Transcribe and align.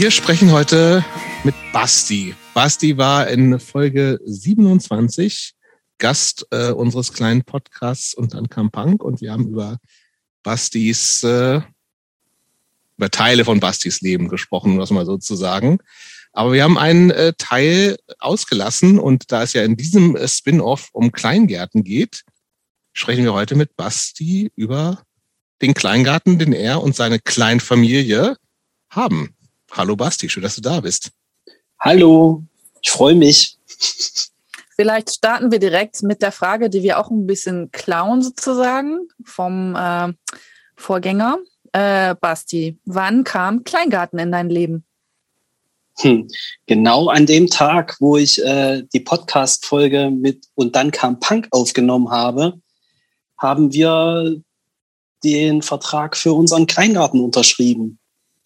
Wir 0.00 0.10
sprechen 0.10 0.50
heute 0.50 1.04
mit 1.44 1.54
Basti. 1.74 2.34
Basti 2.54 2.96
war 2.96 3.28
in 3.28 3.60
Folge 3.60 4.18
27 4.24 5.52
Gast 5.98 6.46
äh, 6.52 6.70
unseres 6.70 7.12
kleinen 7.12 7.44
Podcasts 7.44 8.14
und 8.14 8.32
dann 8.32 8.48
kam 8.48 8.70
Punk 8.70 9.04
und 9.04 9.20
wir 9.20 9.30
haben 9.30 9.48
über 9.48 9.76
Bastis, 10.42 11.22
äh, 11.22 11.60
über 12.96 13.10
Teile 13.10 13.44
von 13.44 13.60
Bastis 13.60 14.00
Leben 14.00 14.28
gesprochen, 14.28 14.78
was 14.78 14.90
mal 14.90 15.04
so 15.04 15.18
zu 15.18 15.36
sagen. 15.36 15.80
Aber 16.32 16.54
wir 16.54 16.64
haben 16.64 16.78
einen 16.78 17.10
äh, 17.10 17.34
Teil 17.36 17.98
ausgelassen 18.20 18.98
und 18.98 19.30
da 19.30 19.42
es 19.42 19.52
ja 19.52 19.64
in 19.64 19.76
diesem 19.76 20.16
äh, 20.16 20.26
Spin-off 20.26 20.88
um 20.94 21.12
Kleingärten 21.12 21.84
geht, 21.84 22.22
sprechen 22.94 23.24
wir 23.24 23.34
heute 23.34 23.54
mit 23.54 23.76
Basti 23.76 24.50
über 24.56 25.02
den 25.60 25.74
Kleingarten, 25.74 26.38
den 26.38 26.54
er 26.54 26.82
und 26.82 26.96
seine 26.96 27.18
Kleinfamilie 27.18 28.38
haben. 28.88 29.36
Hallo 29.72 29.94
Basti, 29.94 30.28
schön, 30.28 30.42
dass 30.42 30.56
du 30.56 30.62
da 30.62 30.80
bist. 30.80 31.12
Hallo, 31.78 32.42
ich 32.82 32.90
freue 32.90 33.14
mich. 33.14 33.56
Vielleicht 34.74 35.10
starten 35.10 35.52
wir 35.52 35.60
direkt 35.60 36.02
mit 36.02 36.22
der 36.22 36.32
Frage, 36.32 36.70
die 36.70 36.82
wir 36.82 36.98
auch 36.98 37.10
ein 37.10 37.26
bisschen 37.26 37.70
klauen 37.70 38.20
sozusagen 38.20 39.08
vom 39.24 39.76
äh, 39.76 40.12
Vorgänger. 40.74 41.38
Äh, 41.72 42.16
Basti, 42.16 42.78
wann 42.84 43.22
kam 43.22 43.62
Kleingarten 43.62 44.18
in 44.18 44.32
dein 44.32 44.50
Leben? 44.50 44.84
Hm, 45.98 46.28
genau 46.66 47.08
an 47.08 47.26
dem 47.26 47.46
Tag, 47.46 47.96
wo 48.00 48.16
ich 48.16 48.42
äh, 48.44 48.82
die 48.92 49.00
Podcast-Folge 49.00 50.10
mit 50.10 50.46
Und 50.54 50.74
dann 50.74 50.90
kam 50.90 51.20
Punk 51.20 51.46
aufgenommen 51.52 52.10
habe, 52.10 52.60
haben 53.38 53.72
wir 53.72 54.40
den 55.22 55.62
Vertrag 55.62 56.16
für 56.16 56.32
unseren 56.32 56.66
Kleingarten 56.66 57.20
unterschrieben. 57.20 57.98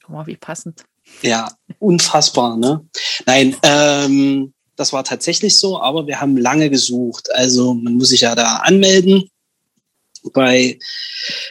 Guck 0.02 0.10
mal, 0.10 0.26
wie 0.26 0.36
passend. 0.36 0.84
Ja, 1.22 1.50
unfassbar, 1.78 2.56
ne? 2.56 2.86
Nein, 3.26 3.56
ähm, 3.62 4.52
das 4.76 4.92
war 4.92 5.04
tatsächlich 5.04 5.58
so, 5.58 5.80
aber 5.80 6.06
wir 6.06 6.20
haben 6.20 6.36
lange 6.36 6.70
gesucht. 6.70 7.28
Also 7.34 7.74
man 7.74 7.94
muss 7.94 8.08
sich 8.08 8.22
ja 8.22 8.34
da 8.34 8.56
anmelden. 8.56 9.28
Bei 10.32 10.78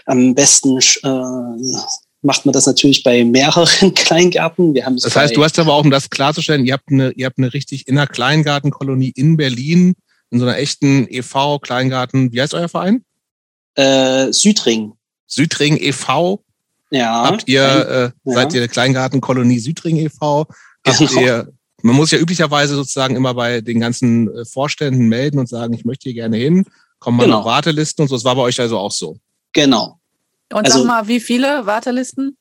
am 0.05 0.33
besten 0.35 0.79
äh, 1.03 1.83
macht 2.21 2.45
man 2.45 2.53
das 2.53 2.65
natürlich 2.65 3.03
bei 3.03 3.23
mehreren 3.23 3.93
Kleingärten. 3.95 4.73
Wir 4.73 4.85
haben 4.85 4.97
das 4.97 5.15
heißt, 5.15 5.35
du 5.35 5.43
hast 5.43 5.59
aber 5.59 5.73
auch, 5.73 5.83
um 5.83 5.91
das 5.91 6.09
klarzustellen, 6.09 6.65
ihr 6.65 6.73
habt 6.73 6.89
eine, 6.89 7.11
ihr 7.11 7.27
habt 7.27 7.37
eine 7.37 7.53
richtig 7.53 7.87
inner 7.87 8.07
Kleingartenkolonie 8.07 9.13
in 9.15 9.37
Berlin, 9.37 9.93
in 10.31 10.39
so 10.39 10.45
einer 10.45 10.57
echten 10.57 11.07
EV-Kleingarten. 11.07 12.31
Wie 12.31 12.41
heißt 12.41 12.53
euer 12.53 12.69
Verein? 12.69 13.03
Äh, 13.75 14.31
Südring. 14.31 14.93
Südring 15.27 15.77
e.V. 15.77 16.43
Ja. 16.93 17.23
Habt 17.25 17.47
ihr, 17.47 17.63
äh, 17.63 18.29
ja. 18.29 18.35
seid 18.35 18.53
ihr 18.53 18.67
Kleingartenkolonie 18.67 19.57
Südring 19.57 19.97
e.V.? 19.97 20.45
Habt 20.87 20.99
genau. 20.99 21.21
ihr, 21.21 21.53
man 21.81 21.95
muss 21.95 22.11
ja 22.11 22.19
üblicherweise 22.19 22.75
sozusagen 22.75 23.15
immer 23.15 23.33
bei 23.33 23.61
den 23.61 23.79
ganzen 23.79 24.33
äh, 24.33 24.45
Vorständen 24.45 25.07
melden 25.07 25.39
und 25.39 25.49
sagen, 25.49 25.73
ich 25.73 25.85
möchte 25.85 26.03
hier 26.03 26.13
gerne 26.13 26.37
hin, 26.37 26.65
kommen 26.99 27.17
mal 27.17 27.23
genau. 27.25 27.39
auf 27.39 27.45
Wartelisten 27.45 28.03
und 28.03 28.09
so. 28.09 28.15
Das 28.15 28.25
war 28.25 28.35
bei 28.35 28.43
euch 28.43 28.59
also 28.59 28.77
auch 28.77 28.91
so. 28.91 29.17
Genau. 29.53 29.99
Und 30.51 30.65
also, 30.65 30.79
sag 30.79 30.87
mal, 30.87 31.07
wie 31.07 31.19
viele 31.19 31.65
Wartelisten? 31.65 32.37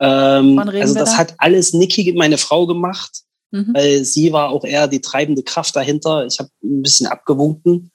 Ähm, 0.00 0.58
also 0.58 0.94
das 0.94 1.12
da? 1.12 1.16
hat 1.18 1.34
alles 1.38 1.72
Niki, 1.72 2.12
meine 2.16 2.38
Frau, 2.38 2.66
gemacht, 2.66 3.22
mhm. 3.52 3.74
weil 3.74 4.04
sie 4.04 4.32
war 4.32 4.50
auch 4.50 4.64
eher 4.64 4.88
die 4.88 5.00
treibende 5.00 5.44
Kraft 5.44 5.76
dahinter. 5.76 6.26
Ich 6.26 6.40
habe 6.40 6.50
ein 6.64 6.82
bisschen 6.82 7.06
abgewunken. 7.06 7.92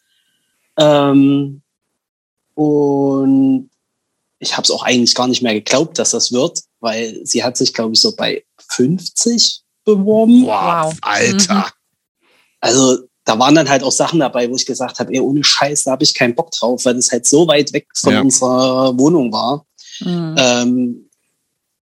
Ähm, 0.78 1.62
und 2.56 3.70
ich 4.44 4.54
habe 4.54 4.64
es 4.64 4.72
auch 4.72 4.84
eigentlich 4.84 5.16
gar 5.16 5.28
nicht 5.28 5.42
mehr 5.42 5.54
geglaubt, 5.54 5.98
dass 5.98 6.12
das 6.12 6.32
wird, 6.32 6.60
weil 6.80 7.20
sie 7.24 7.44
hat 7.44 7.58
sich, 7.58 7.74
glaube 7.74 7.94
ich, 7.94 8.02
so 8.02 8.16
bei 8.16 8.44
50 8.70 9.62
beworben. 9.86 10.46
Wow, 10.46 10.94
Alter. 11.02 11.56
Mhm. 11.56 11.64
Also 12.60 12.98
da 13.26 13.40
waren 13.40 13.56
dann 13.56 13.70
halt 13.70 13.84
auch 13.84 13.92
Sachen 13.92 14.20
dabei, 14.20 14.50
wo 14.50 14.56
ich 14.56 14.66
gesagt 14.66 15.00
habe, 15.00 15.14
ey, 15.14 15.20
ohne 15.20 15.44
Scheiß, 15.44 15.84
da 15.84 15.92
habe 15.92 16.04
ich 16.04 16.14
keinen 16.14 16.36
Bock 16.36 16.52
drauf, 16.52 16.86
weil 16.86 16.98
es 16.98 17.12
halt 17.12 17.26
so 17.26 17.48
weit 17.48 17.74
weg 17.74 17.88
von 17.96 18.14
ja. 18.14 18.22
unserer 18.22 18.98
Wohnung 18.98 19.32
war. 19.32 19.66
Mhm. 20.02 20.36
Ähm, 20.38 21.10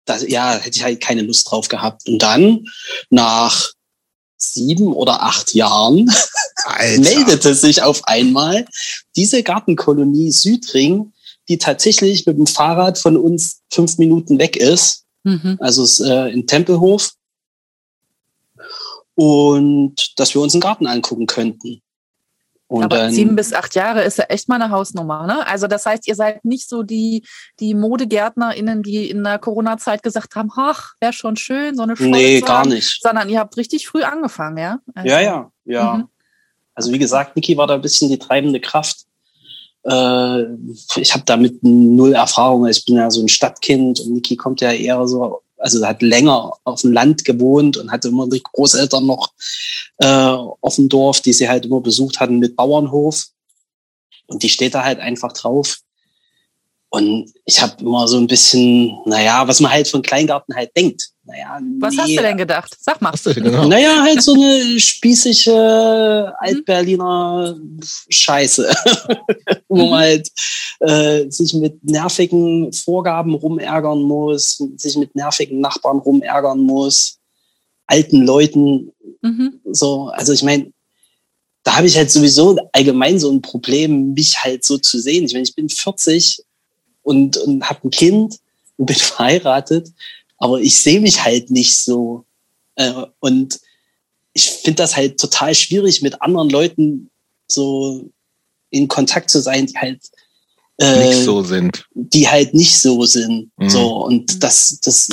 das, 0.04 0.28
ja, 0.28 0.52
hätte 0.52 0.76
ich 0.76 0.84
halt 0.84 1.00
keine 1.00 1.22
Lust 1.22 1.50
drauf 1.50 1.68
gehabt. 1.68 2.06
Und 2.06 2.20
dann 2.20 2.66
nach 3.10 3.72
sieben 4.36 4.92
oder 4.92 5.22
acht 5.22 5.54
Jahren 5.54 6.04
meldete 6.98 7.54
sich 7.54 7.82
auf 7.82 8.06
einmal 8.06 8.66
diese 9.16 9.42
Gartenkolonie 9.42 10.30
Südring 10.30 11.13
die 11.48 11.58
tatsächlich 11.58 12.26
mit 12.26 12.38
dem 12.38 12.46
Fahrrad 12.46 12.98
von 12.98 13.16
uns 13.16 13.62
fünf 13.72 13.98
Minuten 13.98 14.38
weg 14.38 14.56
ist. 14.56 15.04
Mhm. 15.24 15.56
Also 15.60 15.84
ist, 15.84 16.00
äh, 16.00 16.28
in 16.28 16.46
Tempelhof. 16.46 17.10
Und 19.14 20.18
dass 20.18 20.34
wir 20.34 20.42
uns 20.42 20.54
einen 20.54 20.60
Garten 20.60 20.86
angucken 20.86 21.26
könnten. 21.26 21.80
Und 22.66 22.84
Aber 22.84 22.96
dann, 22.96 23.12
sieben 23.12 23.36
bis 23.36 23.52
acht 23.52 23.74
Jahre 23.74 24.02
ist 24.02 24.18
ja 24.18 24.24
echt 24.24 24.48
mal 24.48 24.60
eine 24.60 24.70
Hausnummer, 24.70 25.26
ne? 25.26 25.46
Also 25.46 25.66
das 25.66 25.84
heißt, 25.84 26.08
ihr 26.08 26.14
seid 26.14 26.44
nicht 26.44 26.68
so 26.68 26.82
die, 26.82 27.24
die 27.60 27.74
ModegärtnerInnen, 27.74 28.82
die 28.82 29.10
in 29.10 29.22
der 29.22 29.38
Corona-Zeit 29.38 30.02
gesagt 30.02 30.34
haben, 30.34 30.50
ach, 30.56 30.94
wäre 30.98 31.12
schon 31.12 31.36
schön, 31.36 31.76
so 31.76 31.82
eine 31.82 31.94
Schule 31.94 32.10
Nee, 32.10 32.40
gar 32.40 32.66
nicht. 32.66 33.00
Sondern 33.02 33.28
ihr 33.28 33.38
habt 33.38 33.56
richtig 33.58 33.86
früh 33.86 34.02
angefangen, 34.02 34.56
ja? 34.56 34.78
Also, 34.94 35.08
ja, 35.08 35.20
ja, 35.20 35.50
ja. 35.64 35.94
Mhm. 35.94 36.08
Also 36.74 36.90
wie 36.90 36.98
gesagt, 36.98 37.36
Niki 37.36 37.56
war 37.56 37.66
da 37.66 37.74
ein 37.74 37.82
bisschen 37.82 38.08
die 38.08 38.18
treibende 38.18 38.60
Kraft. 38.60 39.04
Äh, 39.84 40.44
ich 40.96 41.12
habe 41.12 41.24
damit 41.26 41.62
null 41.62 42.14
Erfahrung. 42.14 42.66
Ich 42.66 42.84
bin 42.84 42.96
ja 42.96 43.10
so 43.10 43.22
ein 43.22 43.28
Stadtkind 43.28 44.00
und 44.00 44.12
Niki 44.12 44.36
kommt 44.36 44.60
ja 44.60 44.72
eher 44.72 45.06
so, 45.06 45.40
also 45.58 45.86
hat 45.86 46.02
länger 46.02 46.52
auf 46.64 46.80
dem 46.80 46.92
Land 46.92 47.24
gewohnt 47.24 47.76
und 47.76 47.90
hatte 47.90 48.08
immer 48.08 48.28
die 48.28 48.42
Großeltern 48.42 49.06
noch 49.06 49.32
äh, 49.98 50.06
auf 50.06 50.76
dem 50.76 50.88
Dorf, 50.88 51.20
die 51.20 51.32
sie 51.32 51.48
halt 51.48 51.66
immer 51.66 51.80
besucht 51.80 52.20
hatten 52.20 52.38
mit 52.38 52.56
Bauernhof. 52.56 53.26
Und 54.26 54.42
die 54.42 54.48
steht 54.48 54.74
da 54.74 54.84
halt 54.84 55.00
einfach 55.00 55.32
drauf. 55.32 55.78
Und 56.88 57.32
ich 57.44 57.60
habe 57.60 57.82
immer 57.82 58.06
so 58.08 58.16
ein 58.18 58.26
bisschen, 58.26 58.96
naja, 59.04 59.46
was 59.48 59.60
man 59.60 59.72
halt 59.72 59.88
von 59.88 60.02
Kleingarten 60.02 60.54
halt 60.54 60.70
denkt. 60.76 61.10
Naja, 61.26 61.58
was 61.78 61.94
nee. 61.94 62.00
hast 62.00 62.10
du 62.10 62.22
denn 62.22 62.36
gedacht? 62.36 62.76
Sag 62.78 63.00
mal. 63.00 63.14
Genau? 63.24 63.66
Naja, 63.66 64.02
halt 64.02 64.22
so 64.22 64.34
eine 64.34 64.78
spießige 64.78 66.34
Altberliner 66.38 67.58
Scheiße, 68.10 68.70
wo 69.68 69.86
man 69.86 70.00
halt 70.00 70.30
äh, 70.80 71.30
sich 71.30 71.54
mit 71.54 71.82
nervigen 71.82 72.72
Vorgaben 72.72 73.34
rumärgern 73.34 74.02
muss, 74.02 74.62
sich 74.76 74.96
mit 74.96 75.14
nervigen 75.14 75.60
Nachbarn 75.60 75.98
rumärgern 75.98 76.60
muss, 76.60 77.18
alten 77.86 78.22
Leuten. 78.22 78.92
Mhm. 79.22 79.60
So, 79.72 80.08
also 80.08 80.34
ich 80.34 80.42
meine, 80.42 80.72
da 81.62 81.76
habe 81.76 81.86
ich 81.86 81.96
halt 81.96 82.10
sowieso 82.10 82.58
allgemein 82.72 83.18
so 83.18 83.30
ein 83.32 83.40
Problem, 83.40 84.12
mich 84.12 84.36
halt 84.44 84.64
so 84.64 84.76
zu 84.76 85.00
sehen. 85.00 85.24
Ich 85.24 85.32
meine, 85.32 85.44
ich 85.44 85.54
bin 85.54 85.70
40 85.70 86.44
und, 87.02 87.38
und 87.38 87.68
habe 87.68 87.88
ein 87.88 87.90
Kind 87.90 88.38
und 88.76 88.86
bin 88.86 88.96
verheiratet, 88.96 89.88
aber 90.38 90.60
ich 90.60 90.80
sehe 90.80 91.00
mich 91.00 91.24
halt 91.24 91.50
nicht 91.50 91.76
so. 91.78 92.24
Äh, 92.76 92.92
und 93.20 93.60
ich 94.32 94.50
finde 94.50 94.82
das 94.82 94.96
halt 94.96 95.18
total 95.18 95.54
schwierig, 95.54 96.02
mit 96.02 96.20
anderen 96.20 96.50
Leuten 96.50 97.10
so 97.48 98.10
in 98.70 98.88
Kontakt 98.88 99.30
zu 99.30 99.40
sein, 99.40 99.66
die 99.66 99.76
halt 99.76 100.00
äh, 100.78 101.08
nicht 101.08 101.24
so 101.24 101.42
sind. 101.42 101.86
Die 101.94 102.28
halt 102.28 102.54
nicht 102.54 102.78
so 102.78 103.04
sind. 103.04 103.50
Mhm. 103.56 103.70
So, 103.70 104.04
und 104.04 104.42
das, 104.42 104.80
das, 104.80 105.08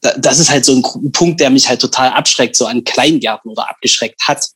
das 0.00 0.38
ist 0.38 0.50
halt 0.50 0.64
so 0.64 0.74
ein 0.74 1.12
Punkt, 1.12 1.40
der 1.40 1.50
mich 1.50 1.68
halt 1.68 1.80
total 1.80 2.10
abschreckt, 2.10 2.56
so 2.56 2.66
an 2.66 2.84
Kleingärten 2.84 3.50
oder 3.50 3.70
abgeschreckt 3.70 4.22
hat. 4.28 4.46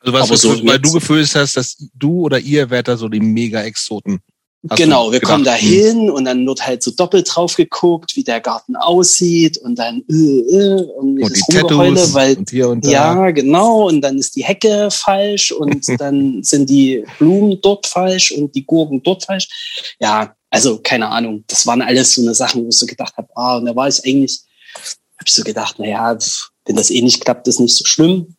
Also 0.00 0.12
was, 0.12 0.30
was 0.30 0.40
so 0.40 0.66
weil 0.66 0.78
du 0.78 0.92
Gefühl 0.92 1.26
hast, 1.26 1.56
dass 1.56 1.76
du 1.94 2.22
oder 2.22 2.38
ihr 2.38 2.70
werdet 2.70 2.88
da 2.88 2.96
so 2.96 3.08
die 3.08 3.20
Mega-Exoten. 3.20 4.20
Hast 4.68 4.76
genau, 4.76 5.06
wir 5.10 5.20
gedacht, 5.20 5.32
kommen 5.32 5.44
da 5.44 5.54
hm. 5.54 5.68
hin 5.68 6.10
und 6.10 6.26
dann 6.26 6.46
wird 6.46 6.66
halt 6.66 6.82
so 6.82 6.90
doppelt 6.90 7.26
drauf 7.34 7.56
geguckt, 7.56 8.14
wie 8.14 8.24
der 8.24 8.40
Garten 8.40 8.76
aussieht 8.76 9.56
und 9.56 9.78
dann 9.78 10.02
äh, 10.10 10.14
äh, 10.14 10.82
und, 10.82 11.22
und 11.22 11.36
die 11.36 11.52
Tattoos 11.52 12.12
weil 12.12 12.36
und 12.36 12.50
hier 12.50 12.68
und 12.68 12.84
da. 12.84 12.90
ja 12.90 13.30
genau 13.30 13.88
und 13.88 14.02
dann 14.02 14.18
ist 14.18 14.36
die 14.36 14.44
Hecke 14.44 14.90
falsch 14.90 15.50
und 15.50 15.86
dann 15.98 16.42
sind 16.42 16.68
die 16.68 17.04
Blumen 17.18 17.58
dort 17.62 17.86
falsch 17.86 18.32
und 18.32 18.54
die 18.54 18.66
Gurken 18.66 19.02
dort 19.02 19.24
falsch. 19.24 19.48
Ja, 19.98 20.34
also 20.50 20.78
keine 20.82 21.08
Ahnung, 21.08 21.44
das 21.46 21.66
waren 21.66 21.80
alles 21.80 22.14
so 22.14 22.20
eine 22.20 22.34
Sachen, 22.34 22.64
wo 22.64 22.68
ich 22.68 22.76
so 22.76 22.84
gedacht 22.84 23.16
habe, 23.16 23.28
ah, 23.36 23.56
und 23.56 23.64
da 23.64 23.74
war 23.74 23.88
ich 23.88 24.04
eigentlich, 24.04 24.40
habe 24.74 25.24
ich 25.24 25.32
so 25.32 25.42
gedacht, 25.42 25.76
na 25.78 25.86
ja, 25.86 26.18
wenn 26.66 26.76
das 26.76 26.90
eh 26.90 27.00
nicht 27.00 27.24
klappt, 27.24 27.48
ist 27.48 27.60
nicht 27.60 27.76
so 27.76 27.84
schlimm. 27.86 28.36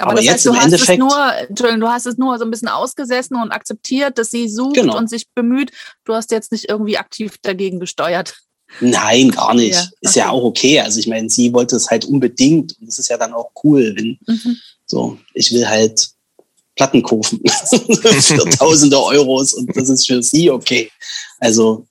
Aber, 0.00 0.12
Aber 0.12 0.20
das 0.20 0.32
heißt, 0.32 0.46
du 0.46 0.54
hast 0.54 0.64
Endeffekt, 0.64 0.90
es 0.90 0.98
nur, 0.98 1.34
Entschuldigung, 1.48 1.80
du 1.80 1.88
hast 1.88 2.06
es 2.06 2.18
nur 2.18 2.38
so 2.38 2.44
ein 2.44 2.50
bisschen 2.50 2.68
ausgesessen 2.68 3.36
und 3.36 3.50
akzeptiert, 3.50 4.18
dass 4.18 4.30
sie 4.30 4.48
sucht 4.48 4.74
genau. 4.74 4.96
und 4.96 5.08
sich 5.08 5.28
bemüht. 5.34 5.72
Du 6.04 6.14
hast 6.14 6.30
jetzt 6.30 6.52
nicht 6.52 6.68
irgendwie 6.68 6.98
aktiv 6.98 7.36
dagegen 7.42 7.80
gesteuert. 7.80 8.36
Nein, 8.80 9.30
gar 9.30 9.54
nicht. 9.54 9.74
Ja, 9.74 9.80
okay. 9.80 9.96
Ist 10.00 10.16
ja 10.16 10.30
auch 10.30 10.44
okay. 10.44 10.80
Also 10.80 11.00
ich 11.00 11.06
meine, 11.06 11.30
sie 11.30 11.52
wollte 11.52 11.76
es 11.76 11.88
halt 11.88 12.04
unbedingt 12.04 12.78
und 12.78 12.88
das 12.88 12.98
ist 12.98 13.08
ja 13.08 13.16
dann 13.16 13.32
auch 13.32 13.50
cool, 13.64 13.94
wenn 13.96 14.18
mhm. 14.26 14.56
so, 14.86 15.18
ich 15.34 15.52
will 15.52 15.66
halt 15.66 16.08
Platten 16.76 17.02
kaufen 17.02 17.40
für 18.20 18.50
tausende 18.50 19.02
Euros 19.02 19.54
und 19.54 19.74
das 19.76 19.88
ist 19.88 20.06
für 20.06 20.22
sie 20.22 20.50
okay. 20.50 20.90
Also 21.38 21.86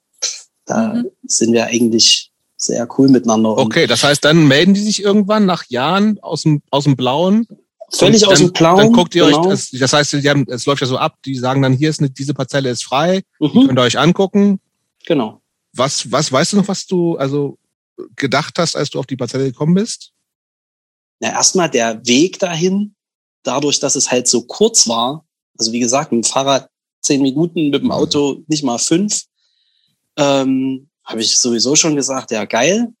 da 0.64 0.94
mhm. 0.94 1.10
sind 1.26 1.52
wir 1.52 1.66
eigentlich 1.66 2.30
sehr 2.56 2.88
cool 2.98 3.08
miteinander. 3.08 3.56
Okay, 3.56 3.86
das 3.86 4.02
heißt, 4.02 4.24
dann 4.24 4.46
melden 4.46 4.74
die 4.74 4.82
sich 4.82 5.02
irgendwann 5.02 5.46
nach 5.46 5.64
Jahren 5.68 6.18
aus 6.20 6.42
dem, 6.42 6.62
aus 6.70 6.84
dem 6.84 6.96
Blauen. 6.96 7.46
Völlig 7.92 8.22
Und 8.22 8.32
aus 8.32 8.38
dann, 8.38 8.48
dem 8.48 8.52
Blauen. 8.52 8.78
Dann 8.78 8.92
guckt 8.92 9.14
ihr 9.14 9.26
genau. 9.26 9.40
euch, 9.40 9.48
das, 9.48 9.70
das 9.70 9.92
heißt, 9.92 10.12
haben, 10.26 10.46
es 10.48 10.66
läuft 10.66 10.80
ja 10.80 10.86
so 10.86 10.98
ab, 10.98 11.16
die 11.24 11.34
sagen 11.34 11.62
dann, 11.62 11.72
hier 11.74 11.90
ist 11.90 12.00
eine, 12.00 12.10
diese 12.10 12.34
Parzelle 12.34 12.70
ist 12.70 12.84
frei, 12.84 13.22
mhm, 13.40 13.66
könnt 13.66 13.78
ihr 13.78 13.82
euch 13.82 13.98
angucken. 13.98 14.60
genau. 15.06 15.40
Was, 15.74 16.10
was, 16.10 16.32
weißt 16.32 16.54
du 16.54 16.56
noch, 16.56 16.68
was 16.68 16.86
du 16.86 17.16
also 17.16 17.58
gedacht 18.16 18.58
hast, 18.58 18.74
als 18.74 18.90
du 18.90 18.98
auf 18.98 19.06
die 19.06 19.16
Parzelle 19.16 19.44
gekommen 19.44 19.74
bist? 19.74 20.12
Na, 21.20 21.30
erstmal 21.30 21.70
der 21.70 22.04
Weg 22.06 22.38
dahin, 22.38 22.94
dadurch, 23.42 23.78
dass 23.78 23.94
es 23.94 24.10
halt 24.10 24.28
so 24.28 24.42
kurz 24.42 24.88
war, 24.88 25.24
also 25.58 25.72
wie 25.72 25.80
gesagt, 25.80 26.10
mit 26.12 26.24
dem 26.24 26.28
Fahrrad 26.28 26.68
zehn 27.00 27.22
Minuten, 27.22 27.70
mit 27.70 27.82
dem 27.82 27.90
Auto 27.90 28.42
nicht 28.48 28.64
mal 28.64 28.78
fünf, 28.78 29.24
ähm, 30.16 30.88
habe 31.04 31.20
ich 31.20 31.38
sowieso 31.38 31.76
schon 31.76 31.96
gesagt, 31.96 32.30
ja 32.30 32.44
geil, 32.44 32.92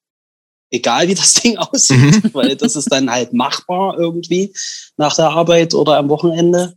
egal 0.70 1.08
wie 1.08 1.14
das 1.14 1.34
Ding 1.42 1.56
aussieht, 1.58 2.24
Mhm. 2.24 2.34
weil 2.34 2.56
das 2.56 2.76
ist 2.76 2.90
dann 2.92 3.10
halt 3.10 3.32
machbar 3.32 3.98
irgendwie 3.98 4.52
nach 4.96 5.14
der 5.16 5.30
Arbeit 5.30 5.74
oder 5.74 5.96
am 5.96 6.08
Wochenende. 6.08 6.76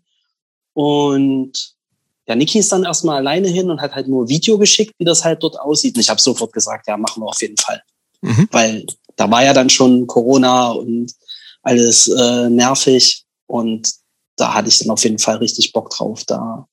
Und 0.74 1.74
ja, 2.28 2.36
Niki 2.36 2.60
ist 2.60 2.72
dann 2.72 2.84
erstmal 2.84 3.18
alleine 3.18 3.48
hin 3.50 3.70
und 3.70 3.82
hat 3.82 3.94
halt 3.94 4.08
nur 4.08 4.30
Video 4.30 4.58
geschickt, 4.58 4.94
wie 5.00 5.06
das 5.06 5.24
halt 5.26 5.44
dort 5.44 5.60
aussieht. 5.60 5.96
Und 5.96 6.02
ich 6.02 6.10
habe 6.10 6.22
sofort 6.22 6.54
gesagt, 6.54 6.88
ja, 6.88 6.96
machen 6.98 7.22
wir 7.22 7.28
auf 7.28 7.42
jeden 7.42 7.58
Fall. 7.58 7.82
Mhm. 8.22 8.48
Weil 8.52 8.86
da 9.16 9.30
war 9.30 9.44
ja 9.44 9.54
dann 9.54 9.70
schon 9.70 10.08
Corona 10.08 10.70
und 10.72 11.12
alles 11.64 12.08
äh, 12.08 12.50
nervig. 12.50 13.26
Und 13.48 13.92
da 14.38 14.54
hatte 14.54 14.70
ich 14.70 14.80
dann 14.80 14.92
auf 14.92 15.04
jeden 15.04 15.20
Fall 15.20 15.38
richtig 15.38 15.74
Bock 15.74 15.90
drauf, 15.90 16.24
da. 16.26 16.68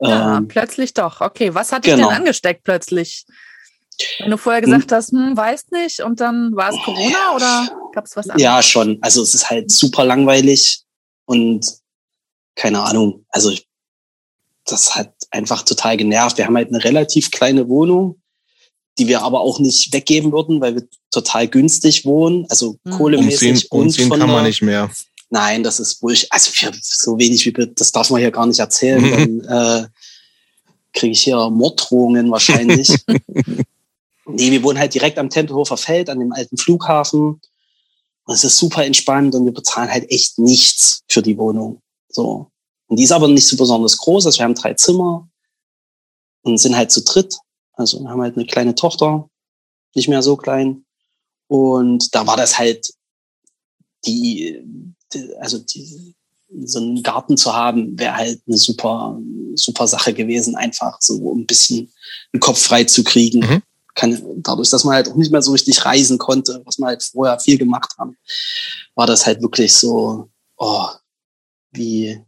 Ja, 0.00 0.36
Ähm, 0.38 0.48
plötzlich 0.48 0.92
doch. 0.92 1.22
Okay, 1.22 1.54
was 1.54 1.72
hat 1.72 1.86
dich 1.86 1.94
genau. 1.94 2.08
denn 2.08 2.18
angesteckt 2.18 2.64
plötzlich? 2.64 3.24
Wenn 4.18 4.30
du 4.30 4.36
vorher 4.36 4.60
gesagt 4.60 4.92
hast, 4.92 5.12
hm, 5.12 5.36
weißt 5.36 5.72
nicht, 5.72 6.00
und 6.00 6.20
dann 6.20 6.54
war 6.54 6.70
es 6.70 6.76
Corona 6.84 7.34
oder 7.34 7.68
gab 7.92 8.04
es 8.04 8.16
was 8.16 8.28
anderes? 8.28 8.42
ja, 8.42 8.62
schon. 8.62 8.98
Also 9.00 9.22
es 9.22 9.34
ist 9.34 9.48
halt 9.50 9.70
super 9.70 10.04
langweilig 10.04 10.82
und 11.24 11.66
keine 12.54 12.82
Ahnung. 12.82 13.24
Also 13.30 13.50
ich, 13.50 13.66
das 14.64 14.94
hat 14.96 15.12
einfach 15.30 15.62
total 15.62 15.96
genervt. 15.96 16.38
Wir 16.38 16.46
haben 16.46 16.56
halt 16.56 16.68
eine 16.68 16.82
relativ 16.84 17.30
kleine 17.30 17.68
Wohnung, 17.68 18.20
die 18.98 19.08
wir 19.08 19.22
aber 19.22 19.40
auch 19.40 19.58
nicht 19.60 19.92
weggeben 19.92 20.32
würden, 20.32 20.60
weil 20.60 20.74
wir 20.74 20.88
total 21.10 21.48
günstig 21.48 22.04
wohnen. 22.04 22.46
Also 22.48 22.78
Mhm. 22.84 22.90
kohlemäßig 22.90 23.50
Umziehen, 23.50 23.68
und 23.70 23.80
umziehen 23.86 24.08
von 24.08 24.20
kann 24.20 24.30
man 24.30 24.44
nicht 24.44 24.62
mehr. 24.62 24.90
Nein, 25.28 25.62
das 25.62 25.80
ist 25.80 26.00
Bullshit. 26.00 26.30
Also 26.30 26.50
für 26.52 26.72
so 26.80 27.18
wenig 27.18 27.44
wie 27.46 27.56
wir, 27.56 27.66
das 27.66 27.92
darf 27.92 28.10
man 28.10 28.20
hier 28.20 28.30
gar 28.30 28.46
nicht 28.46 28.58
erzählen. 28.58 29.02
Dann 29.48 29.84
äh, 29.84 29.88
kriege 30.92 31.12
ich 31.12 31.22
hier 31.24 31.50
Morddrohungen 31.50 32.30
wahrscheinlich. 32.30 32.88
nee, 34.26 34.50
wir 34.50 34.62
wohnen 34.62 34.78
halt 34.78 34.94
direkt 34.94 35.18
am 35.18 35.30
Tempelhofer 35.30 35.76
Feld, 35.76 36.10
an 36.10 36.18
dem 36.18 36.32
alten 36.32 36.56
Flughafen. 36.56 37.40
Und 38.24 38.34
es 38.34 38.44
ist 38.44 38.58
super 38.58 38.84
entspannt 38.84 39.34
und 39.34 39.44
wir 39.44 39.52
bezahlen 39.52 39.90
halt 39.90 40.10
echt 40.10 40.38
nichts 40.38 41.02
für 41.08 41.22
die 41.22 41.38
Wohnung. 41.38 41.80
So. 42.08 42.50
Und 42.88 42.98
die 42.98 43.04
ist 43.04 43.12
aber 43.12 43.28
nicht 43.28 43.46
so 43.46 43.56
besonders 43.56 43.98
groß. 43.98 44.26
Also 44.26 44.38
wir 44.38 44.44
haben 44.44 44.54
drei 44.54 44.74
Zimmer 44.74 45.28
und 46.42 46.58
sind 46.58 46.76
halt 46.76 46.90
zu 46.90 47.02
dritt. 47.02 47.36
Also 47.74 48.00
wir 48.00 48.08
haben 48.08 48.22
halt 48.22 48.36
eine 48.36 48.46
kleine 48.46 48.74
Tochter, 48.74 49.28
nicht 49.94 50.08
mehr 50.08 50.22
so 50.22 50.36
klein. 50.36 50.84
Und 51.48 52.14
da 52.14 52.26
war 52.26 52.36
das 52.36 52.58
halt 52.58 52.92
die, 54.06 54.60
also 55.38 55.58
die, 55.58 56.14
so 56.64 56.78
einen 56.78 57.02
Garten 57.02 57.36
zu 57.36 57.54
haben, 57.54 57.98
wäre 57.98 58.16
halt 58.16 58.40
eine 58.46 58.56
super, 58.56 59.20
super 59.54 59.86
Sache 59.86 60.14
gewesen, 60.14 60.56
einfach 60.56 60.96
so 61.00 61.34
ein 61.34 61.46
bisschen 61.46 61.92
den 62.32 62.40
Kopf 62.40 62.60
frei 62.60 62.84
zu 62.84 63.04
kriegen. 63.04 63.40
Mhm. 63.40 63.62
Kann, 63.96 64.22
dadurch, 64.36 64.70
dass 64.70 64.84
man 64.84 64.94
halt 64.94 65.08
auch 65.08 65.16
nicht 65.16 65.32
mehr 65.32 65.42
so 65.42 65.52
richtig 65.52 65.84
reisen 65.84 66.18
konnte, 66.18 66.62
was 66.64 66.78
man 66.78 66.88
halt 66.88 67.02
vorher 67.02 67.40
viel 67.40 67.58
gemacht 67.58 67.94
haben, 67.98 68.16
war 68.94 69.06
das 69.06 69.26
halt 69.26 69.42
wirklich 69.42 69.74
so, 69.74 70.28
oh, 70.56 70.86
wie 71.72 72.22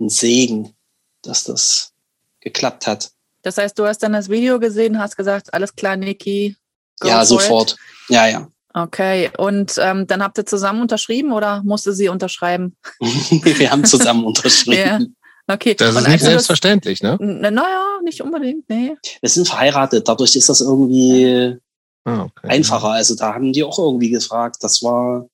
ein 0.00 0.08
Segen, 0.08 0.74
dass 1.22 1.44
das 1.44 1.92
geklappt 2.40 2.86
hat. 2.86 3.10
Das 3.42 3.56
heißt, 3.56 3.78
du 3.78 3.86
hast 3.86 4.02
dann 4.02 4.12
das 4.12 4.28
Video 4.28 4.58
gesehen, 4.58 4.98
hast 4.98 5.16
gesagt, 5.16 5.54
alles 5.54 5.74
klar, 5.74 5.96
Niki. 5.96 6.56
ja, 7.02 7.18
for 7.18 7.26
sofort. 7.26 7.72
It. 7.72 7.78
Ja, 8.08 8.26
ja. 8.26 8.48
Okay, 8.74 9.30
und 9.38 9.74
ähm, 9.78 10.06
dann 10.06 10.22
habt 10.22 10.38
ihr 10.38 10.46
zusammen 10.46 10.82
unterschrieben 10.82 11.32
oder 11.32 11.62
musste 11.64 11.94
sie 11.94 12.08
unterschreiben? 12.08 12.76
Wir 13.00 13.70
haben 13.70 13.84
zusammen 13.84 14.24
unterschrieben. 14.26 15.16
Okay. 15.50 15.74
Das 15.74 15.90
und 15.96 16.02
ist 16.02 16.02
nicht 16.08 16.12
als 16.14 16.22
du 16.22 16.26
selbstverständlich, 16.28 17.02
ne? 17.02 17.16
N- 17.20 17.40
Naja, 17.40 17.86
nicht 18.04 18.20
unbedingt, 18.20 18.68
nee. 18.68 18.96
Wir 19.20 19.28
sind 19.30 19.48
verheiratet, 19.48 20.06
dadurch 20.06 20.36
ist 20.36 20.48
das 20.48 20.60
irgendwie 20.60 21.56
Ah, 22.04 22.22
okay. 22.24 22.48
einfacher. 22.48 22.90
Also 22.90 23.14
da 23.14 23.34
haben 23.34 23.52
die 23.52 23.64
auch 23.64 23.78
irgendwie 23.78 24.10
gefragt. 24.10 24.56
Das 24.60 24.82
war, 24.82 25.26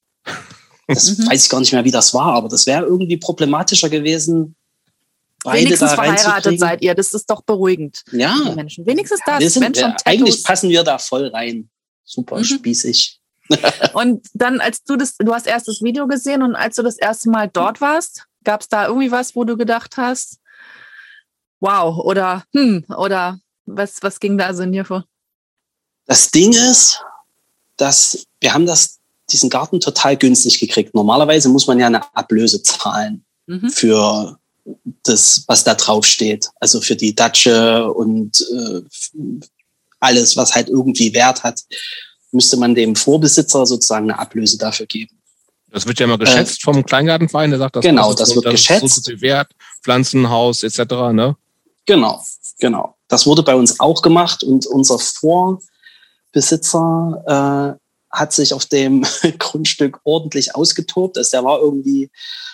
das 0.87 1.19
Mhm. 1.19 1.27
weiß 1.31 1.45
ich 1.45 1.51
gar 1.51 1.61
nicht 1.61 1.73
mehr, 1.73 1.85
wie 1.85 1.91
das 1.91 2.15
war, 2.15 2.35
aber 2.35 2.49
das 2.49 2.67
wäre 2.67 2.85
irgendwie 2.85 3.17
problematischer 3.17 3.89
gewesen. 3.89 4.55
Beide 5.43 5.67
Wenigstens 5.67 5.91
da 5.91 5.97
verheiratet 5.97 6.59
seid 6.59 6.81
ihr, 6.83 6.95
das 6.95 7.13
ist 7.13 7.29
doch 7.29 7.43
beruhigend. 7.43 8.03
Die 8.13 8.17
Ja, 8.19 8.35
Menschen. 8.57 8.87
Wenigstens 8.87 9.21
das, 9.27 9.41
wir 9.41 9.51
sind, 9.51 9.77
wir, 9.77 9.95
eigentlich 10.05 10.43
passen 10.43 10.71
wir 10.71 10.83
da 10.85 10.99
voll 10.99 11.27
rein. 11.29 11.69
Super 12.05 12.39
Mhm. 12.39 12.45
spießig. 12.45 13.21
Und 13.93 14.27
dann, 14.33 14.61
als 14.61 14.83
du 14.85 14.97
das, 14.97 15.17
du 15.19 15.35
hast 15.35 15.47
erst 15.47 15.69
das 15.69 15.83
Video 15.83 16.07
gesehen 16.07 16.43
und 16.43 16.55
als 16.55 16.77
du 16.77 16.83
das 16.83 16.97
erste 16.97 17.29
Mal 17.31 17.51
dort 17.53 17.81
warst, 17.83 18.25
gab 18.45 18.61
es 18.61 18.69
da 18.69 18.87
irgendwie 18.87 19.11
was, 19.11 19.35
wo 19.35 19.45
du 19.45 19.57
gedacht 19.57 19.97
hast, 19.97 20.39
wow, 21.61 21.99
oder 21.99 22.45
hm, 22.53 22.85
oder 22.97 23.39
was, 23.67 24.03
was 24.03 24.21
ging 24.21 24.39
da 24.39 24.53
so 24.55 24.63
in 24.63 24.73
dir 24.73 24.85
vor? 24.85 25.05
Das 26.07 26.31
Ding 26.31 26.53
ist, 26.53 27.03
dass 27.77 28.27
wir 28.41 28.53
haben 28.53 28.67
das, 28.67 29.01
diesen 29.31 29.49
Garten 29.49 29.81
total 29.81 30.17
günstig 30.17 30.61
gekriegt. 30.61 30.95
Normalerweise 30.95 31.49
muss 31.49 31.67
man 31.67 31.79
ja 31.79 31.87
eine 31.87 32.15
Ablöse 32.15 32.63
zahlen. 32.63 33.25
Mhm. 33.47 33.71
für 33.71 34.39
das, 35.03 35.45
was 35.47 35.65
da 35.65 35.75
drauf 35.75 36.07
steht. 36.07 36.49
Also 36.61 36.81
für 36.81 36.97
die 36.97 37.15
Datsche 37.15 37.93
und 37.93 38.41
äh, 38.41 38.81
alles, 40.01 40.37
was 40.37 40.55
halt 40.55 40.69
irgendwie 40.69 41.13
Wert 41.13 41.43
hat, 41.43 41.63
müsste 42.33 42.57
man 42.57 42.75
dem 42.75 42.97
Vorbesitzer 42.97 43.67
sozusagen 43.67 44.11
eine 44.11 44.19
Ablöse 44.19 44.59
dafür 44.59 44.87
geben. 44.87 45.21
Das 45.75 45.87
wird 45.87 45.99
ja 45.99 46.05
immer 46.05 46.19
geschätzt 46.19 46.63
vom 46.63 46.87
Kleingartenverein, 46.87 47.51
der 47.51 47.59
sagt, 47.59 47.75
das 47.75 47.85
Äh, 47.85 47.89
Genau, 47.89 48.15
das 48.15 48.29
so, 48.29 48.37
wird 48.37 48.45
ist 48.47 48.53
geschätzt. 48.53 49.07
So 49.07 49.21
wert, 49.21 49.51
Pflanzenhaus 49.83 50.63
etc. 50.63 50.79
Ne? 51.13 51.37
Genau, 51.85 52.25
genau. 52.61 52.95
Das 53.09 53.27
wurde 53.27 53.43
bei 53.43 53.57
uns 53.57 53.81
auch 53.81 54.01
gemacht 54.01 54.45
und 54.45 54.69
unser 54.69 55.01
Vorbesitzer 55.01 57.25
äh, 57.27 57.75
hat 58.17 58.33
sich 58.33 58.55
auf 58.55 58.67
dem 58.67 59.05
Grundstück 59.39 59.99
ordentlich 60.05 60.55
ausgetobt. 60.55 61.19
Also 61.19 61.31
der 61.33 61.43
war 61.43 61.59
irgendwie 61.59 62.09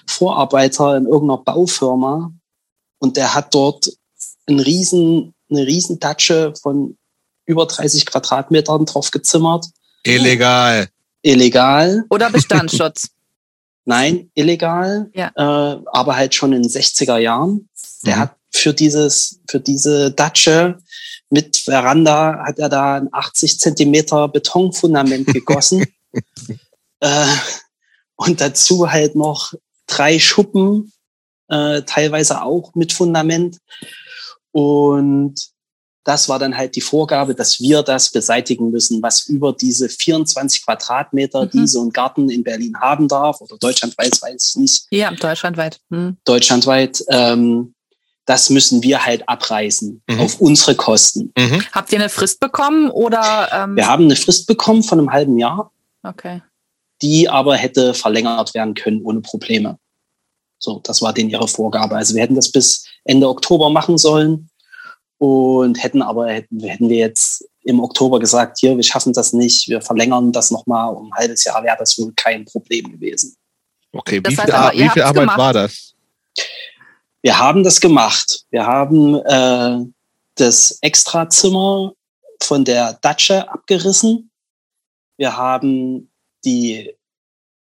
Vorarbeiter 0.07 0.97
in 0.97 1.05
irgendeiner 1.05 1.43
Baufirma 1.43 2.33
und 3.01 3.19
der 3.19 3.35
hat 3.35 3.55
dort 3.55 3.93
einen 4.47 4.61
riesen, 4.61 5.35
eine 5.51 5.67
riesen 5.67 6.01
Datsche 6.01 6.55
von 6.63 6.97
über 7.45 7.67
30 7.67 8.07
Quadratmetern 8.07 8.87
drauf 8.87 9.11
gezimmert. 9.11 9.67
Illegal. 10.05 10.89
Illegal. 11.23 12.05
Oder 12.11 12.31
Bestandsschutz. 12.31 13.09
Nein, 13.85 14.31
illegal, 14.35 15.11
Ja. 15.15 15.29
äh, 15.35 15.83
aber 15.93 16.17
halt 16.17 16.35
schon 16.35 16.53
in 16.53 16.63
den 16.63 16.71
60er 16.71 17.19
Jahren. 17.19 17.69
Der 18.05 18.17
Mhm. 18.17 18.21
hat 18.21 18.37
für 18.53 18.75
dieses, 18.75 19.41
für 19.49 19.61
diese 19.61 20.11
Datsche 20.13 20.79
mit 21.31 21.57
Veranda 21.57 22.43
hat 22.45 22.59
er 22.59 22.69
da 22.69 22.97
ein 22.97 23.09
80 23.13 23.59
Zentimeter 23.59 24.29
Betonfundament 24.29 25.27
gegossen. 25.35 25.87
äh, 27.01 27.27
und 28.17 28.41
dazu 28.41 28.91
halt 28.91 29.15
noch 29.15 29.55
drei 29.87 30.19
Schuppen, 30.19 30.93
äh, 31.49 31.83
teilweise 31.83 32.43
auch 32.43 32.75
mit 32.75 32.93
Fundament. 32.93 33.59
Und 34.53 35.37
das 36.05 36.29
war 36.29 36.39
dann 36.39 36.57
halt 36.57 36.77
die 36.77 36.81
Vorgabe, 36.81 37.35
dass 37.35 37.61
wir 37.61 37.83
das 37.83 38.09
beseitigen 38.11 38.71
müssen, 38.71 39.03
was 39.03 39.23
über 39.29 39.53
diese 39.53 39.89
24 39.89 40.65
Quadratmeter, 40.65 41.45
Mhm. 41.47 41.51
die 41.51 41.67
so 41.67 41.83
ein 41.85 41.91
Garten 41.91 42.31
in 42.31 42.43
Berlin 42.43 42.75
haben 42.81 43.07
darf, 43.09 43.41
oder 43.41 43.57
deutschlandweit, 43.59 44.21
weiß 44.23 44.51
ich 44.51 44.57
nicht, 44.57 44.87
Ja, 44.91 45.11
deutschlandweit. 45.11 45.81
Hm. 45.91 46.17
deutschlandweit, 46.25 47.05
ähm, 47.09 47.75
das 48.27 48.49
müssen 48.51 48.83
wir 48.83 49.05
halt 49.05 49.29
abreißen 49.29 50.03
Mhm. 50.09 50.21
auf 50.21 50.41
unsere 50.41 50.75
Kosten. 50.75 51.33
Mhm. 51.37 51.63
Habt 51.73 51.93
ihr 51.93 51.99
eine 51.99 52.09
Frist 52.09 52.41
bekommen 52.41 52.91
oder? 52.91 53.49
Ähm, 53.53 53.77
Wir 53.77 53.87
haben 53.87 54.05
eine 54.05 54.17
Frist 54.17 54.47
bekommen 54.47 54.83
von 54.83 54.99
einem 54.99 55.11
halben 55.13 55.39
Jahr, 55.39 55.71
Okay. 56.03 56.41
die 57.03 57.29
aber 57.29 57.57
hätte 57.57 57.93
verlängert 57.95 58.55
werden 58.55 58.75
können 58.75 59.03
ohne 59.03 59.21
Probleme. 59.21 59.79
So, 60.59 60.79
das 60.85 61.01
war 61.01 61.15
denen 61.15 61.31
ihre 61.31 61.49
Vorgabe. 61.49 61.97
Also 61.97 62.15
wir 62.15 62.23
hätten 62.23 62.35
das 62.37 62.53
bis 62.53 62.85
Ende 63.05 63.29
Oktober 63.29 63.71
machen 63.71 63.97
sollen 63.97 64.50
und 65.21 65.83
hätten 65.83 66.01
aber 66.01 66.29
hätten, 66.33 66.61
hätten 66.61 66.89
wir 66.89 66.97
jetzt 66.97 67.47
im 67.63 67.79
Oktober 67.79 68.19
gesagt, 68.19 68.59
hier, 68.59 68.75
wir 68.75 68.83
schaffen 68.83 69.13
das 69.13 69.35
nicht, 69.35 69.69
wir 69.69 69.83
verlängern 69.83 70.33
das 70.33 70.51
nochmal 70.51 70.95
um 70.95 71.13
ein 71.13 71.19
halbes 71.19 71.45
Jahr, 71.45 71.63
wäre 71.63 71.77
das 71.79 71.99
wohl 71.99 72.11
kein 72.17 72.47
Problem 72.47 72.91
gewesen. 72.91 73.37
Okay, 73.93 74.21
Das 74.21 74.33
wie 74.33 74.37
viel, 74.37 74.51
aber, 74.51 74.73
wie 74.73 74.89
viel 74.89 75.03
Arbeit 75.03 75.23
gemacht. 75.23 75.39
war 75.39 75.53
das? 75.53 75.95
Wir 77.21 77.39
haben 77.39 77.63
das 77.63 77.81
gemacht. 77.83 78.47
Wir 78.51 78.65
haben 78.65 79.17
äh, 79.17 79.85
das 80.37 80.79
Extrazimmer 80.81 81.93
von 82.43 82.65
der 82.65 82.95
Datsche 83.03 83.47
abgerissen 83.51 84.31
Wir 85.19 85.37
haben 85.37 86.11
die 86.47 86.97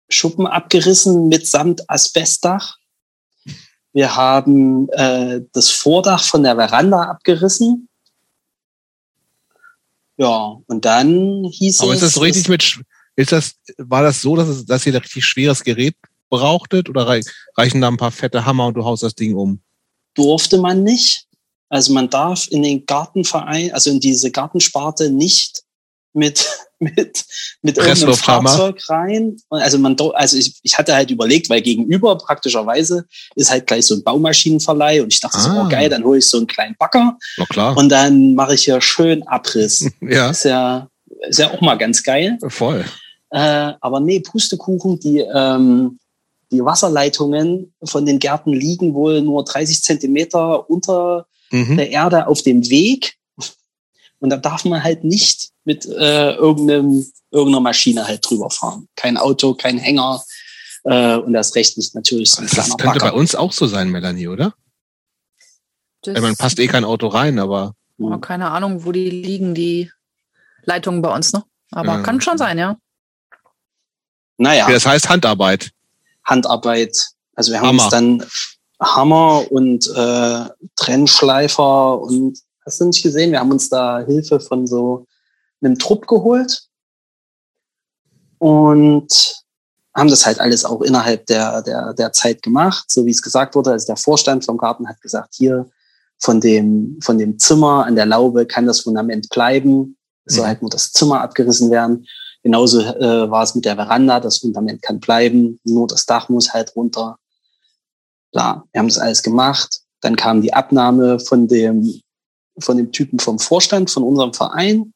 Schuppen 0.09 0.47
abgerissen 0.47 1.29
mitsamt 1.29 1.91
Asbestdach. 1.91 2.78
Wir 3.99 4.15
haben 4.15 4.89
äh, 4.91 5.41
das 5.53 5.71
Vordach 5.71 6.23
von 6.23 6.45
der 6.45 6.55
Veranda 6.55 7.03
abgerissen. 7.11 7.89
Ja, 10.17 10.57
und 10.69 10.85
dann 10.85 11.43
hieß 11.51 11.81
Aber 11.81 11.95
es. 11.95 12.03
ist 12.03 12.15
das 12.15 12.23
richtig 12.23 12.49
mit, 12.49 12.81
ist 13.17 13.33
das, 13.33 13.55
war 13.77 14.05
das 14.05 14.21
so, 14.21 14.37
dass, 14.37 14.47
es, 14.47 14.65
dass 14.65 14.87
ihr 14.87 14.93
da 14.93 15.01
richtig 15.01 15.25
schweres 15.25 15.65
Gerät 15.65 15.97
brauchtet 16.31 16.89
oder 16.89 17.09
rei- 17.09 17.25
reichen 17.57 17.81
da 17.81 17.89
ein 17.89 17.97
paar 17.97 18.13
fette 18.13 18.45
Hammer 18.47 18.67
und 18.69 18.75
du 18.75 18.85
haust 18.85 19.03
das 19.03 19.17
Ding 19.17 19.35
um? 19.35 19.61
durfte 20.15 20.59
man 20.59 20.85
nicht. 20.85 21.27
Also 21.69 21.93
man 21.93 22.09
darf 22.09 22.47
in 22.53 22.63
den 22.63 22.87
Gartenverein, 22.87 23.73
also 23.73 23.91
in 23.91 23.99
diese 23.99 24.31
Gartensparte 24.31 25.11
nicht 25.11 25.65
mit 26.13 26.47
mit 26.97 27.25
mit 27.63 27.77
irgendeinem. 27.79 28.15
Fahrzeug 28.15 28.81
rein. 28.89 29.37
Und 29.49 29.61
Also 29.61 29.79
man, 29.79 29.97
also 30.15 30.37
ich, 30.37 30.59
ich 30.63 30.79
hatte 30.79 30.95
halt 30.95 31.11
überlegt, 31.11 31.51
weil 31.51 31.61
gegenüber 31.63 32.17
praktischerweise 32.19 33.07
ist 33.35 33.51
halt 33.51 33.67
gleich 33.67 33.87
so 33.87 33.95
ein 33.95 34.05
Baumaschinenverleih 34.05 35.03
und 35.03 35.13
ich 35.13 35.21
dachte 35.21 35.41
so, 35.41 35.49
Ah. 35.51 35.65
oh 35.67 35.69
geil, 35.69 35.89
dann 35.89 36.05
hole 36.05 36.19
ich 36.19 36.29
so 36.29 36.37
einen 36.39 36.47
kleinen 36.47 36.77
Bagger 36.79 37.17
Na 37.37 37.45
klar. 37.47 37.77
und 37.77 37.89
dann 37.89 38.35
mache 38.35 38.55
ich 38.55 38.63
hier 38.65 38.81
schön 38.81 39.27
Abriss. 39.27 39.91
ja, 40.01 40.31
Ist 40.31 40.45
ja 40.45 40.89
ist 41.29 41.39
ja 41.41 41.51
auch 41.53 41.61
mal 41.61 41.75
ganz 41.77 42.03
geil. 42.05 42.39
voll. 42.49 42.85
Äh, 43.31 43.73
aber 43.81 43.99
nee, 44.01 44.21
Pustekuchen, 44.21 45.01
die, 45.01 45.19
ähm, 45.19 45.99
die 46.53 46.65
Wasserleitungen 46.65 47.75
von 47.85 48.07
den 48.07 48.19
Gärten 48.21 48.53
liegen 48.53 48.95
wohl 48.95 49.21
nur 49.21 49.45
30 49.45 49.83
Zentimeter 49.83 50.71
unter 50.71 51.27
Mhm. 51.51 51.77
der 51.79 51.91
Erde 51.91 52.27
auf 52.27 52.43
dem 52.43 52.69
Weg. 52.71 53.17
Und 54.21 54.31
da 54.31 54.37
darf 54.37 54.65
man 54.67 54.83
halt 54.85 55.03
nicht 55.05 55.49
mit 55.69 55.85
äh, 55.85 56.33
irgendeinem, 56.33 57.05
irgendeiner 57.31 57.61
Maschine 57.61 58.07
halt 58.09 58.29
drüber 58.29 58.49
fahren. 58.49 58.89
Kein 58.97 59.19
Auto, 59.19 59.53
kein 59.55 59.77
Hänger. 59.77 60.25
Äh, 60.85 61.17
und 61.17 61.35
das 61.35 61.55
recht 61.55 61.77
nicht 61.77 61.95
natürlich 61.95 62.31
so 62.31 62.41
ein 62.41 62.47
Das 62.47 62.55
kleiner 62.55 62.77
könnte 62.77 62.99
bei 63.01 63.05
Bagger. 63.11 63.15
uns 63.17 63.35
auch 63.35 63.53
so 63.53 63.67
sein, 63.67 63.91
Melanie, 63.91 64.29
oder? 64.29 64.55
Das, 66.03 66.19
man 66.23 66.37
passt 66.37 66.59
eh 66.59 66.69
kein 66.69 66.85
Auto 66.85 67.09
rein, 67.09 67.39
aber 67.39 67.75
oh, 67.99 68.17
keine 68.19 68.51
Ahnung, 68.51 68.87
wo 68.87 68.93
die 68.93 69.11
liegen, 69.11 69.55
die 69.55 69.91
Leitungen 70.65 71.03
bei 71.03 71.15
uns, 71.15 71.33
ne? 71.35 71.45
Aber 71.71 71.97
Ja. 71.97 72.03
kann 72.03 72.21
schon 72.23 72.39
sein, 72.39 72.57
ja. 72.57 72.77
Naja. 74.39 74.71
das 74.71 74.87
heißt 74.87 75.11
Handarbeit. 75.11 75.71
Handarbeit. 76.25 77.09
Also 77.35 77.53
wir 77.53 77.61
haben 77.61 77.69
Hammer. 77.69 77.83
uns 77.83 77.91
dann 77.91 78.25
Hammer 78.81 79.53
und 79.53 79.87
äh, 79.95 80.45
Trennschleifer 80.77 82.01
und 82.01 82.39
hast 82.65 82.81
du 82.81 82.87
nicht 82.87 83.03
gesehen? 83.03 83.33
Wir 83.33 83.41
haben 83.41 83.51
uns 83.51 83.69
da 83.69 83.99
Hilfe 84.07 84.41
von 84.41 84.67
so 84.67 85.07
einem 85.61 85.79
Trupp 85.79 86.07
geholt 86.07 86.69
und 88.39 89.43
haben 89.95 90.11
das 90.11 90.27
halt 90.27 90.41
alles 90.41 90.65
auch 90.65 90.81
innerhalb 90.83 91.27
der, 91.27 91.63
der, 91.63 91.93
der 91.95 92.13
Zeit 92.13 92.43
gemacht, 92.43 92.85
so 92.89 93.05
wie 93.05 93.11
es 93.11 93.23
gesagt 93.23 93.55
wurde. 93.55 93.73
Also 93.73 93.87
der 93.87 93.97
Vorstand 93.97 94.45
vom 94.45 94.57
Garten 94.57 94.89
hat 94.89 95.01
gesagt, 95.01 95.35
hier 95.35 95.69
von 96.19 96.41
dem, 96.41 96.99
von 97.03 97.19
dem 97.19 97.39
Zimmer 97.39 97.85
an 97.87 97.97
der 97.97 98.07
Laube 98.07 98.47
kann 98.47 98.67
das 98.67 98.81
Fundament 98.81 99.29
bleiben. 99.31 99.97
Es 100.25 100.35
soll 100.35 100.45
Mhm. 100.45 100.49
halt 100.49 100.63
nur 100.63 100.71
das 100.71 100.93
Zimmer 100.93 101.21
abgerissen 101.21 101.71
werden. 101.71 102.07
Genauso 102.43 102.81
äh, 102.81 103.31
war 103.31 103.43
es 103.43 103.55
mit 103.55 103.65
der 103.65 103.75
Veranda. 103.77 104.21
Das 104.21 104.39
Fundament 104.39 104.83
kann 104.83 105.01
bleiben, 105.01 105.59
nur 105.65 105.89
das 105.89 106.07
Dach 106.07 106.29
muss 106.29 106.53
halt 106.53 106.75
runter. 106.77 107.19
Klar, 108.33 108.67
wir 108.73 108.79
haben 108.79 108.89
das 108.89 108.99
alles 108.99 109.23
gemacht. 109.23 109.81
Dann 110.01 110.15
kam 110.15 110.43
die 110.43 110.55
Abnahme 110.55 111.19
von 111.19 111.49
dem, 111.49 112.01
von 112.61 112.77
dem 112.77 112.93
Typen 112.93 113.19
vom 113.19 113.39
Vorstand, 113.39 113.91
von 113.91 114.05
unserem 114.05 114.33
Verein. 114.33 114.93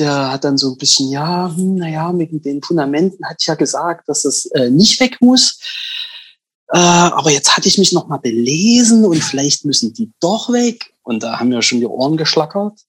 Der 0.00 0.32
hat 0.32 0.44
dann 0.44 0.58
so 0.58 0.72
ein 0.72 0.78
bisschen, 0.78 1.10
ja, 1.10 1.52
hm, 1.54 1.76
naja, 1.76 2.10
mit 2.12 2.44
den 2.44 2.62
Fundamenten 2.62 3.24
hatte 3.26 3.36
ich 3.40 3.46
ja 3.46 3.54
gesagt, 3.54 4.08
dass 4.08 4.24
es 4.24 4.46
äh, 4.46 4.70
nicht 4.70 4.98
weg 4.98 5.18
muss. 5.20 5.58
Äh, 6.72 6.78
aber 6.78 7.30
jetzt 7.30 7.56
hatte 7.56 7.68
ich 7.68 7.78
mich 7.78 7.92
noch 7.92 8.08
mal 8.08 8.18
belesen 8.18 9.04
und 9.04 9.22
vielleicht 9.22 9.64
müssen 9.64 9.92
die 9.92 10.10
doch 10.20 10.52
weg. 10.52 10.94
Und 11.02 11.22
da 11.22 11.38
haben 11.38 11.50
wir 11.50 11.62
schon 11.62 11.80
die 11.80 11.86
Ohren 11.86 12.16
geschlackert. 12.16 12.80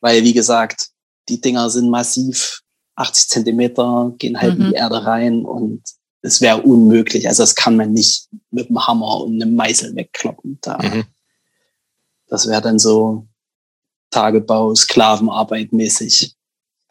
Weil, 0.00 0.24
wie 0.24 0.32
gesagt, 0.32 0.88
die 1.28 1.40
Dinger 1.40 1.68
sind 1.70 1.90
massiv, 1.90 2.62
80 2.94 3.28
Zentimeter, 3.28 4.12
gehen 4.18 4.40
halt 4.40 4.54
in 4.56 4.66
Mhm. 4.66 4.68
die 4.70 4.74
Erde 4.76 5.04
rein 5.04 5.44
und 5.44 5.82
es 6.22 6.40
wäre 6.40 6.62
unmöglich. 6.62 7.28
Also 7.28 7.42
das 7.42 7.54
kann 7.54 7.76
man 7.76 7.92
nicht 7.92 8.28
mit 8.50 8.68
einem 8.68 8.86
Hammer 8.86 9.20
und 9.22 9.40
einem 9.42 9.54
Meißel 9.54 9.94
wegkloppen. 9.94 10.58
Da, 10.62 10.78
Mhm. 10.78 11.04
Das 12.28 12.46
wäre 12.48 12.60
dann 12.62 12.78
so 12.78 13.26
Tagebau, 14.10 14.74
Sklavenarbeit 14.74 15.72
mäßig 15.72 16.34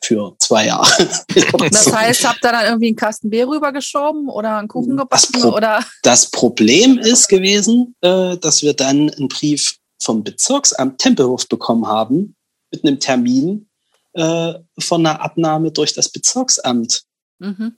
für 0.03 0.35
zwei 0.39 0.67
Jahre. 0.67 0.87
Das 1.71 1.91
heißt, 1.91 2.27
habt 2.27 2.43
ihr 2.43 2.51
dann 2.51 2.65
irgendwie 2.65 2.87
einen 2.87 2.95
Kasten 2.95 3.29
Bier 3.29 3.47
rübergeschoben 3.47 4.29
oder 4.29 4.57
einen 4.57 4.67
Kuchen 4.67 4.95
Das 4.95 5.27
gebacken 5.27 5.41
Pro- 5.41 5.55
oder? 5.55 5.83
Das 6.03 6.29
Problem 6.29 6.97
ist 6.97 7.27
gewesen, 7.27 7.95
äh, 8.01 8.37
dass 8.37 8.61
wir 8.61 8.73
dann 8.73 9.09
einen 9.09 9.27
Brief 9.27 9.77
vom 10.01 10.23
Bezirksamt 10.23 10.99
Tempelhof 10.99 11.47
bekommen 11.47 11.87
haben 11.87 12.35
mit 12.71 12.85
einem 12.85 12.99
Termin 12.99 13.67
äh, 14.13 14.53
von 14.79 15.05
einer 15.05 15.21
Abnahme 15.21 15.71
durch 15.71 15.93
das 15.93 16.09
Bezirksamt. 16.09 17.03
Mhm. 17.39 17.77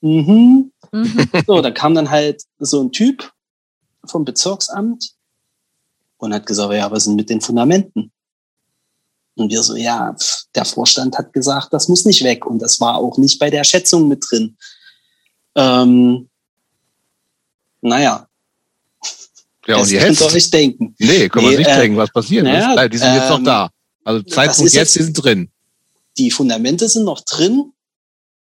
Mhm. 0.00 0.72
Mhm. 0.90 1.28
So, 1.46 1.60
da 1.60 1.70
kam 1.70 1.94
dann 1.94 2.10
halt 2.10 2.42
so 2.58 2.82
ein 2.82 2.92
Typ 2.92 3.32
vom 4.04 4.24
Bezirksamt 4.24 5.12
und 6.18 6.34
hat 6.34 6.46
gesagt, 6.46 6.72
ja, 6.74 6.90
was 6.90 7.04
denn 7.04 7.14
mit 7.14 7.30
den 7.30 7.40
Fundamenten? 7.40 8.12
Und 9.42 9.50
wir 9.50 9.62
so, 9.62 9.76
ja, 9.76 10.14
der 10.54 10.64
Vorstand 10.64 11.16
hat 11.18 11.32
gesagt, 11.32 11.72
das 11.72 11.88
muss 11.88 12.04
nicht 12.04 12.22
weg. 12.24 12.46
Und 12.46 12.60
das 12.60 12.80
war 12.80 12.96
auch 12.96 13.18
nicht 13.18 13.38
bei 13.38 13.50
der 13.50 13.64
Schätzung 13.64 14.08
mit 14.08 14.24
drin. 14.28 14.56
Ähm, 15.54 16.28
naja, 17.80 18.26
Ja, 19.66 19.76
und 19.76 19.82
das 19.82 19.90
könnt 19.90 20.20
ihr 20.20 20.26
jetzt? 20.26 20.34
euch 20.34 20.50
denken. 20.50 20.94
Nee, 20.98 21.28
können 21.28 21.46
wir 21.46 21.52
Nee, 21.52 21.58
nicht 21.58 21.68
äh, 21.70 21.76
denken, 21.80 21.96
was 21.96 22.10
passiert 22.10 22.44
naja, 22.44 22.70
ist. 22.70 22.76
Nein, 22.76 22.90
die 22.90 22.98
sind 22.98 23.14
jetzt 23.14 23.28
noch 23.28 23.38
ähm, 23.38 23.44
da. 23.44 23.70
Also 24.04 24.22
Zeitpunkt 24.22 24.72
jetzt, 24.72 24.94
die 24.96 25.02
sind 25.02 25.14
drin. 25.14 25.50
Die 26.18 26.30
Fundamente 26.30 26.88
sind 26.88 27.04
noch 27.04 27.20
drin. 27.20 27.72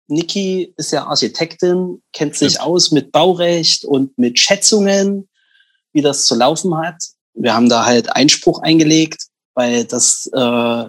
Niki 0.07 0.73
ist 0.77 0.91
ja 0.91 1.05
Architektin, 1.05 2.01
kennt 2.12 2.35
sich 2.35 2.53
Stimmt. 2.53 2.65
aus 2.67 2.91
mit 2.91 3.12
Baurecht 3.12 3.85
und 3.85 4.17
mit 4.17 4.38
Schätzungen, 4.39 5.29
wie 5.93 6.01
das 6.01 6.25
zu 6.25 6.35
laufen 6.35 6.75
hat. 6.77 6.95
Wir 7.33 7.53
haben 7.53 7.69
da 7.69 7.85
halt 7.85 8.15
Einspruch 8.15 8.62
eingelegt, 8.62 9.27
weil 9.55 9.86
das 9.86 10.29
äh, 10.33 10.86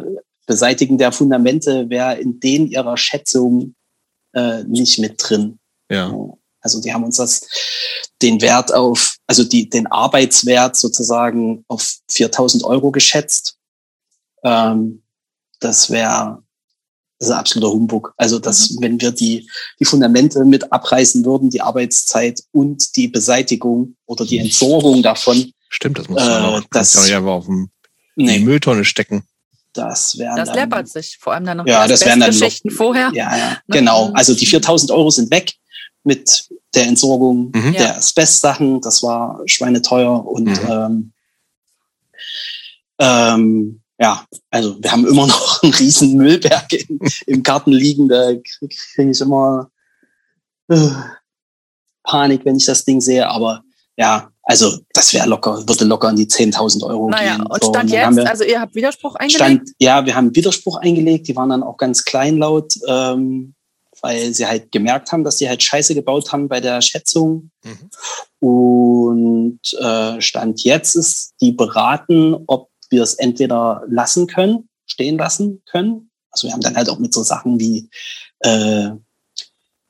Beseitigen 0.47 0.99
der 0.99 1.13
Fundamente 1.13 1.89
wäre 1.89 2.17
in 2.19 2.41
denen 2.41 2.67
ihrer 2.69 2.97
Schätzung 2.97 3.75
äh, 4.35 4.65
nicht 4.65 4.99
mit 4.99 5.15
drin. 5.19 5.59
Ja. 5.91 6.13
Also 6.61 6.81
die 6.81 6.93
haben 6.93 7.05
uns 7.05 7.17
das 7.17 7.47
den 8.23 8.41
Wert 8.41 8.73
auf, 8.73 9.17
also 9.27 9.45
die, 9.45 9.69
den 9.69 9.87
Arbeitswert 9.87 10.77
sozusagen 10.77 11.65
auf 11.69 11.97
4000 12.11 12.65
Euro 12.65 12.91
geschätzt. 12.91 13.59
Ähm, 14.43 15.03
das 15.61 15.91
wäre 15.91 16.43
das 17.19 17.29
ist 17.29 17.35
absoluter 17.35 17.73
Humbug. 17.73 18.13
Also, 18.17 18.39
dass, 18.41 18.77
wenn 18.81 19.01
wir 19.01 19.13
die, 19.13 19.49
die 19.79 19.85
Fundamente 19.85 20.45
mit 20.45 20.73
abreißen 20.73 21.25
würden, 21.25 21.49
die 21.49 21.61
Arbeitszeit 21.61 22.43
und 22.51 22.97
die 22.97 23.07
Beseitigung 23.09 23.97
oder 24.07 24.27
die 24.27 24.39
Entsorgung 24.39 25.03
davon, 25.03 25.53
Stimmt, 25.69 25.99
das 25.99 26.09
muss 26.09 26.21
Äh, 26.23 26.27
man 26.27 26.45
auch 26.45 26.63
das- 26.71 27.09
ja 27.09 27.21
auf 27.25 27.47
dem, 27.47 27.71
in 28.17 28.27
die 28.27 28.39
nee, 28.39 28.45
Mülltonne 28.45 28.85
stecken. 28.85 29.25
das 29.73 30.17
wären 30.19 30.37
Das 30.37 30.49
dann, 30.51 30.57
läppert 30.59 30.89
sich. 30.89 31.19
Vor 31.21 31.33
allem 31.35 31.45
dann 31.47 31.57
noch 31.59 31.67
Ja, 31.67 31.85
die 31.85 31.91
das 31.91 32.01
wären 32.03 32.21
dann 32.21 32.29
noch- 32.31 32.35
Asbestgeschichten 32.37 32.71
vorher. 32.71 33.11
Ja, 33.15 33.37
ja, 33.37 33.59
genau. 33.69 34.11
Also 34.15 34.35
die 34.35 34.47
4000 34.47 34.91
Euro 34.93 35.11
sind 35.11 35.31
weg 35.31 35.53
mit 36.05 36.49
der 36.75 36.87
Entsorgung 36.87 37.51
Mhm. 37.55 37.73
Ja. 37.73 37.81
der 37.81 37.97
Asbestsachen. 37.99 38.81
Das 38.81 39.03
war 39.03 39.41
schweineteuer 39.47 40.25
und 40.27 40.45
Mhm. 40.45 40.59
ähm, 40.71 41.13
ähm, 42.99 43.81
ja, 43.99 44.25
also 44.51 44.77
wir 44.83 44.91
haben 44.93 45.07
immer 45.07 45.27
noch 45.27 45.63
einen 45.63 45.73
riesen 45.75 46.17
Müllberg 46.17 46.73
im, 46.73 47.01
im 47.27 47.43
Garten 47.43 47.73
liegen. 47.73 48.09
Da 48.09 48.33
kriege 48.35 48.75
krieg 48.95 49.09
ich 49.11 49.21
immer 49.21 49.71
äh, 50.69 50.91
Panik, 52.03 52.45
wenn 52.45 52.57
ich 52.57 52.67
das 52.67 52.85
Ding 52.85 53.01
sehe. 53.01 53.29
Aber 53.29 53.63
ja, 53.97 54.31
also 54.43 54.79
das 54.93 55.15
wäre 55.15 55.27
locker, 55.29 55.67
würde 55.67 55.85
locker 55.85 56.11
in 56.11 56.17
die 56.17 56.27
10.000 56.27 56.85
Euro 56.85 57.09
Naja, 57.09 57.37
gehen. 57.37 57.47
und 57.47 57.63
So, 57.65 57.71
Stand 57.71 57.93
haben 57.93 58.15
jetzt, 58.15 58.25
wir- 58.25 58.31
also 58.31 58.45
ihr 58.45 58.61
habt 58.61 58.75
Widerspruch 58.75 59.15
eingelegt? 59.15 59.37
Stand, 59.37 59.71
ja, 59.79 60.05
wir 60.05 60.15
haben 60.15 60.35
Widerspruch 60.35 60.77
eingelegt, 60.79 61.29
die 61.29 61.37
waren 61.37 61.49
dann 61.49 61.63
auch 61.63 61.77
ganz 61.77 62.05
kleinlaut, 62.05 62.75
ähm, 62.87 63.55
weil 64.03 64.35
sie 64.35 64.47
halt 64.47 64.71
gemerkt 64.71 65.13
haben, 65.13 65.25
dass 65.25 65.37
die 65.37 65.49
halt 65.49 65.63
Scheiße 65.63 65.95
gebaut 65.95 66.31
haben 66.33 66.49
bei 66.49 66.61
der 66.61 66.83
Schätzung. 66.83 67.51
Mhm. 67.65 67.91
Und 68.47 69.61
äh, 69.81 70.21
Stand 70.21 70.63
jetzt 70.65 70.95
ist 70.95 71.35
die 71.41 71.53
beraten, 71.53 72.37
ob 72.47 72.69
wir 72.91 73.03
es 73.03 73.15
entweder 73.15 73.83
lassen 73.89 74.27
können, 74.27 74.69
stehen 74.85 75.17
lassen 75.17 75.63
können. 75.65 76.11
Also 76.31 76.49
wir 76.49 76.53
haben 76.53 76.61
dann 76.61 76.77
halt 76.77 76.91
auch 76.91 76.99
mit 76.99 77.15
so 77.15 77.23
Sachen 77.23 77.59
wie 77.59 77.89
äh, 78.41 78.91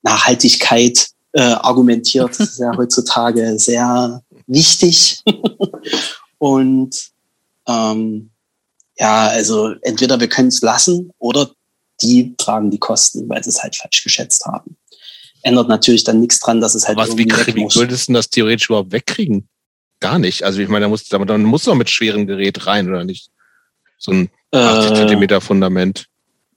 Nachhaltigkeit 0.02 1.08
äh, 1.34 1.42
argumentiert. 1.42 2.30
Das 2.30 2.40
ist 2.50 2.58
ja 2.58 2.72
heutzutage 2.76 3.58
sehr 3.58 4.22
wichtig. 4.46 5.22
Und 6.38 7.10
ähm, 7.68 8.30
ja, 8.98 9.26
also 9.28 9.74
entweder 9.82 10.20
wir 10.20 10.28
können 10.28 10.48
es 10.48 10.60
lassen 10.62 11.10
oder 11.18 11.50
die 12.02 12.34
tragen 12.36 12.70
die 12.70 12.78
Kosten, 12.78 13.28
weil 13.28 13.42
sie 13.42 13.50
es 13.50 13.62
halt 13.62 13.76
falsch 13.76 14.02
geschätzt 14.02 14.44
haben. 14.46 14.76
Ändert 15.42 15.68
natürlich 15.68 16.04
dann 16.04 16.20
nichts 16.20 16.40
dran, 16.40 16.60
dass 16.60 16.74
es 16.74 16.86
halt 16.88 16.96
Was, 16.96 17.16
wie, 17.16 17.24
weg 17.26 17.54
wie 17.54 17.62
würdest 17.74 18.04
du 18.04 18.06
denn 18.08 18.14
das 18.14 18.30
theoretisch 18.30 18.66
überhaupt 18.68 18.92
wegkriegen? 18.92 19.48
Gar 20.00 20.18
nicht. 20.18 20.42
Also 20.42 20.60
ich 20.60 20.68
meine, 20.68 20.84
da 20.84 20.88
muss, 20.88 21.10
aber 21.12 21.26
dann 21.26 21.44
muss 21.44 21.64
doch 21.64 21.74
mit 21.74 21.90
schwerem 21.90 22.26
Gerät 22.26 22.66
rein, 22.66 22.88
oder 22.88 23.04
nicht? 23.04 23.30
So 23.98 24.12
ein 24.12 24.30
80 24.52 24.90
Äh, 24.90 24.94
Zentimeter 24.94 25.40
Fundament. 25.40 26.06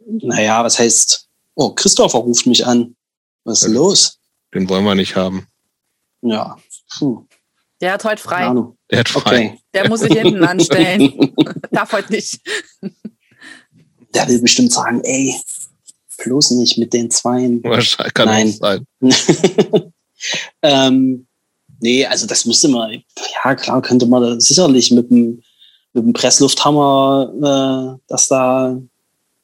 naja, 0.06 0.64
was 0.64 0.80
heißt, 0.80 1.28
oh, 1.56 1.72
Christopher 1.74 2.20
ruft 2.20 2.46
mich 2.48 2.66
an. 2.66 2.96
Was 3.44 3.62
ist 3.64 3.70
Ja. 3.70 3.74
los? 3.74 4.17
Den 4.54 4.70
wollen 4.70 4.86
wir 4.86 4.96
nicht 4.96 5.16
haben. 5.16 5.48
Ja, 6.22 6.58
puh, 6.98 7.26
Der 7.82 7.94
hat 7.94 8.04
heute 8.04 8.22
frei. 8.22 8.54
Der 8.90 9.00
hat 9.00 9.10
frei. 9.10 9.20
Okay. 9.50 9.60
Der 9.74 9.90
muss 9.90 10.00
sich 10.02 10.14
hinten 10.14 10.44
anstellen. 10.44 11.34
Darf 11.72 11.94
heute 11.94 12.12
nicht. 12.12 12.40
Der 14.14 14.28
will 14.28 14.42
bestimmt 14.42 14.72
sagen, 14.72 15.02
ey, 15.04 15.36
bloß 16.24 16.52
nicht 16.52 16.78
mit 16.78 16.94
den 16.94 17.12
Zweien. 17.12 17.64
Wahrscheinlich 17.64 18.14
kann 18.14 18.28
Nein. 18.28 18.52
sein. 18.52 18.86
ähm, 20.62 21.28
nee, 21.80 22.06
also 22.06 22.26
das 22.26 22.46
müsste 22.46 22.70
man, 22.70 23.04
ja 23.44 23.56
klar, 23.56 23.82
könnte 23.82 24.06
man 24.06 24.24
da 24.24 24.40
sicherlich 24.40 24.92
mit 24.92 25.10
dem, 25.12 25.42
mit 25.94 26.04
dem 26.04 26.14
Presslufthammer 26.14 27.96
äh, 27.96 28.00
das 28.08 28.28
da 28.28 28.80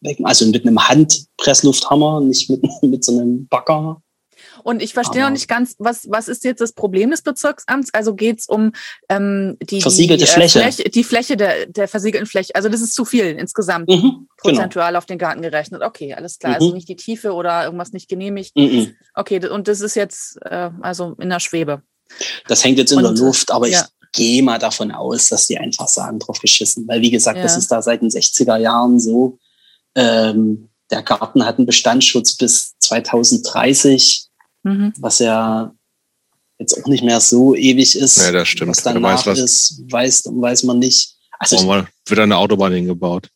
weg, 0.02 0.20
also 0.24 0.46
mit 0.48 0.66
einem 0.66 0.88
Handpresslufthammer, 0.88 2.22
nicht 2.22 2.50
mit, 2.50 2.64
mit 2.82 3.04
so 3.04 3.12
einem 3.20 3.48
Bagger. 3.48 4.02
Und 4.64 4.82
ich 4.82 4.94
verstehe 4.94 5.22
noch 5.24 5.30
nicht 5.30 5.48
ganz, 5.48 5.76
was, 5.80 6.08
was 6.10 6.28
ist 6.28 6.44
jetzt 6.44 6.62
das 6.62 6.72
Problem 6.74 7.12
des 7.12 7.22
Bezirksamts? 7.22 7.94
Also 7.94 8.16
geht's 8.16 8.48
um 8.48 8.72
ähm, 9.10 9.58
die, 9.62 9.82
Versiegelte 9.82 10.24
die, 10.26 10.30
äh, 10.30 10.34
Fläche. 10.34 10.60
Fläche. 10.60 10.84
Die 10.90 11.04
Fläche 11.04 11.38
der, 11.38 11.66
der 11.68 11.88
versiegelten 11.88 12.28
Fläche. 12.28 12.56
Also 12.56 12.70
das 12.70 12.82
ist 12.82 12.94
zu 12.96 13.06
viel 13.06 13.26
insgesamt, 13.26 13.90
Mhm, 13.90 14.02
genau. 14.02 14.26
prozentual 14.38 14.96
auf 14.96 15.06
den 15.06 15.18
Garten 15.18 15.42
gerechnet. 15.42 15.82
Okay, 15.82 16.14
alles 16.14 16.40
klar. 16.40 16.56
Also 16.56 16.68
Mhm. 16.70 16.74
nicht 16.76 16.90
die 16.90 16.96
Tiefe 16.96 17.34
oder 17.34 17.66
irgendwas 17.66 17.92
nicht 17.92 18.10
genehmigt. 18.10 18.56
Mhm. 18.56 18.96
Okay, 19.16 19.46
und 19.48 19.68
das 19.68 19.82
ist 19.82 19.96
jetzt 19.96 20.38
äh, 20.46 20.70
also 20.82 21.16
in 21.20 21.30
der 21.30 21.40
Schwebe. 21.40 21.82
Das 22.48 22.64
hängt 22.64 22.78
jetzt 22.78 22.92
in 22.92 23.00
Und, 23.00 23.04
der 23.04 23.14
Luft, 23.26 23.52
aber 23.52 23.68
ja. 23.68 23.82
ich 23.82 24.12
gehe 24.12 24.44
mal 24.44 24.60
davon 24.60 24.92
aus, 24.92 25.30
dass 25.30 25.48
die 25.48 25.58
einfach 25.58 25.88
sagen, 25.88 26.20
drauf 26.20 26.40
geschissen. 26.40 26.88
Weil 26.88 27.02
wie 27.02 27.12
gesagt, 27.12 27.40
das 27.40 27.54
Ja. 27.54 27.58
ist 27.58 27.72
da 27.72 27.82
seit 27.82 28.02
den 28.02 28.10
60er 28.10 28.58
Jahren 28.58 29.00
so. 29.00 29.40
Ähm, 29.96 30.70
der 30.92 31.02
Garten 31.02 31.44
hat 31.46 31.58
einen 31.58 31.66
Bestandsschutz 31.66 32.36
bis 32.36 32.74
2030, 32.80 34.28
Mhm. 34.64 34.94
was 34.98 35.20
ja 35.20 35.74
jetzt 36.60 36.82
auch 36.82 36.88
nicht 36.88 37.04
mehr 37.04 37.20
so 37.20 37.56
ewig 37.56 37.96
ist. 37.98 38.18
Ja, 38.18 38.32
das 38.32 38.48
stimmt. 38.48 38.72
Was 38.72 38.84
danach 38.84 39.20
weiß, 39.20 39.26
was- 39.28 39.40
ist, 39.40 39.82
weiß, 39.92 40.24
weiß 40.28 40.64
man 40.64 40.80
nicht. 40.80 41.16
Also 41.40 41.68
war- 41.68 41.88
wird 42.08 42.18
da 42.18 42.24
eine 42.24 42.38
Autobahn 42.38 42.74
hingebaut? 42.74 43.28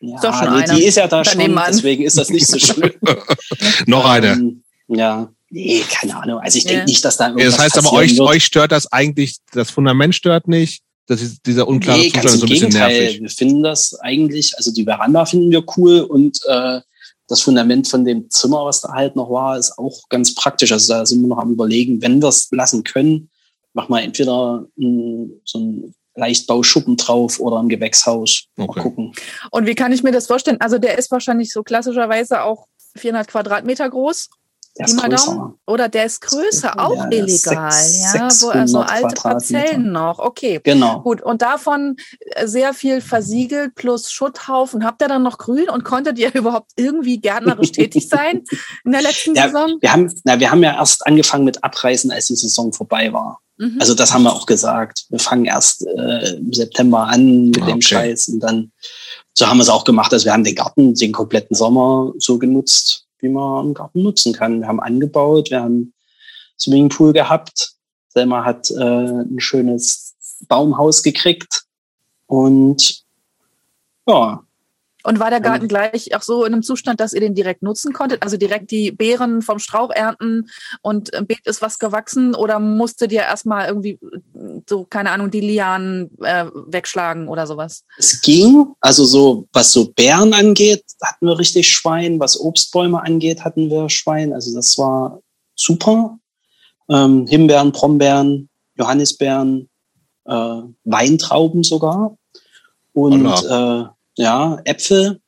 ja, 0.00 0.16
Ist 0.16 0.24
doch 0.24 0.34
schon 0.38 0.54
nee, 0.56 0.62
einer. 0.64 0.74
die 0.74 0.84
ist 0.84 0.96
ja 0.96 1.06
da 1.08 1.24
schon, 1.24 1.38
Daneben 1.38 1.56
an. 1.58 1.72
deswegen 1.72 2.04
ist 2.04 2.18
das 2.18 2.28
nicht 2.28 2.46
so 2.46 2.58
schlimm. 2.72 2.92
Noch 3.86 4.04
eine. 4.04 4.32
Ähm, 4.32 4.62
ja, 4.88 5.30
nee, 5.50 5.82
keine 5.90 6.16
Ahnung. 6.16 6.40
Also 6.40 6.58
ich 6.58 6.64
denke 6.64 6.80
Ja. 6.80 6.84
nicht, 6.84 7.02
dass 7.04 7.16
da 7.16 7.28
irgendwas 7.28 7.54
das 7.56 7.58
heißt 7.64 7.78
aber, 7.78 7.92
euch, 7.94 8.16
wird. 8.18 8.28
euch 8.28 8.44
stört 8.44 8.72
das 8.72 8.90
eigentlich, 8.92 9.36
das 9.52 9.70
Fundament 9.70 10.14
stört 10.14 10.48
nicht. 10.48 10.82
Das 11.06 11.20
ist 11.22 11.40
dieser 11.46 11.68
unklare 11.68 11.98
Nee, 11.98 12.06
Zustand 12.06 12.24
ist 12.26 12.32
so 12.32 12.46
ein 12.46 12.48
bisschen 12.48 12.68
Gegenteil. 12.70 13.00
nervig. 13.02 13.20
Wir 13.22 13.30
finden 13.30 13.62
das 13.62 13.94
eigentlich, 14.00 14.56
also 14.56 14.72
die 14.72 14.84
Veranda 14.84 15.24
finden 15.26 15.50
wir 15.50 15.64
cool 15.76 16.00
und 16.00 16.38
äh, 16.48 16.80
das 17.28 17.40
Fundament 17.40 17.88
von 17.88 18.04
dem 18.04 18.28
Zimmer, 18.30 18.64
was 18.64 18.80
da 18.82 18.92
halt 18.92 19.16
noch 19.16 19.30
war, 19.30 19.58
ist 19.58 19.78
auch 19.78 20.08
ganz 20.08 20.34
praktisch. 20.34 20.72
Also 20.72 20.92
da 20.92 21.06
sind 21.06 21.20
wir 21.22 21.28
noch 21.28 21.38
am 21.38 21.52
überlegen, 21.52 22.02
wenn 22.02 22.20
wir 22.20 22.28
es 22.28 22.48
lassen 22.50 22.84
können, 22.84 23.30
machen 23.72 23.92
wir 23.92 24.02
entweder 24.02 24.66
mh, 24.76 25.26
so 25.44 25.58
ein 25.58 25.94
Leichtbauschuppen 26.16 26.96
drauf 26.96 27.40
oder 27.40 27.58
ein 27.58 27.68
Gewächshaus. 27.68 28.44
Mal 28.56 28.64
Okay. 28.68 28.80
gucken. 28.80 29.12
Und 29.50 29.66
wie 29.66 29.74
kann 29.74 29.92
ich 29.92 30.02
mir 30.02 30.12
das 30.12 30.26
vorstellen? 30.26 30.60
Also 30.60 30.78
der 30.78 30.96
ist 30.98 31.10
wahrscheinlich 31.10 31.50
so 31.52 31.62
klassischerweise 31.62 32.42
auch 32.42 32.66
400 32.96 33.26
Quadratmeter 33.26 33.88
groß. 33.88 34.30
Der 34.76 34.86
ist 34.86 34.96
größer. 34.96 35.26
Daumen. 35.26 35.54
Oder 35.66 35.88
der 35.88 36.04
ist 36.06 36.20
größer, 36.20 36.80
auch 36.80 36.96
Ja, 36.96 37.04
ist 37.08 37.46
illegal. 37.46 37.70
sechs- 37.72 38.00
ja, 38.14 38.28
wo 38.42 38.48
also 38.50 38.78
600 38.80 38.90
alte. 38.90 39.14
Parzellen 39.20 39.92
noch. 39.92 40.18
Okay. 40.18 40.60
Genau. 40.64 41.00
Gut, 41.00 41.22
und 41.22 41.42
davon 41.42 41.96
äh, 42.32 42.46
sehr 42.48 42.74
viel 42.74 43.00
versiegelt 43.00 43.76
plus 43.76 44.10
Schutthaufen. 44.10 44.84
Habt 44.84 45.00
ihr 45.00 45.08
dann 45.08 45.22
noch 45.22 45.38
grün 45.38 45.68
und 45.68 45.84
konntet 45.84 46.18
ihr 46.18 46.34
überhaupt 46.34 46.72
irgendwie 46.76 47.18
gärtnerisch 47.20 47.70
tätig 47.72 48.08
sein 48.08 48.42
in 48.84 48.92
der 48.92 49.02
letzten 49.02 49.34
Ja, 49.36 49.44
Saison? 49.46 49.76
Wir 49.80 49.92
haben, 49.92 50.12
na, 50.24 50.40
wir 50.40 50.50
haben 50.50 50.62
ja 50.62 50.74
erst 50.74 51.06
angefangen 51.06 51.44
mit 51.44 51.62
Abreißen, 51.62 52.10
als 52.10 52.26
die 52.26 52.34
Saison 52.36 52.72
vorbei 52.72 53.12
war. 53.12 53.40
Mhm. 53.58 53.76
Also 53.78 53.94
das 53.94 54.12
haben 54.12 54.24
wir 54.24 54.32
auch 54.32 54.46
gesagt. 54.46 55.04
Wir 55.10 55.20
fangen 55.20 55.44
erst 55.44 55.86
äh, 55.86 56.34
im 56.36 56.52
September 56.52 57.06
an 57.06 57.46
mit 57.50 57.62
Ah, 57.62 57.66
dem 57.66 57.74
okay. 57.76 57.82
Scheiß 57.82 58.26
und 58.28 58.40
dann 58.40 58.72
so 59.36 59.46
haben 59.48 59.58
wir 59.58 59.62
es 59.62 59.68
auch 59.68 59.84
gemacht. 59.84 60.12
Also 60.12 60.24
wir 60.26 60.32
haben 60.32 60.42
den 60.44 60.54
Garten 60.56 60.94
den 60.94 61.12
kompletten 61.12 61.54
Sommer 61.56 62.12
so 62.18 62.38
genutzt, 62.38 63.03
wie 63.24 63.28
man 63.28 63.64
einen 63.64 63.74
Garten 63.74 64.02
nutzen 64.02 64.32
kann. 64.32 64.60
Wir 64.60 64.68
haben 64.68 64.80
angebaut, 64.80 65.50
wir 65.50 65.62
haben 65.62 65.92
Swimmingpool 66.60 67.12
gehabt. 67.12 67.74
Selma 68.08 68.44
hat 68.44 68.70
äh, 68.70 68.74
ein 68.74 69.40
schönes 69.40 70.14
Baumhaus 70.46 71.02
gekriegt 71.02 71.64
und 72.26 73.02
ja, 74.06 74.43
Und 75.04 75.20
war 75.20 75.30
der 75.30 75.40
Garten 75.40 75.68
gleich 75.68 76.14
auch 76.16 76.22
so 76.22 76.44
in 76.44 76.52
einem 76.52 76.62
Zustand, 76.62 76.98
dass 76.98 77.12
ihr 77.12 77.20
den 77.20 77.34
direkt 77.34 77.62
nutzen 77.62 77.92
konntet? 77.92 78.22
Also 78.22 78.36
direkt 78.36 78.70
die 78.70 78.90
Beeren 78.90 79.42
vom 79.42 79.58
Strauch 79.58 79.90
ernten 79.90 80.48
und 80.80 81.10
im 81.10 81.26
Beet 81.26 81.46
ist 81.46 81.62
was 81.62 81.78
gewachsen 81.78 82.34
oder 82.34 82.58
musstet 82.58 83.12
ihr 83.12 83.20
erstmal 83.20 83.68
irgendwie 83.68 83.98
äh, 84.34 84.60
so, 84.68 84.84
keine 84.84 85.10
Ahnung, 85.10 85.30
die 85.30 85.40
Lianen 85.40 86.10
äh, 86.22 86.46
wegschlagen 86.66 87.28
oder 87.28 87.46
sowas? 87.46 87.84
es 87.98 88.20
ging. 88.20 88.74
Also 88.80 89.04
so, 89.04 89.46
was 89.52 89.72
so 89.72 89.92
Beeren 89.92 90.32
angeht, 90.32 90.84
hatten 91.02 91.26
wir 91.26 91.38
richtig 91.38 91.68
Schwein. 91.68 92.20
Was 92.20 92.40
Obstbäume 92.40 93.02
angeht, 93.02 93.44
hatten 93.44 93.70
wir 93.70 93.88
Schwein. 93.90 94.32
Also 94.32 94.54
das 94.54 94.76
war 94.78 95.20
super. 95.54 96.18
Ähm, 96.88 97.26
Himbeeren, 97.26 97.72
Brombeeren, 97.72 98.48
Johannisbeeren, 98.76 99.68
äh, 100.26 100.60
Weintrauben 100.84 101.62
sogar. 101.62 102.16
Und 102.92 103.26
äh, 103.26 103.84
ja, 104.16 104.60
Äpfel 104.64 105.20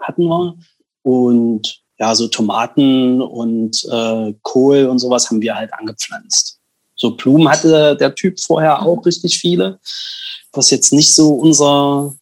hatten 0.00 0.24
wir. 0.24 0.56
Und 1.02 1.82
ja, 1.98 2.14
so 2.14 2.28
Tomaten 2.28 3.20
und 3.20 3.84
äh, 3.90 4.34
Kohl 4.42 4.86
und 4.86 4.98
sowas 4.98 5.30
haben 5.30 5.40
wir 5.40 5.54
halt 5.54 5.72
angepflanzt. 5.72 6.58
So 6.94 7.16
Blumen 7.16 7.48
hatte 7.48 7.96
der 7.96 8.14
Typ 8.14 8.40
vorher 8.40 8.82
auch 8.82 9.04
richtig 9.06 9.38
viele, 9.38 9.80
was 10.52 10.70
jetzt 10.70 10.92
nicht 10.92 11.12
so 11.12 11.30
unser, 11.34 12.14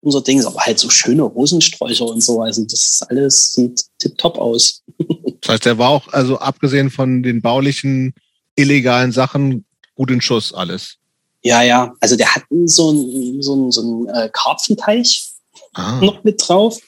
unser 0.00 0.22
Ding 0.22 0.38
ist, 0.38 0.46
aber 0.46 0.60
halt 0.60 0.78
so 0.78 0.88
schöne 0.90 1.22
Rosensträucher 1.22 2.06
und 2.06 2.22
so. 2.22 2.40
Also 2.40 2.64
das 2.64 3.02
alles 3.08 3.52
sieht 3.52 3.84
tipptopp 3.98 4.38
aus. 4.38 4.82
Das 5.42 5.54
heißt, 5.54 5.64
der 5.64 5.76
war 5.76 5.88
auch, 5.88 6.06
also 6.12 6.38
abgesehen 6.38 6.88
von 6.88 7.24
den 7.24 7.42
baulichen, 7.42 8.14
illegalen 8.54 9.10
Sachen, 9.10 9.64
gut 9.96 10.12
in 10.12 10.20
Schuss 10.20 10.54
alles. 10.54 10.98
Ja, 11.42 11.62
ja. 11.62 11.92
Also 12.00 12.16
der 12.16 12.34
hat 12.34 12.44
so 12.66 12.90
einen 12.90 13.42
so 13.42 13.52
einen, 13.52 13.72
so 13.72 13.80
einen 13.80 14.08
äh, 14.08 14.30
Karpfenteich 14.32 15.28
Ah. 15.74 15.98
noch 16.00 16.22
mit 16.22 16.46
drauf. 16.46 16.78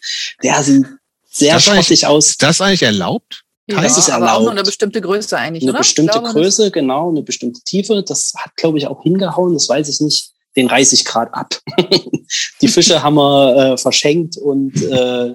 Der 0.42 0.62
sieht 0.62 0.84
sehr 1.30 1.58
sportlich 1.58 2.06
aus. 2.06 2.30
Ist 2.30 2.42
das 2.42 2.60
eigentlich 2.60 2.82
erlaubt? 2.82 3.42
Das 3.66 3.96
ist 3.96 4.10
aber 4.10 4.24
auch 4.24 4.28
erlaubt. 4.28 4.42
nur 4.42 4.50
eine 4.52 4.62
bestimmte 4.62 5.00
Größe 5.00 5.38
eigentlich, 5.38 5.62
Eine 5.62 5.70
oder? 5.70 5.78
bestimmte 5.78 6.12
glaube, 6.12 6.32
Größe, 6.32 6.70
genau, 6.70 7.08
eine 7.08 7.22
bestimmte 7.22 7.62
Tiefe. 7.62 8.02
Das 8.02 8.32
hat, 8.36 8.54
glaube 8.56 8.76
ich, 8.76 8.86
auch 8.86 9.02
hingehauen. 9.02 9.54
Das 9.54 9.68
weiß 9.70 9.88
ich 9.88 10.00
nicht. 10.00 10.32
Den 10.54 10.66
reiß 10.68 10.92
ich 10.92 11.04
gerade 11.04 11.32
ab. 11.32 11.58
Die 12.60 12.68
Fische 12.68 13.02
haben 13.02 13.14
wir 13.16 13.56
äh, 13.72 13.76
verschenkt 13.78 14.36
und 14.36 14.76
äh, 14.82 15.34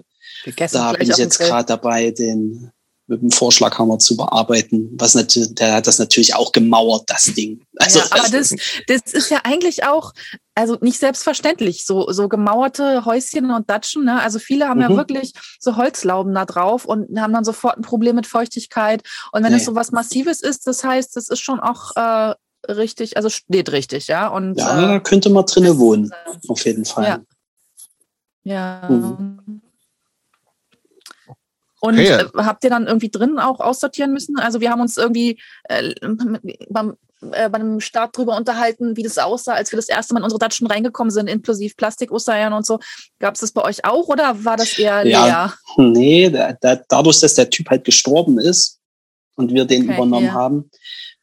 da 0.72 0.94
bin 0.94 1.10
ich 1.10 1.18
jetzt 1.18 1.40
gerade 1.40 1.66
dabei, 1.66 2.12
den 2.12 2.72
mit 3.10 3.22
dem 3.22 3.32
Vorschlaghammer 3.32 4.00
zu 4.00 4.16
bearbeiten. 4.16 4.92
Was 4.98 5.16
natürlich, 5.16 5.56
der 5.56 5.74
hat 5.74 5.88
das 5.88 6.00
natürlich 6.00 6.36
auch 6.36 6.52
gemauert, 6.52 7.04
das 7.08 7.26
Ding. 7.26 7.62
Also 7.78 8.00
ja, 8.00 8.06
aber 8.12 8.30
das, 8.30 8.56
das 8.88 9.02
ist 9.12 9.30
ja 9.30 9.40
eigentlich 9.44 9.84
auch, 9.86 10.14
also 10.56 10.78
nicht 10.82 11.00
selbstverständlich, 11.00 11.86
so, 11.86 12.12
so 12.12 12.30
gemauerte 12.30 13.06
Häuschen 13.06 13.52
und 13.52 13.70
Datschen. 13.70 14.06
Ne? 14.06 14.22
Also 14.22 14.40
viele 14.40 14.68
haben 14.68 14.80
ja 14.80 14.90
Mhm. 14.90 14.98
wirklich 14.98 15.34
so 15.60 15.76
Holzlauben 15.76 16.34
da 16.34 16.46
drauf 16.46 16.86
und 16.86 17.20
haben 17.20 17.34
dann 17.34 17.44
sofort 17.46 17.78
ein 17.78 17.82
Problem 17.82 18.16
mit 18.16 18.28
Feuchtigkeit. 18.28 19.02
Und 19.32 19.44
wenn 19.44 19.54
es 19.54 19.62
Nee. 19.62 19.66
so 19.66 19.76
was 19.76 19.92
Massives 19.92 20.42
ist, 20.42 20.68
das 20.68 20.84
heißt, 20.84 21.16
das 21.16 21.30
ist 21.30 21.40
schon 21.40 21.60
auch 21.60 21.96
äh, 21.96 22.36
richtig, 22.72 23.18
also 23.18 23.30
steht 23.30 23.72
richtig, 23.72 24.08
ja. 24.08 24.28
Und 24.28 24.58
ja, 24.60 24.76
da 24.76 24.96
äh, 24.96 25.00
könnte 25.00 25.30
man 25.30 25.46
drinnen 25.46 25.78
wohnen, 25.80 26.14
auf 26.48 26.66
jeden 26.66 26.86
Fall. 26.86 27.06
Ja. 28.44 28.82
ja. 28.84 28.90
Mhm. 28.90 29.62
Und 31.82 31.94
Okay. 32.00 32.08
äh, 32.24 32.26
habt 32.38 32.64
ihr 32.64 32.70
dann 32.70 32.88
irgendwie 32.88 33.10
drin 33.10 33.40
auch 33.40 33.60
aussortieren 33.60 34.12
müssen? 34.12 34.38
Also 34.38 34.60
wir 34.62 34.70
haben 34.72 34.82
uns 34.82 34.98
irgendwie 34.98 35.42
äh, 35.66 35.94
beim, 36.70 36.96
äh, 37.32 37.50
bei 37.50 37.60
einem 37.60 37.80
Start 37.80 38.18
drüber 38.18 38.36
unterhalten, 38.36 38.98
wie 38.98 39.04
das 39.04 39.18
aussah, 39.18 39.54
als 39.54 39.72
wir 39.72 39.78
das 39.78 39.88
erste 39.90 40.14
Mal 40.14 40.20
in 40.20 40.26
unsere 40.26 40.40
Datschen 40.40 40.68
reingekommen 40.68 41.12
sind, 41.12 41.28
inklusive 41.30 41.76
Plastik-Ostereiern 41.76 42.54
und 42.54 42.66
so. 42.66 42.80
Gab 43.20 43.36
es 43.36 43.42
das 43.42 43.52
bei 43.52 43.64
euch 43.64 43.86
auch 43.86 44.08
oder 44.08 44.44
war 44.44 44.58
das 44.58 44.78
eher 44.78 45.06
Ja. 45.06 45.26
leer? 45.26 45.54
Nee, 45.78 46.30
da, 46.30 46.54
da, 46.60 46.76
dadurch, 46.88 47.20
dass 47.22 47.36
der 47.36 47.50
Typ 47.50 47.70
halt 47.70 47.86
gestorben 47.86 48.40
ist 48.40 48.80
und 49.36 49.54
wir 49.54 49.66
den 49.66 49.84
Okay, 49.84 49.94
übernommen 49.94 50.28
ja. 50.28 50.34
haben, 50.34 50.70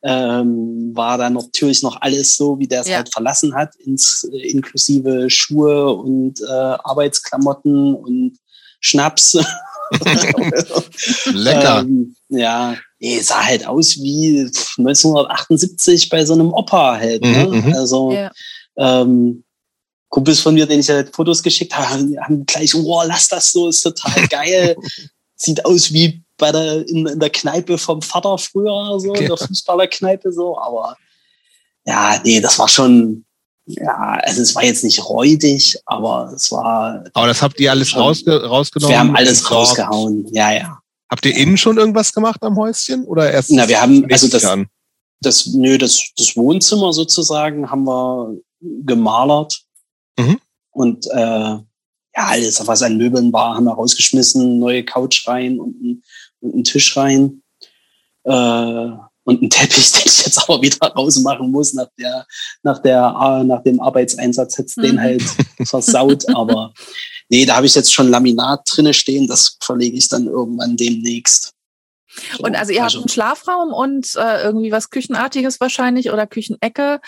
ähm, 0.03 0.93
war 0.95 1.19
da 1.19 1.29
natürlich 1.29 1.83
noch 1.83 2.01
alles 2.01 2.37
so, 2.37 2.59
wie 2.59 2.69
der 2.69 2.83
es 2.83 2.89
Ja. 2.89 2.97
halt 2.97 3.13
verlassen 3.13 3.55
hat, 3.55 3.75
ins, 3.77 4.29
äh, 4.33 4.51
inklusive 4.51 5.29
Schuhe 5.29 5.93
und 5.93 6.41
äh, 6.41 6.47
Arbeitsklamotten 6.53 7.95
und 7.95 8.39
Schnaps. 8.81 9.37
Lecker. 11.33 11.81
Ähm, 11.81 12.17
ja, 12.29 12.77
nee, 12.99 13.21
sah 13.21 13.45
halt 13.45 13.67
aus 13.67 13.97
wie 13.97 14.41
1978 14.79 16.09
bei 16.09 16.25
so 16.25 16.35
einem 16.35 16.53
Opa 16.53 16.97
halt. 16.97 17.23
Ne? 17.23 17.47
Mhm, 17.51 17.67
mhm. 17.69 17.73
Also 17.75 18.13
Ja. 18.13 18.31
ähm, 18.77 19.43
Kumpels 20.09 20.41
von 20.41 20.55
mir, 20.55 20.67
denen 20.67 20.81
ich 20.81 20.89
halt 20.89 21.15
Fotos 21.15 21.43
geschickt 21.43 21.77
habe, 21.77 21.91
haben- 21.91 22.17
haben 22.23 22.47
gleich, 22.47 22.73
wow, 22.75 23.05
lass 23.07 23.29
das 23.29 23.53
so, 23.53 23.69
ist 23.69 23.83
total 23.83 24.27
geil. 24.29 24.77
Sieht 25.37 25.65
aus 25.67 25.93
wie 25.93 26.23
bei 26.39 26.51
der, 26.53 26.89
in, 26.89 27.07
in 27.07 27.19
der 27.21 27.29
Kneipe 27.31 27.77
vom 27.77 28.01
Vater 28.01 28.39
früher, 28.39 28.99
so, 28.99 29.13
in 29.15 29.23
Ja. 29.23 29.29
der 29.29 29.37
Fußballerkneipe 29.37 30.33
so, 30.33 30.59
aber 30.59 30.97
ja, 31.85 32.19
nee, 32.25 32.41
das 32.41 32.59
war 32.59 32.69
schon, 32.69 33.26
ja, 33.67 34.19
also 34.23 34.43
es 34.43 34.55
war 34.55 34.65
jetzt 34.65 34.85
nicht 34.85 35.05
räudig, 35.09 35.77
aber 35.87 36.33
es 36.35 36.51
war, 36.53 37.05
Aber 37.15 37.27
das 37.27 37.43
habt 37.43 37.59
ihr 37.61 37.71
alles 37.71 37.89
Schon. 37.91 38.01
rausge 38.03 38.45
rausgenommen? 38.45 38.93
wir 38.93 38.99
haben 38.99 39.17
alles 39.17 39.51
rausgehauen, 39.51 40.27
ja, 40.33 40.53
ja. 40.53 40.79
Habt 41.11 41.25
ihr 41.27 41.37
innen 41.37 41.57
schon 41.57 41.77
irgendwas 41.77 42.13
gemacht 42.13 42.43
am 42.43 42.57
Häuschen? 42.57 43.05
Oder 43.05 43.31
erst 43.33 43.51
Na, 43.51 43.69
wir 43.69 43.81
haben- 43.81 44.07
also 44.11 44.29
das- 44.29 44.49
das, 45.21 45.47
nö, 45.47 45.79
das, 45.79 46.11
das 46.17 46.37
Wohnzimmer 46.37 46.93
sozusagen 46.93 47.71
haben 47.71 47.85
wir 47.85 48.37
gemalert. 48.61 49.63
Mhm. 50.19 50.39
Und 50.71 51.07
äh, 51.11 51.19
ja, 51.19 51.63
alles, 52.15 52.67
was 52.67 52.83
an 52.83 52.97
Möbeln 52.99 53.33
war, 53.33 53.55
haben 53.57 53.65
wir 53.65 53.73
rausgeschmissen, 53.75 54.59
neue 54.59 54.85
Couch 54.85 55.27
rein 55.27 55.59
und 55.61 55.81
ein, 55.83 56.03
und 56.41 56.55
einen 56.55 56.65
Tisch 56.65 56.97
rein. 56.97 57.43
Äh, 58.25 58.89
und 59.27 59.41
einen 59.43 59.51
Teppich, 59.51 59.93
den 59.93 60.03
ich 60.07 60.25
jetzt 60.25 60.39
aber 60.39 60.63
wieder 60.63 60.87
rausmachen 60.87 61.51
muss 61.51 61.75
nach 61.75 61.89
der, 61.99 62.27
nach 62.63 62.79
der, 62.81 63.15
äh, 63.41 63.45
nach 63.45 63.63
dem 63.63 63.81
Arbeitseinsatz 63.81 64.57
hätte 64.57 64.81
den 64.81 64.95
Mhm. 64.97 65.01
halt 65.01 65.23
versaut. 65.65 66.25
Aber 66.35 66.73
nee, 67.29 67.45
da 67.45 67.57
habe 67.57 67.67
ich 67.67 67.75
jetzt 67.75 67.93
schon 67.93 68.09
Laminat 68.09 68.61
drinne 68.71 68.95
stehen, 68.95 69.27
das 69.27 69.59
verlege 69.61 69.97
ich 69.97 70.09
dann 70.09 70.27
irgendwann 70.27 70.77
demnächst. 70.77 71.53
So, 72.39 72.45
Und 72.45 72.57
also 72.57 72.73
ihr 72.73 72.83
habt 72.83 72.95
einen 72.97 73.09
Schlafraum 73.09 73.73
und 73.75 74.15
äh, 74.17 74.43
irgendwie 74.45 74.73
was 74.73 74.89
Küchenartiges 74.91 75.61
wahrscheinlich 75.61 76.11
oder 76.11 76.27
Küchenecke. 76.27 77.01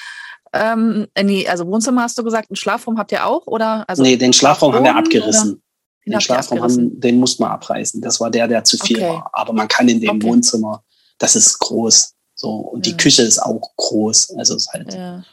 Ähm, 0.52 1.06
äh, 1.14 1.22
nee, 1.24 1.46
also 1.48 1.66
Wohnzimmer 1.66 2.02
hast 2.02 2.18
du 2.18 2.24
gesagt, 2.24 2.50
einen 2.50 2.56
Schlafraum 2.56 2.98
habt 2.98 3.12
ihr 3.12 3.24
auch 3.26 3.46
oder? 3.46 3.84
Also 3.88 4.02
nee, 4.02 4.16
den 4.16 4.32
Schlafraum 4.32 4.74
haben 4.74 4.84
wir 4.84 4.96
abgerissen. 4.96 5.62
Den 6.06 6.12
Den 6.12 6.20
Schlafraum 6.20 6.58
abgerissen. 6.58 6.90
haben, 6.90 7.00
den 7.00 7.20
mussten 7.20 7.42
wir 7.42 7.50
abreißen. 7.50 8.00
Das 8.00 8.18
war 8.20 8.30
der, 8.30 8.48
der 8.48 8.64
zu 8.64 8.76
viel 8.78 8.96
Okay. 8.98 9.08
war. 9.08 9.30
Aber 9.32 9.52
man 9.52 9.68
kann 9.68 9.88
in 9.88 10.00
dem 10.00 10.16
Okay. 10.16 10.26
Wohnzimmer, 10.26 10.82
das 11.18 11.36
ist 11.36 11.58
groß. 11.58 12.14
So, 12.34 12.50
und 12.50 12.86
die 12.86 12.90
Ja. 12.92 12.96
Küche 12.96 13.22
ist 13.22 13.38
auch 13.40 13.72
groß. 13.76 14.36
Also 14.38 14.54
ist 14.56 14.72
halt 14.72 14.92
Ja. 14.94 15.24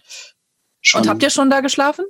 schon. 0.81 1.01
Und 1.01 1.07
habt 1.09 1.21
ihr 1.23 1.29
schon 1.29 1.49
da 1.49 1.61
geschlafen? 1.61 2.05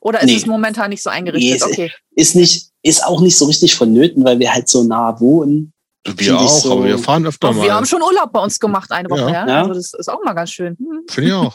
Oder 0.00 0.20
ist 0.20 0.26
Nee. 0.26 0.36
es 0.36 0.46
momentan 0.46 0.90
nicht 0.90 1.02
so 1.02 1.10
Nee, 1.10 1.16
eingerichtet? 1.16 1.56
ist- 1.56 1.62
Okay. 1.64 1.92
ist 2.16 2.34
nicht, 2.34 2.70
ist 2.82 3.04
auch 3.04 3.20
nicht 3.20 3.38
so 3.38 3.44
richtig 3.44 3.74
vonnöten, 3.76 4.24
weil 4.24 4.38
wir 4.40 4.52
halt 4.52 4.68
so 4.68 4.82
nah 4.82 5.18
wohnen. 5.20 5.72
Wir 6.04 6.36
auch, 6.36 6.48
so- 6.48 6.72
aber 6.72 6.84
wir 6.86 6.98
fahren 6.98 7.24
öfter 7.24 7.48
Aber 7.48 7.58
mal. 7.58 7.64
wir 7.66 7.74
haben 7.74 7.86
schon 7.86 8.02
Urlaub 8.02 8.32
bei 8.32 8.40
uns 8.40 8.58
gemacht 8.58 8.90
eine 8.90 9.08
Woche, 9.08 9.20
Ja. 9.20 9.30
ja. 9.30 9.46
Ja. 9.48 9.60
Also 9.62 9.74
das 9.74 9.94
ist 9.94 10.08
auch 10.08 10.20
mal 10.24 10.32
ganz 10.32 10.50
schön. 10.50 10.76
Hm. 10.76 11.04
Finde 11.08 11.28
ich 11.30 11.34
auch. 11.34 11.54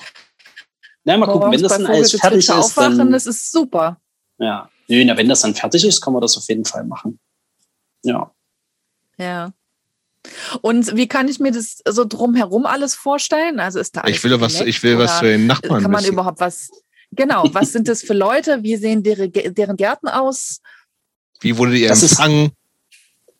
Na, 1.03 1.17
mal 1.17 1.25
gucken, 1.25 1.51
wenn 1.51 1.62
das 1.62 1.73
dann 1.73 1.86
alles 1.86 2.12
fertig 2.12 2.39
ist, 2.39 2.49
aufwachen, 2.49 2.97
dann, 2.97 3.12
das 3.12 3.25
ist 3.25 3.51
super. 3.51 3.99
ja. 4.39 4.69
Nö, 4.89 5.03
na, 5.03 5.17
wenn 5.17 5.27
das 5.27 5.41
dann 5.41 5.53
fertig 5.53 5.84
ist, 5.84 5.99
kann 5.99 6.13
man 6.13 6.21
das 6.21 6.38
auf 6.38 6.47
jeden 6.47 6.63
Fall 6.63 6.86
machen. 6.86 7.19
Ja. 8.03 8.32
Ja. 9.17 9.51
Und 10.61 10.95
wie 10.95 11.07
kann 11.07 11.27
ich 11.27 11.39
mir 11.39 11.51
das 11.51 11.77
so 11.87 12.05
drumherum 12.05 12.65
alles 12.65 12.95
vorstellen? 12.95 13.59
Also 13.59 13.79
ist 13.79 13.95
da 13.95 14.01
alles 14.01 14.17
Ich 14.17 14.23
will 14.23 14.39
was, 14.41 14.61
ich 14.61 14.81
will 14.83 14.97
was 14.97 15.19
für 15.19 15.25
den 15.27 15.47
Nachbarn 15.47 15.81
Kann 15.81 15.91
man 15.91 16.01
wissen. 16.01 16.13
überhaupt 16.13 16.39
was? 16.39 16.69
Genau, 17.11 17.43
was 17.53 17.71
sind 17.71 17.87
das 17.87 18.01
für 18.03 18.13
Leute? 18.13 18.63
Wie 18.63 18.75
sehen 18.75 19.01
deren, 19.03 19.31
deren 19.31 19.77
Gärten 19.77 20.07
aus? 20.09 20.59
Wie 21.39 21.57
wurde 21.57 21.77
ihr 21.77 21.87
Das 21.89 22.03
ist- 22.03 22.11
empfangen? 22.11 22.51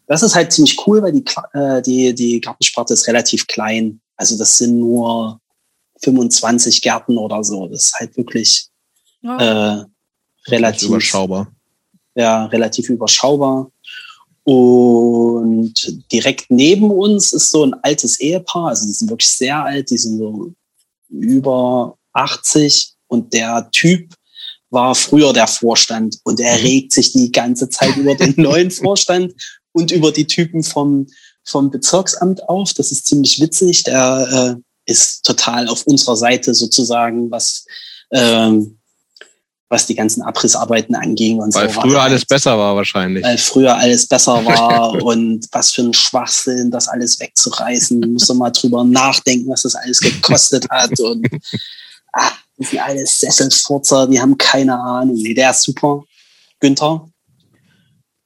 Das 0.08 0.24
ist 0.24 0.36
halt 0.36 0.54
ziemlich 0.54 0.78
cool, 0.88 1.02
weil 1.04 1.12
die, 1.12 1.26
äh, 1.54 1.82
die, 1.82 2.16
die 2.16 2.40
Gartensparte 2.40 2.94
ist 2.94 3.08
relativ 3.08 3.46
klein. 3.48 4.00
Also 4.16 4.38
das 4.38 4.58
sind 4.58 4.80
nur 4.80 5.42
25 6.02 6.82
Gärten 6.82 7.18
oder 7.18 7.44
so. 7.44 7.68
Das 7.68 7.88
ist 7.88 7.96
halt 7.96 8.16
wirklich 8.16 8.68
Ja. 9.22 9.80
äh, 9.82 9.86
relativ 10.48 10.88
Überschaubar. 10.90 11.52
ja, 12.16 12.46
relativ 12.46 12.90
überschaubar. 12.90 13.70
Und 14.48 15.74
direkt 16.10 16.46
neben 16.48 16.90
uns 16.90 17.34
ist 17.34 17.52
so 17.52 17.66
ein 17.66 17.74
altes 17.84 18.18
Ehepaar, 18.22 18.70
also 18.70 18.88
die 18.88 18.94
sind 18.94 19.10
wirklich 19.10 19.28
sehr 19.28 19.62
alt, 19.62 19.90
die 19.90 19.98
sind 19.98 20.20
so 20.20 20.54
über 21.10 21.98
80 22.14 22.94
und 23.08 23.34
der 23.34 23.70
Typ 23.74 24.14
war 24.70 24.96
früher 24.96 25.34
der 25.34 25.48
Vorstand 25.48 26.20
und 26.24 26.40
er 26.40 26.56
Mhm. 26.60 26.64
regt 26.64 26.94
sich 26.94 27.12
die 27.12 27.30
ganze 27.30 27.70
Zeit 27.70 27.98
über 27.98 28.16
den 28.16 28.36
neuen 28.38 28.72
Vorstand 28.72 29.34
und 29.74 29.92
über 29.92 30.14
die 30.14 30.28
Typen 30.28 30.64
vom, 30.64 31.08
vom 31.44 31.70
Bezirksamt 31.70 32.48
auf. 32.48 32.74
Das 32.74 32.94
ist 32.94 33.06
ziemlich 33.06 33.42
witzig. 33.42 33.84
Der 33.84 34.56
äh, 34.58 34.62
ist 34.90 35.26
total 35.26 35.68
auf 35.68 35.86
unserer 35.88 36.16
Seite 36.16 36.54
sozusagen, 36.54 37.30
was 37.30 37.66
ähm, 38.12 38.77
was 39.70 39.86
die 39.86 39.96
ganzen 39.96 40.22
Abrissarbeiten 40.22 40.96
anging 40.96 41.40
und 41.40 41.54
Weil 41.54 41.70
so. 41.70 41.82
früher 41.82 41.96
war 41.96 42.04
alles 42.04 42.22
halt, 42.22 42.30
besser 42.30 42.58
war 42.58 42.76
wahrscheinlich. 42.76 43.24
Weil 43.24 43.38
früher 43.38 43.76
alles 43.76 44.08
besser 44.08 44.46
war 44.46 44.94
und 45.04 45.46
was 45.52 45.72
für 45.72 45.82
ein 45.82 45.94
Schwachsinn, 45.94 46.72
das 46.72 46.88
alles 46.88 47.20
wegzureißen. 47.20 48.00
Muss 48.14 48.28
man 48.30 48.38
mal 48.38 48.52
drüber 48.52 48.84
nachdenken, 48.84 49.50
was 49.50 49.64
das 49.64 49.76
alles 49.76 50.00
gekostet 50.00 50.70
hat. 50.70 50.98
Und 51.00 51.28
ah, 52.14 52.32
die 52.58 52.66
sind 52.66 52.80
alles 52.80 53.20
Sesselfurzer, 53.20 54.08
die 54.08 54.20
haben 54.20 54.38
keine 54.38 54.80
Ahnung. 54.80 55.16
Nee, 55.16 55.34
der 55.34 55.52
ist 55.52 55.64
super. 55.64 56.04
Günther. 56.60 57.10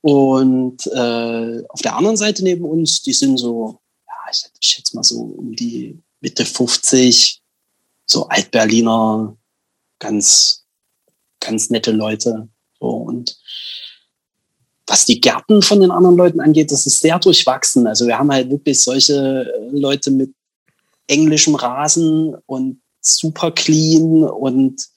Und 0.02 0.88
äh, 0.88 1.64
auf 1.70 1.82
der 1.82 1.96
anderen 1.96 2.18
Seite 2.18 2.44
neben 2.44 2.66
uns, 2.66 3.02
die 3.02 3.14
sind 3.14 3.38
so, 3.38 3.80
ja, 4.08 4.14
ich, 4.32 4.46
ich 4.60 4.68
schätze 4.68 4.96
mal 4.96 5.04
so 5.04 5.20
um 5.22 5.56
die 5.56 6.00
Mitte 6.22 6.46
50, 6.46 7.42
so 8.06 8.28
Altberliner, 8.28 9.38
ganz, 10.00 10.61
ganz 11.42 11.70
nette 11.70 11.92
Leute. 11.92 12.48
So, 12.80 12.88
und 12.88 13.38
was 14.88 15.06
die 15.06 15.22
Gärten 15.22 15.62
von 15.62 15.82
den 15.82 15.92
anderen 15.92 16.18
Leuten 16.18 16.40
angeht, 16.40 16.72
das 16.72 16.86
ist 16.86 17.00
sehr 17.00 17.20
durchwachsen. 17.20 17.88
Also 17.88 18.08
wir 18.08 18.18
haben 18.18 18.32
halt 18.32 18.50
wirklich 18.50 18.82
solche 18.82 19.52
äh, 19.54 19.70
Leute 19.78 20.12
mit 20.12 20.34
englischem 21.08 21.56
Rasen 21.56 22.36
und 22.46 22.82
super 23.02 23.52
clean 23.52 24.24
und 24.24 24.88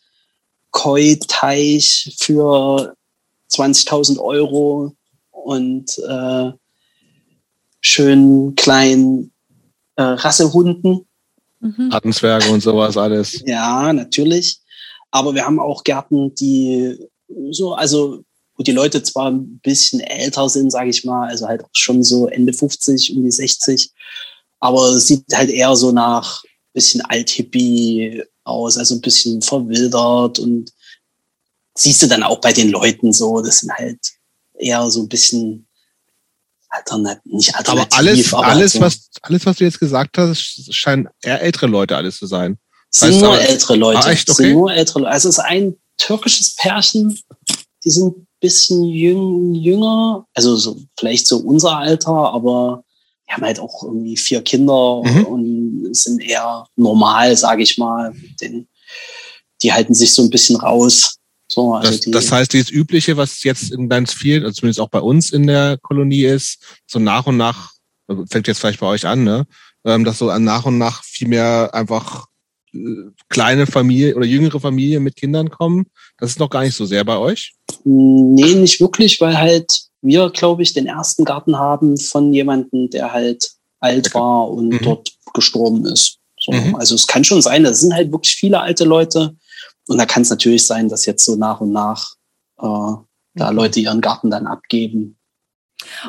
Koi-Teich 0.71 2.17
für 2.19 2.97
20.000 3.51 4.19
Euro 4.19 4.97
und 5.31 5.99
äh, 5.99 6.53
schön 7.81 8.55
kleinen 8.57 9.33
äh, 9.97 10.03
Rassehunden. 10.03 11.07
Mhm. 11.61 11.91
Rattenzwerge 11.93 12.51
und 12.51 12.63
sowas 12.63 12.97
alles. 12.97 13.43
Ja, 13.47 13.93
natürlich. 13.93 14.61
Aber 15.15 15.33
wir 15.33 15.47
haben 15.47 15.61
auch 15.61 15.85
Gärten, 15.85 16.35
die 16.35 16.99
so, 17.51 17.75
also 17.75 18.25
wo 18.57 18.65
die 18.65 18.73
Leute 18.73 19.01
zwar 19.05 19.31
ein 19.31 19.61
bisschen 19.61 20.01
älter 20.01 20.49
sind, 20.49 20.73
sage 20.73 20.91
ich 20.91 21.05
mal, 21.05 21.29
also 21.29 21.47
halt 21.47 21.63
auch 21.63 21.71
schon 21.73 22.03
so 22.03 22.27
Ende 22.27 22.53
50, 22.53 23.15
um 23.15 23.23
die 23.23 23.31
60, 23.31 23.93
aber 24.59 24.89
es 24.89 25.07
sieht 25.07 25.25
halt 25.33 25.51
eher 25.51 25.77
so 25.77 25.93
nach 25.93 26.43
bisschen 26.73 27.01
Althippie 27.03 28.25
aus, 28.43 28.77
also 28.77 28.97
ein 28.97 29.01
bisschen 29.03 29.41
verwildert 29.41 30.41
und 30.41 30.73
siehst 31.77 32.03
du 32.03 32.09
dann 32.09 32.25
auch 32.25 32.41
bei 32.41 32.53
den 32.53 32.71
Leuten 32.71 33.13
so, 33.13 33.41
das 33.41 33.61
sind 33.61 33.73
halt 33.73 34.01
eher 34.59 34.91
so 34.91 35.03
ein 35.03 35.09
bisschen 35.09 35.69
alternativ, 36.71 37.23
nicht 37.33 37.55
Aber 37.55 37.69
alternativ, 37.69 37.99
alles, 37.99 38.35
aber 38.35 38.47
alles, 38.47 38.61
halt 38.61 38.71
so, 38.73 38.81
was, 38.81 39.11
alles, 39.23 39.47
was 39.47 39.57
du 39.59 39.65
jetzt 39.65 39.79
gesagt 39.79 40.19
hast, 40.19 40.75
scheinen 40.75 41.09
eher 41.23 41.41
ältere 41.41 41.69
Leute 41.69 41.97
alles 41.97 42.19
zu 42.19 42.27
sein. 42.27 42.59
Sind 42.97 43.13
heißt 43.15 43.21
nur 43.23 43.39
ältere 43.41 43.77
Leute. 43.77 44.07
Ah, 44.07 44.11
echt? 44.11 44.31
Okay. 44.31 44.43
Sind 44.43 44.53
nur 44.55 44.73
ältere 44.73 45.01
Leute. 45.01 45.13
Also 45.13 45.29
es 45.29 45.39
ist 45.39 45.45
ein 45.45 45.77
türkisches 45.99 46.55
Pärchen, 46.57 47.19
die 47.85 47.91
sind 47.91 48.17
ein 48.17 48.27
bisschen 48.41 48.85
jüng, 48.85 49.55
jünger, 49.55 50.27
also 50.35 50.57
so, 50.57 50.77
vielleicht 50.99 51.27
so 51.27 51.39
unser 51.39 51.79
Alter, 51.79 52.13
aber 52.13 52.85
die 53.29 53.33
haben 53.33 53.43
halt 53.43 53.59
auch 53.59 53.83
irgendwie 53.85 54.17
vier 54.17 54.43
Kinder 54.43 55.03
Mhm. 55.05 55.25
und 55.27 55.95
sind 55.95 56.21
eher 56.23 56.67
normal, 56.77 57.37
sage 57.37 57.63
ich 57.63 57.79
mal. 57.79 58.13
Den, 58.41 58.69
die 59.63 59.73
halten 59.73 59.95
sich 59.95 60.13
so 60.13 60.23
ein 60.23 60.31
bisschen 60.31 60.57
raus. 60.57 61.17
So, 61.51 61.75
also 61.75 61.91
Das, 61.91 62.01
die, 62.01 62.11
das 62.11 62.33
heißt, 62.33 62.53
dieses 62.53 62.71
Übliche, 62.71 63.17
was 63.17 63.43
jetzt 63.45 63.71
in 63.71 63.89
ganz 63.89 64.13
vielen, 64.13 64.45
also 64.45 64.55
zumindest 64.55 64.81
auch 64.81 64.89
bei 64.89 65.01
uns 65.01 65.31
in 65.31 65.47
der 65.47 65.79
Kolonie 65.79 66.25
ist, 66.25 66.59
so 66.87 66.99
nach 66.99 67.27
und 67.27 67.37
nach, 67.37 67.73
fängt 68.31 68.47
jetzt 68.49 68.59
vielleicht 68.61 68.81
bei 68.81 68.87
euch 68.87 69.07
an, 69.07 69.25
ne? 69.25 69.47
Ähm, 69.85 70.05
dass 70.05 70.19
so 70.19 70.37
nach 70.39 70.65
und 70.65 70.79
nach 70.79 71.05
viel 71.05 71.29
mehr 71.29 71.71
einfach 71.73 72.27
kleine 73.29 73.67
Familie 73.67 74.15
oder 74.17 74.27
jüngere 74.27 74.61
Familien 74.61 75.03
mit 75.03 75.17
Kindern 75.17 75.51
kommen. 75.51 75.87
Das 76.19 76.31
ist 76.31 76.39
noch 76.39 76.51
gar 76.51 76.63
nicht 76.63 76.77
so 76.77 76.85
sehr 76.87 77.05
bei 77.05 77.17
euch. 77.17 77.55
Nee, 77.85 78.55
nicht 78.55 78.81
wirklich, 78.81 79.21
weil 79.21 79.37
halt 79.39 79.85
wir, 80.03 80.31
glaube 80.31 80.63
ich, 80.63 80.73
den 80.75 80.87
ersten 80.87 81.25
Garten 81.25 81.59
haben 81.59 81.97
von 81.97 82.33
jemandem, 82.33 82.91
der 82.91 83.13
halt 83.13 83.51
alt 83.81 84.07
Okay. 84.09 84.19
war 84.19 84.51
und 84.51 84.69
Mhm. 84.69 84.81
dort 84.83 85.13
gestorben 85.33 85.87
ist. 85.87 86.19
So, 86.39 86.53
Mhm. 86.53 86.75
Also 86.77 86.95
es 86.95 87.07
kann 87.07 87.25
schon 87.25 87.41
sein, 87.43 87.65
das 87.65 87.81
sind 87.81 87.95
halt 87.95 88.13
wirklich 88.13 88.35
viele 88.35 88.61
alte 88.61 88.85
Leute. 88.85 89.37
Und 89.89 89.99
da 89.99 90.07
kann 90.07 90.23
es 90.23 90.31
natürlich 90.31 90.67
sein, 90.67 90.89
dass 90.89 91.07
jetzt 91.07 91.25
so 91.25 91.37
nach 91.37 91.61
und 91.61 91.73
nach 91.73 92.15
äh, 92.59 92.95
da 93.35 93.51
Mhm. 93.51 93.57
Leute 93.57 93.81
ihren 93.81 94.01
Garten 94.01 94.31
dann 94.31 94.47
abgeben. 94.47 95.17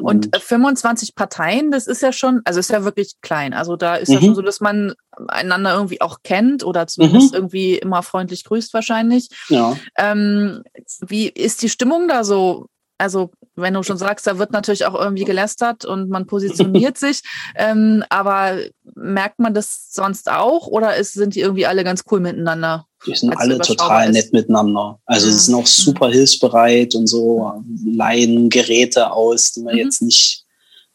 Und, 0.01 0.35
und 0.35 0.37
25 0.37 1.15
Parteien, 1.15 1.71
das 1.71 1.87
ist 1.87 2.01
ja 2.01 2.11
schon, 2.11 2.41
also 2.45 2.59
ist 2.59 2.69
ja 2.69 2.83
wirklich 2.83 3.15
klein. 3.21 3.53
Also 3.53 3.75
da 3.75 3.95
ist 3.95 4.09
mhm. 4.09 4.15
ja 4.15 4.21
schon 4.21 4.35
so, 4.35 4.41
dass 4.41 4.61
man 4.61 4.93
einander 5.27 5.73
irgendwie 5.73 6.01
auch 6.01 6.19
kennt 6.23 6.63
oder 6.63 6.87
zumindest 6.87 7.31
mhm. 7.31 7.37
irgendwie 7.37 7.75
immer 7.75 8.03
freundlich 8.03 8.43
grüßt 8.43 8.73
wahrscheinlich. 8.73 9.29
Ja. 9.49 9.75
Ähm, 9.97 10.63
wie 11.01 11.27
ist 11.27 11.61
die 11.61 11.69
Stimmung 11.69 12.07
da 12.07 12.23
so? 12.23 12.67
Also 12.97 13.31
wenn 13.55 13.73
du 13.73 13.83
schon 13.83 13.97
sagst, 13.97 14.25
da 14.25 14.37
wird 14.37 14.51
natürlich 14.51 14.85
auch 14.85 14.95
irgendwie 14.95 15.25
gelästert 15.25 15.83
und 15.85 16.09
man 16.09 16.27
positioniert 16.27 16.97
sich, 16.97 17.23
ähm, 17.55 18.03
aber 18.09 18.57
merkt 18.95 19.39
man 19.39 19.53
das 19.53 19.91
sonst 19.91 20.31
auch 20.31 20.67
oder 20.67 20.95
ist, 20.95 21.13
sind 21.13 21.35
die 21.35 21.41
irgendwie 21.41 21.65
alle 21.65 21.83
ganz 21.83 22.03
cool 22.09 22.21
miteinander? 22.21 22.85
Die 23.05 23.15
sind 23.15 23.37
alle 23.37 23.59
total 23.59 24.11
nett 24.11 24.33
miteinander. 24.33 24.99
Also 25.05 25.27
ja. 25.27 25.33
sie 25.33 25.39
sind 25.39 25.55
auch 25.55 25.67
super 25.67 26.09
hilfsbereit 26.09 26.95
und 26.95 27.07
so, 27.07 27.53
leihen 27.85 28.49
Geräte 28.49 29.11
aus, 29.11 29.51
die 29.53 29.61
man 29.61 29.73
mhm. 29.73 29.79
jetzt 29.79 30.01
nicht 30.01 30.45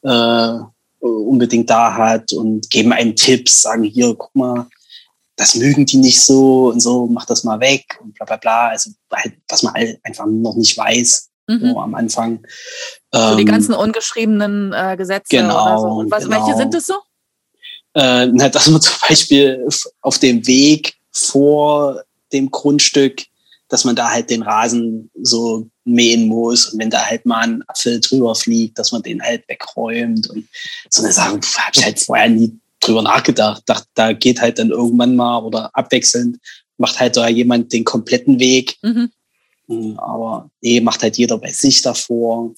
äh, 0.03 0.53
unbedingt 1.01 1.71
da 1.71 1.95
hat 1.95 2.33
und 2.33 2.71
geben 2.71 2.93
einem 2.93 3.17
Tipps, 3.17 3.63
sagen 3.63 3.85
hier, 3.85 4.15
guck 4.15 4.35
mal, 4.35 4.67
das 5.37 5.55
mögen 5.55 5.87
die 5.87 5.97
nicht 5.97 6.21
so 6.21 6.69
und 6.69 6.81
so, 6.81 7.07
mach 7.07 7.25
das 7.25 7.45
mal 7.45 7.61
weg 7.61 7.99
und 8.03 8.15
bla 8.15 8.27
bla 8.27 8.37
bla. 8.37 8.69
Also 8.69 8.91
halt, 9.13 9.35
was 9.49 9.63
man 9.63 9.73
halt 9.73 9.99
einfach 10.03 10.27
noch 10.27 10.57
nicht 10.57 10.77
weiß 10.77 11.31
mhm. 11.47 11.77
am 11.77 11.95
Anfang. 11.95 12.47
So 13.13 13.37
die 13.37 13.43
ähm, 13.43 13.47
ganzen 13.47 13.75
ungeschriebenen 13.75 14.73
äh, 14.73 14.97
Gesetze 14.97 15.37
genau, 15.37 15.65
oder 15.65 15.79
so. 15.79 15.87
Und 15.87 16.11
was, 16.11 16.25
genau. 16.25 16.47
welche 16.47 16.59
sind 16.59 16.75
es 16.75 16.87
so? 16.87 16.95
Äh, 17.95 18.27
na, 18.27 18.49
dass 18.51 18.69
man 18.69 18.81
zum 18.81 18.97
Beispiel 19.09 19.67
auf 20.03 20.19
dem 20.19 20.47
Weg 20.47 20.95
vor 21.13 22.03
dem 22.33 22.51
Grundstück, 22.51 23.25
dass 23.69 23.85
man 23.85 23.97
da 23.97 24.11
halt 24.11 24.31
den 24.31 24.43
Rasen 24.43 25.11
so 25.23 25.69
mähen 25.85 26.27
muss 26.27 26.67
und 26.67 26.81
wenn 26.81 26.91
da 26.91 27.05
halt 27.05 27.27
mal 27.27 27.43
ein 27.43 27.65
Apfel 27.69 28.01
drüber 28.01 28.35
fliegt, 28.35 28.79
dass 28.79 28.93
man 28.93 29.03
den 29.03 29.23
halt 29.23 29.49
wegräumt 29.49 30.29
und 30.31 30.49
so 30.89 31.03
eine 31.03 31.13
Sache 31.13 31.33
habe 31.33 31.73
ich 31.75 31.85
halt 31.85 32.01
vorher 32.01 32.29
nie 32.29 32.59
drüber 32.81 33.03
nachgedacht. 33.03 33.63
Dachte, 33.67 33.87
da 33.95 34.13
geht 34.13 34.41
halt 34.41 34.59
dann 34.59 34.71
irgendwann 34.71 35.17
mal 35.17 35.39
oder 35.39 35.71
abwechselnd 35.75 36.39
macht 36.81 36.99
halt 36.99 37.17
da 37.17 37.29
jemand 37.29 37.73
den 37.73 37.85
kompletten 37.85 38.41
Weg. 38.41 38.77
Mhm. 38.83 39.13
Hm, 39.69 39.99
aber 39.99 40.51
nee, 40.63 40.81
macht 40.81 41.03
halt 41.03 41.19
jeder 41.19 41.39
bei 41.39 41.53
sich 41.53 41.83
davor. 41.83 42.55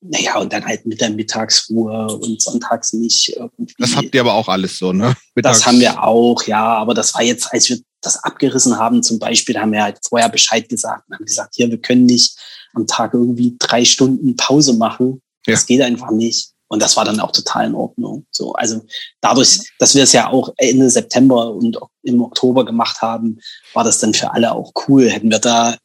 Naja, 0.00 0.38
und 0.38 0.52
dann 0.52 0.64
halt 0.64 0.86
mit 0.86 1.00
der 1.00 1.10
Mittagsruhe 1.10 2.06
und 2.18 2.40
sonntags 2.40 2.92
nicht 2.92 3.34
irgendwie. 3.36 3.74
Das 3.78 3.96
habt 3.96 4.14
ihr 4.14 4.20
aber 4.20 4.34
auch 4.34 4.48
alles 4.48 4.78
so, 4.78 4.92
ne? 4.92 5.14
Mittags 5.34 5.58
das 5.58 5.66
haben 5.66 5.80
wir 5.80 6.02
auch, 6.02 6.42
ja. 6.44 6.76
Aber 6.76 6.94
das 6.94 7.14
war 7.14 7.22
jetzt, 7.22 7.52
als 7.52 7.68
wir 7.68 7.78
das 8.02 8.22
abgerissen 8.22 8.78
haben, 8.78 9.02
zum 9.02 9.18
Beispiel, 9.18 9.58
haben 9.58 9.72
wir 9.72 9.82
halt 9.82 9.98
vorher 10.06 10.28
Bescheid 10.28 10.68
gesagt 10.68 11.08
und 11.08 11.16
haben 11.16 11.24
gesagt, 11.24 11.54
hier, 11.56 11.70
wir 11.70 11.80
können 11.80 12.04
nicht 12.04 12.38
am 12.74 12.86
Tag 12.86 13.14
irgendwie 13.14 13.56
drei 13.58 13.84
Stunden 13.84 14.36
Pause 14.36 14.74
machen. 14.74 15.22
Das 15.44 15.62
ja. 15.62 15.66
geht 15.66 15.82
einfach 15.82 16.10
nicht. 16.10 16.50
Und 16.68 16.82
das 16.82 16.96
war 16.96 17.04
dann 17.04 17.20
auch 17.20 17.30
total 17.30 17.66
in 17.66 17.74
Ordnung. 17.74 18.26
So, 18.30 18.52
also 18.54 18.84
dadurch, 19.20 19.60
dass 19.78 19.94
wir 19.94 20.02
es 20.02 20.12
ja 20.12 20.28
auch 20.28 20.52
Ende 20.56 20.90
September 20.90 21.52
und 21.52 21.78
im 22.02 22.22
Oktober 22.22 22.64
gemacht 22.64 23.00
haben, 23.00 23.38
war 23.72 23.84
das 23.84 24.00
dann 24.00 24.14
für 24.14 24.32
alle 24.32 24.52
auch 24.52 24.72
cool. 24.88 25.08
Hätten 25.08 25.30
wir 25.30 25.38
da 25.38 25.76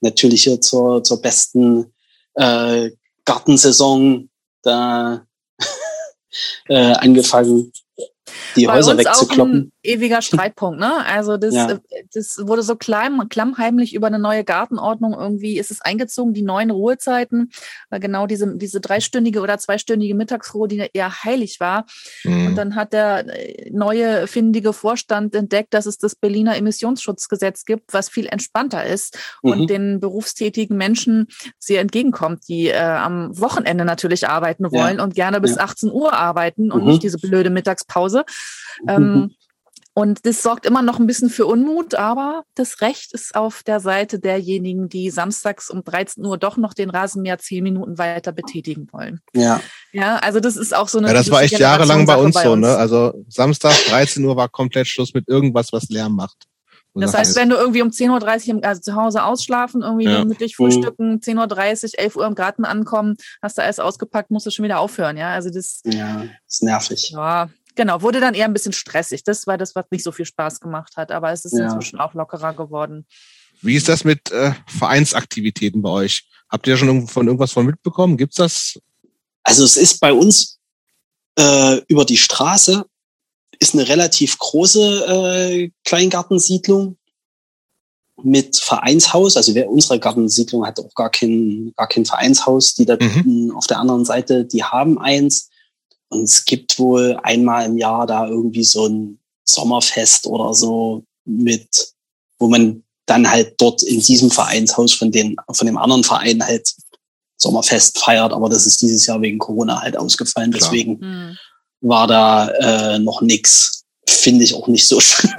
natürlich 0.00 0.44
hier 0.44 0.60
zur, 0.60 1.02
zur 1.02 1.20
besten 1.20 1.92
äh, 2.34 2.90
Gartensaison 3.28 4.30
da 4.62 5.26
äh, 6.68 6.94
angefangen, 6.94 7.72
die 8.56 8.66
Bei 8.66 8.74
Häuser 8.74 8.96
wegzukloppen. 8.98 9.72
ewiger 9.82 10.22
Streitpunkt, 10.22 10.80
ne? 10.80 11.04
Also 11.06 11.36
das, 11.36 11.54
ja. 11.54 11.70
Äh, 11.70 11.78
das 12.12 12.38
wurde 12.42 12.62
so 12.62 12.76
klein, 12.76 13.28
klammheimlich 13.28 13.94
über 13.94 14.06
eine 14.06 14.18
neue 14.18 14.44
Gartenordnung 14.44 15.14
irgendwie 15.14 15.58
ist 15.58 15.70
es 15.70 15.80
eingezogen, 15.80 16.34
die 16.34 16.42
neuen 16.42 16.70
Ruhezeiten, 16.70 17.50
weil 17.90 18.00
genau 18.00 18.26
diese, 18.26 18.56
diese 18.56 18.80
dreistündige 18.80 19.40
oder 19.40 19.58
zweistündige 19.58 20.14
Mittagsruhe, 20.14 20.68
die 20.68 20.88
eher 20.92 21.24
heilig 21.24 21.60
war. 21.60 21.86
Mhm. 22.24 22.46
Und 22.48 22.56
dann 22.56 22.74
hat 22.74 22.92
der 22.92 23.26
äh, 23.28 23.70
neue 23.70 24.26
findige 24.26 24.72
Vorstand 24.72 25.34
entdeckt, 25.34 25.74
dass 25.74 25.86
es 25.86 25.98
das 25.98 26.14
Berliner 26.14 26.56
Emissionsschutzgesetz 26.56 27.64
gibt, 27.64 27.92
was 27.92 28.08
viel 28.08 28.26
entspannter 28.26 28.84
ist 28.84 29.18
mhm. 29.42 29.50
und 29.50 29.70
den 29.70 30.00
berufstätigen 30.00 30.76
Menschen 30.76 31.26
sehr 31.58 31.80
entgegenkommt, 31.80 32.48
die 32.48 32.68
äh, 32.68 32.78
am 32.78 33.38
Wochenende 33.38 33.84
natürlich 33.84 34.28
arbeiten 34.28 34.70
wollen 34.72 34.98
ja. 34.98 35.04
und 35.04 35.14
gerne 35.14 35.40
bis 35.40 35.56
ja. 35.56 35.62
18 35.62 35.90
Uhr 35.90 36.12
arbeiten 36.12 36.70
und 36.70 36.82
mhm. 36.82 36.88
nicht 36.90 37.02
diese 37.02 37.18
blöde 37.18 37.50
Mittagspause. 37.50 38.17
Ähm, 38.86 39.34
und 39.98 40.26
das 40.26 40.44
sorgt 40.44 40.64
immer 40.64 40.80
noch 40.80 41.00
ein 41.00 41.08
bisschen 41.08 41.28
für 41.28 41.44
Unmut, 41.44 41.96
aber 41.96 42.44
das 42.54 42.82
Recht 42.82 43.12
ist 43.14 43.34
auf 43.34 43.64
der 43.64 43.80
Seite 43.80 44.20
derjenigen, 44.20 44.88
die 44.88 45.10
samstags 45.10 45.70
um 45.70 45.82
13 45.82 46.24
Uhr 46.24 46.38
doch 46.38 46.56
noch 46.56 46.72
den 46.72 46.88
Rasenmäher 46.88 47.38
zehn 47.38 47.64
Minuten 47.64 47.98
weiter 47.98 48.30
betätigen 48.30 48.86
wollen. 48.92 49.20
Ja. 49.32 49.60
Ja, 49.92 50.18
also 50.18 50.38
das 50.38 50.56
ist 50.56 50.72
auch 50.72 50.86
so 50.86 50.98
eine. 50.98 51.08
Ja, 51.08 51.14
das 51.14 51.32
war 51.32 51.42
echt 51.42 51.58
jahrelang 51.58 52.06
bei 52.06 52.14
uns 52.14 52.36
bei 52.36 52.44
so, 52.44 52.54
ne? 52.54 52.76
Also 52.76 53.24
Samstag 53.28 53.74
13 53.88 54.24
Uhr 54.24 54.36
war 54.36 54.48
komplett 54.48 54.86
Schluss 54.86 55.14
mit 55.14 55.26
irgendwas, 55.26 55.72
was 55.72 55.88
Lärm 55.88 56.14
macht. 56.14 56.46
Und 56.92 57.02
das 57.02 57.14
heißt, 57.14 57.34
wenn 57.36 57.48
du 57.48 57.56
irgendwie 57.56 57.82
um 57.82 57.88
10.30 57.88 58.54
Uhr 58.54 58.64
also 58.64 58.80
zu 58.80 58.94
Hause 58.94 59.24
ausschlafen, 59.24 59.82
irgendwie 59.82 60.06
ja. 60.06 60.20
gemütlich 60.20 60.56
frühstücken, 60.56 61.18
10.30 61.18 61.94
Uhr, 61.94 61.98
11 61.98 62.16
Uhr 62.16 62.26
im 62.26 62.34
Garten 62.36 62.64
ankommen, 62.64 63.16
hast 63.42 63.58
du 63.58 63.62
alles 63.62 63.80
ausgepackt, 63.80 64.30
musst 64.30 64.46
du 64.46 64.50
schon 64.50 64.64
wieder 64.64 64.78
aufhören, 64.78 65.16
ja? 65.16 65.32
Also 65.32 65.50
das. 65.50 65.80
Ja, 65.84 66.24
ist 66.46 66.62
nervig. 66.62 67.10
Ja, 67.10 67.50
Genau, 67.78 68.02
wurde 68.02 68.18
dann 68.18 68.34
eher 68.34 68.46
ein 68.46 68.52
bisschen 68.52 68.72
stressig. 68.72 69.22
Das 69.22 69.46
war 69.46 69.56
das, 69.56 69.76
was 69.76 69.84
nicht 69.92 70.02
so 70.02 70.10
viel 70.10 70.24
Spaß 70.24 70.58
gemacht 70.58 70.96
hat, 70.96 71.12
aber 71.12 71.30
es 71.30 71.44
ist 71.44 71.56
ja. 71.56 71.66
inzwischen 71.66 72.00
auch 72.00 72.12
lockerer 72.12 72.52
geworden. 72.52 73.06
Wie 73.62 73.76
ist 73.76 73.88
das 73.88 74.02
mit 74.02 74.32
äh, 74.32 74.52
Vereinsaktivitäten 74.66 75.80
bei 75.80 75.90
euch? 75.90 76.28
Habt 76.48 76.66
ihr 76.66 76.76
schon 76.76 77.06
von 77.06 77.28
irgendwas 77.28 77.52
von 77.52 77.64
mitbekommen? 77.64 78.16
Gibt's 78.16 78.34
das? 78.34 78.80
Also 79.44 79.62
es 79.62 79.76
ist 79.76 80.00
bei 80.00 80.12
uns 80.12 80.58
äh, 81.38 81.80
über 81.86 82.04
die 82.04 82.16
Straße 82.16 82.84
ist 83.60 83.74
eine 83.74 83.86
relativ 83.86 84.36
große 84.38 85.06
äh, 85.06 85.70
Kleingartensiedlung 85.84 86.96
mit 88.24 88.56
Vereinshaus. 88.56 89.36
Also 89.36 89.54
wer, 89.54 89.70
unsere 89.70 90.00
Gartensiedlung 90.00 90.66
hat 90.66 90.80
auch 90.80 90.92
gar 90.96 91.10
kein, 91.10 91.72
gar 91.76 91.86
kein 91.86 92.04
Vereinshaus. 92.04 92.74
Die 92.74 92.86
da 92.86 92.96
mhm. 93.00 93.52
auf 93.54 93.68
der 93.68 93.78
anderen 93.78 94.04
Seite, 94.04 94.44
die 94.44 94.64
haben 94.64 94.98
eins. 94.98 95.50
Und 96.08 96.22
es 96.22 96.44
gibt 96.44 96.78
wohl 96.78 97.18
einmal 97.22 97.66
im 97.66 97.76
Jahr 97.76 98.06
da 98.06 98.26
irgendwie 98.26 98.64
so 98.64 98.86
ein 98.86 99.18
Sommerfest 99.44 100.26
oder 100.26 100.54
so 100.54 101.04
mit, 101.24 101.92
wo 102.38 102.48
man 102.48 102.82
dann 103.06 103.30
halt 103.30 103.60
dort 103.60 103.82
in 103.82 104.00
diesem 104.00 104.30
Vereinshaus 104.30 104.92
von 104.92 105.10
den, 105.10 105.36
von 105.52 105.66
dem 105.66 105.78
anderen 105.78 106.04
Verein 106.04 106.44
halt 106.44 106.74
Sommerfest 107.36 107.98
feiert. 107.98 108.32
Aber 108.32 108.48
das 108.48 108.66
ist 108.66 108.80
dieses 108.82 109.06
Jahr 109.06 109.20
wegen 109.22 109.38
Corona 109.38 109.80
halt 109.80 109.96
ausgefallen. 109.96 110.52
Klar. 110.52 110.70
Deswegen 110.70 111.00
hm. 111.00 111.38
war 111.80 112.06
da 112.06 112.48
äh, 112.48 112.98
noch 112.98 113.20
nix. 113.20 113.84
Finde 114.06 114.44
ich 114.44 114.54
auch 114.54 114.68
nicht 114.68 114.86
so 114.86 115.00
schlimm. 115.00 115.34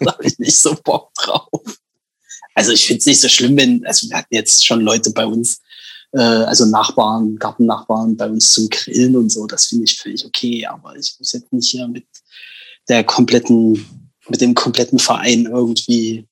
da 0.00 0.12
habe 0.12 0.26
ich 0.26 0.38
nicht 0.38 0.58
so 0.58 0.74
Bock 0.82 1.12
drauf. 1.14 1.62
Also 2.54 2.72
ich 2.72 2.86
finde 2.86 3.00
es 3.00 3.06
nicht 3.06 3.20
so 3.20 3.28
schlimm, 3.28 3.56
wenn, 3.56 3.86
also 3.86 4.08
wir 4.08 4.18
hatten 4.18 4.34
jetzt 4.34 4.66
schon 4.66 4.80
Leute 4.82 5.10
bei 5.10 5.24
uns, 5.24 5.60
äh, 6.12 6.20
also 6.20 6.66
Nachbarn, 6.66 7.36
Gartennachbarn 7.36 8.16
bei 8.16 8.28
uns 8.28 8.52
zum 8.52 8.68
Grillen 8.68 9.16
und 9.16 9.30
so, 9.30 9.46
das 9.46 9.66
finde 9.66 9.84
ich 9.84 9.98
völlig 9.98 10.24
okay, 10.24 10.66
aber 10.66 10.96
ich 10.96 11.14
muss 11.18 11.32
jetzt 11.32 11.52
nicht 11.52 11.70
hier 11.70 11.88
mit 11.88 12.06
der 12.88 13.04
kompletten, 13.04 13.86
mit 14.28 14.40
dem 14.40 14.54
kompletten 14.54 14.98
Verein 14.98 15.46
irgendwie 15.46 16.26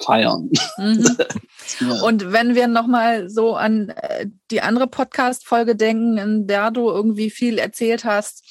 feiern. 0.00 0.50
Mhm. 0.78 1.16
ja. 1.80 2.02
Und 2.02 2.32
wenn 2.32 2.54
wir 2.54 2.66
nochmal 2.68 3.28
so 3.28 3.54
an 3.54 3.90
äh, 3.90 4.26
die 4.50 4.62
andere 4.62 4.86
Podcast-Folge 4.86 5.76
denken, 5.76 6.16
in 6.16 6.46
der 6.46 6.70
du 6.70 6.88
irgendwie 6.88 7.30
viel 7.30 7.58
erzählt 7.58 8.04
hast, 8.04 8.44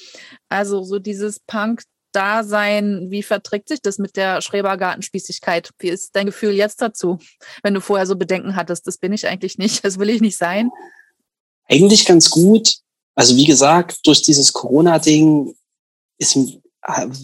also 0.47 0.83
so 0.83 0.99
dieses 0.99 1.39
Punk 1.39 1.83
Dasein, 2.11 3.07
wie 3.09 3.23
verträgt 3.23 3.69
sich 3.69 3.81
das 3.81 3.97
mit 3.97 4.15
der 4.15 4.41
Schrebergartenspießigkeit? 4.41 5.71
Wie 5.79 5.89
ist 5.89 6.15
dein 6.15 6.25
Gefühl 6.25 6.53
jetzt 6.53 6.81
dazu, 6.81 7.19
wenn 7.63 7.73
du 7.73 7.81
vorher 7.81 8.07
so 8.07 8.15
Bedenken 8.15 8.55
hattest, 8.55 8.87
das 8.87 8.97
bin 8.97 9.13
ich 9.13 9.27
eigentlich 9.27 9.57
nicht, 9.57 9.83
das 9.85 9.99
will 9.99 10.09
ich 10.09 10.21
nicht 10.21 10.37
sein? 10.37 10.71
Eigentlich 11.65 12.05
ganz 12.05 12.29
gut. 12.29 12.75
Also 13.15 13.35
wie 13.35 13.45
gesagt, 13.45 13.99
durch 14.05 14.21
dieses 14.21 14.53
Corona-Ding 14.53 15.53
ist, 16.17 16.37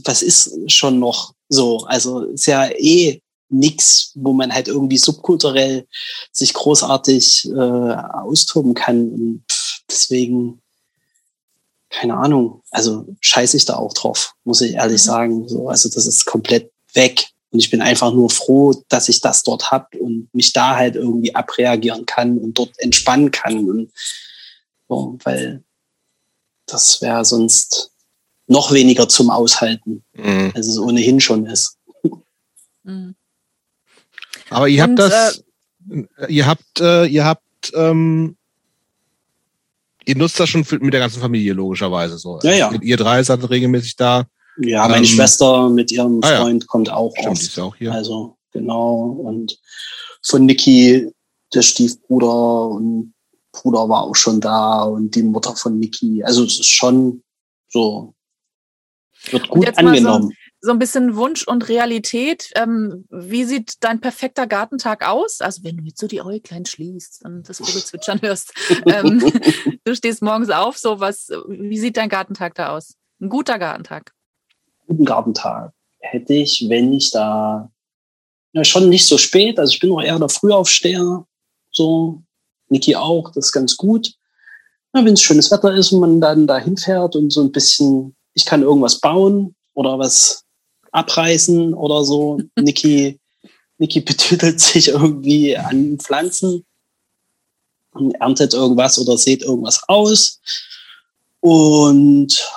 was 0.04 0.21
ist 0.21 0.71
schon 0.71 1.00
noch 1.00 1.34
so? 1.50 1.80
Also 1.86 2.21
ist 2.26 2.45
ja 2.45 2.69
eh 2.69 3.21
nix, 3.50 4.12
wo 4.15 4.34
man 4.34 4.54
halt 4.54 4.67
irgendwie 4.67 4.98
subkulturell 4.98 5.88
sich 6.32 6.54
großartig 6.54 7.50
äh, 7.50 7.60
austoben 7.60 8.74
kann. 8.74 9.10
Und 9.10 9.45
deswegen 9.89 10.62
keine 11.89 12.15
Ahnung, 12.15 12.62
also 12.71 13.06
scheiße 13.21 13.58
ich 13.58 13.65
da 13.65 13.76
auch 13.76 13.93
drauf, 13.93 14.34
muss 14.43 14.62
ich 14.62 14.74
ehrlich 14.74 15.02
mhm. 15.02 15.06
sagen. 15.06 15.48
So, 15.48 15.69
also 15.69 15.89
das 15.89 16.06
ist 16.06 16.26
komplett 16.26 16.71
weg. 16.93 17.28
Und 17.52 17.60
ich 17.60 17.69
bin 17.69 17.82
einfach 17.82 18.12
nur 18.12 18.30
froh, 18.30 18.84
dass 18.89 19.08
ich 19.08 19.21
das 19.21 19.43
dort 19.43 19.71
hab 19.71 19.95
und 19.95 20.28
mich 20.34 20.52
da 20.52 20.76
halt 20.76 20.95
irgendwie 20.95 21.34
abreagieren 21.36 22.06
kann 22.06 22.38
und 22.38 22.58
dort 22.58 22.78
entspannen 22.80 23.32
kann. 23.32 23.69
Und, 23.69 23.91
so, 24.89 25.17
weil 25.24 25.63
das 26.65 27.02
wäre 27.02 27.24
sonst 27.24 27.91
noch 28.48 28.71
weniger 28.71 29.08
zum 29.08 29.30
Aushalten, 29.30 30.04
mhm. 30.13 30.52
als 30.54 30.67
es 30.67 30.78
ohnehin 30.78 31.19
schon 31.19 31.45
ist. 31.45 31.78
Mhm. 32.84 33.15
Aber 34.50 34.67
ihr 34.67 34.82
habt 34.84 34.91
und, 34.91 34.98
das, 34.98 35.43
äh, 35.89 36.34
ihr 36.34 36.45
habt, 36.45 36.80
äh, 36.80 37.06
ihr 37.06 37.26
habt 37.26 37.74
ähm, 37.74 38.38
ihr 40.05 40.15
nutzt 40.17 40.39
das 40.39 40.49
schon 40.49 40.65
mit 40.81 40.93
der 40.93 40.99
ganzen 41.01 41.19
Familie, 41.21 41.53
logischerweise 41.53 42.17
so. 42.17 42.39
Ja, 42.43 42.51
ja. 42.53 42.73
Ihr 42.81 42.97
drei 42.97 43.21
seid 43.23 43.47
regelmäßig 43.49 43.95
da. 43.95 44.25
Ja, 44.57 44.83
meine 44.87 44.99
Ähm, 44.99 45.05
Schwester 45.05 45.69
mit 45.69 45.91
ihrem 45.91 46.19
ah 46.23 46.31
ja. 46.31 46.41
Freund 46.41 46.65
kommt 46.67 46.89
auch 46.89 47.11
Stimmt, 47.17 47.31
oft. 47.31 47.41
ist 47.41 47.57
ja 47.57 47.63
auch 47.63 47.75
hier. 47.75 47.91
Also, 47.91 48.37
genau. 48.51 49.03
Und 49.23 49.59
von 50.23 50.45
Niki, 50.45 51.11
der 51.53 51.61
Stiefbruder 51.61 52.67
und 52.69 53.13
Bruder 53.51 53.87
war 53.89 54.03
auch 54.03 54.15
schon 54.15 54.39
da 54.41 54.83
und 54.83 55.13
die 55.15 55.23
Mutter 55.23 55.55
von 55.55 55.77
Niki. 55.79 56.23
Also, 56.23 56.43
es 56.45 56.59
ist 56.59 56.69
schon 56.69 57.21
so, 57.69 58.13
wird 59.31 59.49
gut 59.49 59.65
mal 59.65 59.73
so- 59.73 59.79
angenommen. 59.87 60.31
So 60.65 60.71
ein 60.71 60.80
bisschen 60.80 61.15
Wunsch 61.15 61.47
und 61.47 61.69
Realität. 61.69 62.49
Ähm, 62.56 63.06
wie 63.12 63.43
sieht 63.43 63.75
dein 63.82 64.01
perfekter 64.01 64.47
Gartentag 64.47 65.08
aus? 65.08 65.39
Also 65.39 65.63
wenn 65.63 65.78
du 65.78 65.84
jetzt 65.84 65.99
so 65.99 66.08
die 66.08 66.23
Äuglein 66.23 66.65
schließt 66.65 67.23
und 67.23 67.47
das 67.47 67.60
Vogelzwitschern 67.60 68.19
hörst. 68.23 68.51
ähm, 68.88 69.32
du 69.84 69.95
stehst 69.95 70.23
morgens 70.23 70.49
auf, 70.49 70.80
so 70.80 70.99
was, 70.99 71.30
wie 71.47 71.78
sieht 71.78 71.97
dein 71.97 72.10
Gartentag 72.10 72.56
da 72.56 72.75
aus? 72.75 72.95
Ein 73.21 73.30
guter 73.30 73.60
Gartentag. 73.60 74.12
guten 74.88 75.06
Gartentag 75.06 75.71
hätte 75.99 76.34
ich, 76.34 76.65
wenn 76.67 76.93
ich 76.93 77.12
da 77.12 77.69
ja, 78.54 78.63
schon 78.63 78.89
nicht 78.89 79.06
so 79.06 79.19
spät, 79.19 79.60
also 79.60 79.71
ich 79.71 79.80
bin 79.80 79.91
noch 79.91 80.01
eher 80.01 80.17
der 80.17 80.30
Frühaufsteher, 80.30 81.28
so 81.69 82.23
Niki 82.69 82.95
auch, 82.95 83.30
das 83.36 83.45
ist 83.45 83.51
ganz 83.51 83.78
gut. 83.78 84.15
Ja, 84.95 85.06
wenn 85.06 85.13
es 85.13 85.21
schönes 85.21 85.51
Wetter 85.51 85.75
ist 85.75 85.91
und 85.91 85.99
man 85.99 86.19
dann 86.19 86.47
da 86.47 86.58
hinfährt 86.58 87.15
und 87.15 87.32
so 87.32 87.41
ein 87.43 87.51
bisschen, 87.51 88.15
ich 88.34 88.45
kann 88.45 88.63
irgendwas 88.63 88.99
bauen 88.99 89.56
oder 89.75 89.99
was 89.99 90.44
abreißen 90.95 91.73
oder 91.73 92.03
so. 92.03 92.39
Niki, 92.60 93.19
Niki 93.77 94.01
betütelt 94.01 94.60
sich 94.60 94.89
irgendwie 94.89 95.58
an 95.58 95.97
Pflanzen 95.99 96.65
und 97.91 98.13
erntet 98.15 98.53
irgendwas 98.53 98.97
oder 98.99 99.17
sät 99.17 99.43
irgendwas 99.43 99.81
aus. 99.88 100.39
Und 101.41 102.49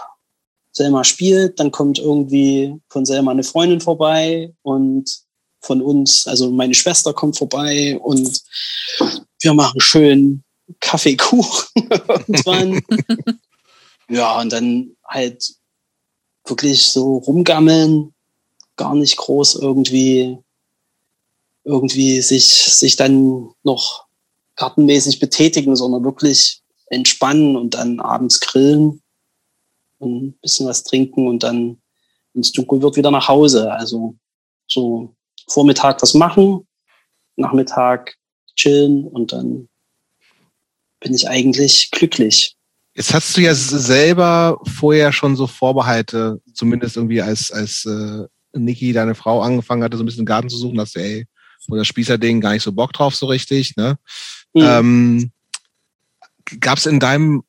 Selma 0.73 1.05
spielt, 1.05 1.59
dann 1.59 1.71
kommt 1.71 1.99
irgendwie 1.99 2.75
von 2.89 3.05
Selma 3.05 3.33
eine 3.33 3.43
Freundin 3.43 3.81
vorbei 3.81 4.55
und 4.63 5.11
von 5.61 5.83
uns, 5.83 6.27
also 6.27 6.51
meine 6.51 6.75
Schwester 6.75 7.13
kommt 7.13 7.37
vorbei 7.37 7.99
und 7.99 8.41
wir 9.41 9.55
machen 9.55 9.81
schön 9.81 10.45
Kaffeekuchen 10.81 11.67
irgendwann. 12.09 12.81
ja, 14.09 14.41
und 14.41 14.53
dann 14.53 14.97
halt 15.05 15.53
wirklich 16.47 16.87
so 16.87 17.17
rumgammeln, 17.19 18.15
gar 18.79 18.95
nicht 18.95 19.19
groß 19.19 19.57
irgendwie, 19.57 20.39
irgendwie 21.65 22.23
sich, 22.23 22.47
sich 22.47 22.97
dann 22.97 23.51
noch 23.63 24.07
gartenmäßig 24.57 25.19
betätigen, 25.19 25.77
sondern 25.77 26.05
wirklich 26.05 26.63
entspannen 26.87 27.57
und 27.57 27.75
dann 27.75 28.01
abends 28.01 28.41
grillen 28.41 29.03
und 29.99 30.29
ein 30.29 30.39
bisschen 30.41 30.67
was 30.67 30.85
trinken 30.85 31.29
und 31.29 31.43
dann, 31.43 31.83
es 32.35 32.53
dunkel 32.53 32.81
wird, 32.81 32.97
wieder 32.97 33.11
nach 33.11 33.29
Hause. 33.29 33.71
Also 33.73 34.15
so 34.67 35.15
Vormittag 35.49 36.01
was 36.01 36.15
machen, 36.15 36.67
Nachmittag 37.37 38.17
chillen 38.55 39.07
und 39.07 39.33
dann 39.33 39.69
bin 41.01 41.15
ich 41.15 41.29
eigentlich 41.29 41.91
glücklich. 41.91 42.57
Jetzt 42.95 43.15
hast 43.15 43.37
du 43.37 43.41
ja 43.41 43.55
selber 43.55 44.61
vorher 44.67 45.13
schon 45.13 45.37
so 45.37 45.47
Vorbehalte, 45.47 46.41
zumindest 46.53 46.97
irgendwie 46.97 47.23
als, 47.23 47.53
als 47.53 47.85
äh, 47.85 48.27
Niki, 48.55 48.93
deine 48.93 49.15
Frau, 49.15 49.43
angefangen 49.43 49.83
hatte, 49.83 49.97
so 49.97 50.03
ein 50.03 50.07
bisschen 50.07 50.27
Garten 50.27 50.49
zu 50.49 50.57
suchen, 50.57 50.77
dass 50.77 50.93
du, 50.93 51.01
ey, 51.01 51.27
das 51.69 51.87
Spießerding 51.87 52.41
gar 52.41 52.53
nicht 52.53 52.63
so 52.63 52.73
Bock 52.73 52.93
drauf 52.93 53.15
so 53.15 53.27
richtig, 53.27 53.77
ne? 53.77 53.99
Hm. 54.57 54.63
Ähm, 54.65 55.31
Gab 56.61 56.79
es 56.79 56.87
in 56.87 56.99
deinem 56.99 57.43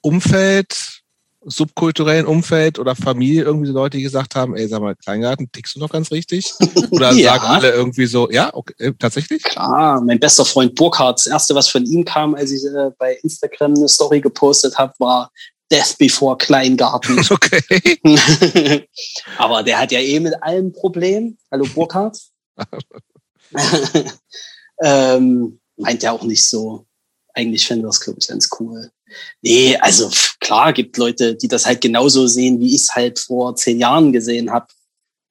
Umfeld, 0.00 1.02
subkulturellen 1.44 2.26
Umfeld 2.26 2.78
oder 2.78 2.96
Familie 2.96 3.44
irgendwie 3.44 3.68
so 3.68 3.72
Leute, 3.72 3.98
die 3.98 4.02
gesagt 4.02 4.34
haben, 4.34 4.56
ey, 4.56 4.66
sag 4.66 4.80
mal, 4.80 4.96
Kleingarten, 4.96 5.50
tickst 5.52 5.76
du 5.76 5.80
noch 5.80 5.90
ganz 5.90 6.10
richtig? 6.10 6.52
Oder 6.90 7.12
Ja. 7.12 7.34
sagen 7.34 7.44
alle 7.44 7.70
irgendwie 7.70 8.06
so, 8.06 8.30
ja, 8.30 8.52
okay, 8.52 8.74
äh, 8.78 8.92
tatsächlich? 8.98 9.42
Klar, 9.44 10.00
mein 10.00 10.18
bester 10.18 10.44
Freund 10.44 10.74
Burkhard, 10.74 11.18
das 11.18 11.26
erste, 11.26 11.54
was 11.54 11.68
von 11.68 11.84
ihm 11.84 12.04
kam, 12.04 12.34
als 12.34 12.50
ich 12.50 12.64
äh, 12.64 12.90
bei 12.98 13.18
Instagram 13.22 13.74
eine 13.74 13.88
Story 13.88 14.20
gepostet 14.20 14.76
habe, 14.76 14.94
war 14.98 15.30
Death 15.70 15.98
Before 15.98 16.36
Kleingarten. 16.36 17.24
Okay. 17.30 17.98
Aber 19.38 19.62
der 19.62 19.78
hat 19.78 19.92
ja 19.92 20.00
eh 20.00 20.20
mit 20.20 20.42
allem 20.42 20.72
Problem. 20.72 21.36
Hallo 21.50 21.66
Burkhard. 21.74 22.18
ähm, 24.82 25.60
meint 25.76 26.02
ja 26.02 26.12
auch 26.12 26.22
nicht 26.22 26.46
so. 26.46 26.86
Eigentlich 27.34 27.66
fände 27.66 27.86
das, 27.86 28.00
glaube 28.00 28.18
ich, 28.20 28.28
ganz 28.28 28.48
cool. 28.58 28.90
Nee, 29.42 29.76
also 29.76 30.10
klar, 30.40 30.72
gibt 30.72 30.96
Leute, 30.96 31.34
die 31.36 31.48
das 31.48 31.66
halt 31.66 31.80
genauso 31.80 32.26
sehen, 32.26 32.60
wie 32.60 32.74
ich 32.74 32.82
es 32.82 32.94
halt 32.94 33.18
vor 33.18 33.54
zehn 33.56 33.78
Jahren 33.78 34.12
gesehen 34.12 34.50
habe. 34.50 34.66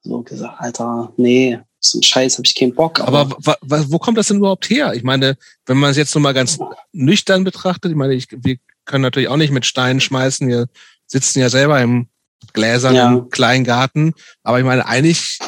So 0.04 0.22
gesagt, 0.22 0.60
Alter, 0.60 1.14
nee, 1.18 1.60
so 1.92 2.00
ein 2.00 2.04
Scheiß 2.04 2.38
habe 2.38 2.46
ich 2.48 2.56
keinen 2.56 2.74
Bock. 2.76 3.00
Aber 3.00 3.30
wa- 3.40 3.58
wo 3.62 4.00
kommt 4.00 4.18
das 4.18 4.28
denn 4.28 4.38
überhaupt 4.38 4.70
her? 4.70 4.94
Ich 4.94 5.04
meine, 5.04 5.38
wenn 5.66 5.78
man 5.78 5.92
es 5.92 5.98
jetzt 5.98 6.14
nur 6.16 6.22
mal 6.22 6.34
ganz 6.34 6.58
nüchtern 6.94 7.44
betrachtet, 7.44 7.92
ich 7.92 7.98
meine, 7.98 8.14
ich, 8.14 8.28
wir 8.32 8.58
können 8.86 9.02
natürlich 9.02 9.30
auch 9.30 9.38
nicht 9.38 9.52
mit 9.52 9.66
Steinen 9.66 10.00
schmeißen. 10.02 10.48
Wir 10.48 10.68
sitzen 11.08 11.40
ja 11.40 11.50
selber 11.50 11.82
im 11.82 12.08
gläsernen 12.54 12.96
Ja. 13.18 13.26
Kleingarten. 13.32 14.14
Aber 14.44 14.60
ich 14.60 14.66
meine, 14.66 14.86
eigentlich 14.86 15.40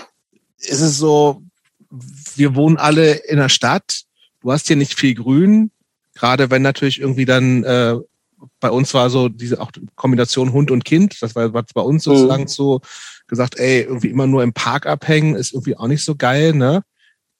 ist 0.59 0.81
es 0.81 0.97
so, 0.97 1.43
wir 2.35 2.55
wohnen 2.55 2.77
alle 2.77 3.13
in 3.13 3.37
der 3.37 3.49
Stadt. 3.49 4.01
Du 4.41 4.51
hast 4.51 4.67
hier 4.67 4.75
nicht 4.75 4.97
viel 4.97 5.13
Grün. 5.15 5.71
Gerade 6.15 6.49
wenn 6.49 6.61
natürlich 6.63 6.99
irgendwie 6.99 7.25
dann 7.25 7.63
äh, 7.63 7.95
bei 8.59 8.69
uns 8.71 8.93
war 8.93 9.09
so 9.09 9.29
diese 9.29 9.59
auch 9.61 9.71
Kombination 9.95 10.51
Hund 10.53 10.71
und 10.71 10.83
Kind. 10.85 11.21
Das 11.21 11.35
war, 11.35 11.53
war 11.53 11.63
bei 11.73 11.81
uns 11.81 12.03
sozusagen 12.03 12.43
Mhm. 12.43 12.47
so 12.47 12.81
gesagt, 13.27 13.59
ey, 13.59 13.81
irgendwie 13.81 14.09
immer 14.09 14.27
nur 14.27 14.43
im 14.43 14.53
Park 14.53 14.85
abhängen 14.85 15.35
ist 15.35 15.53
irgendwie 15.53 15.77
auch 15.77 15.87
nicht 15.87 16.03
so 16.03 16.15
geil, 16.15 16.53
ne? 16.53 16.83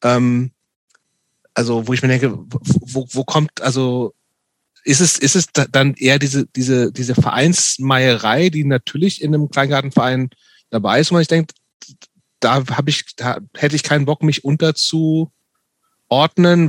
Ähm, 0.03 0.51
also 1.53 1.87
wo 1.87 1.93
ich 1.93 2.01
mir 2.01 2.09
denke, 2.09 2.37
wo, 2.37 3.07
wo, 3.09 3.23
kommt, 3.23 3.61
also 3.61 4.13
ist 4.83 4.99
es, 5.01 5.17
ist 5.17 5.35
es 5.35 5.47
da- 5.47 5.65
dann 5.65 5.95
eher 5.95 6.19
diese, 6.19 6.45
diese, 6.45 6.91
diese 6.91 7.15
Vereinsmeierei, 7.15 8.49
die 8.49 8.63
natürlich 8.63 9.21
in 9.21 9.33
einem 9.33 9.49
Kleingartenverein 9.49 10.29
dabei 10.69 10.99
ist, 10.99 11.09
wo 11.09 11.15
man 11.15 11.21
sich 11.21 11.29
denkt, 11.29 11.53
da 12.39 12.63
habe 12.67 12.89
ich, 12.89 13.15
da 13.15 13.39
hätte 13.55 13.75
ich 13.75 13.83
keinen 13.83 14.05
Bock, 14.05 14.21
mich 14.21 14.43
unterzuordnen, 14.43 15.31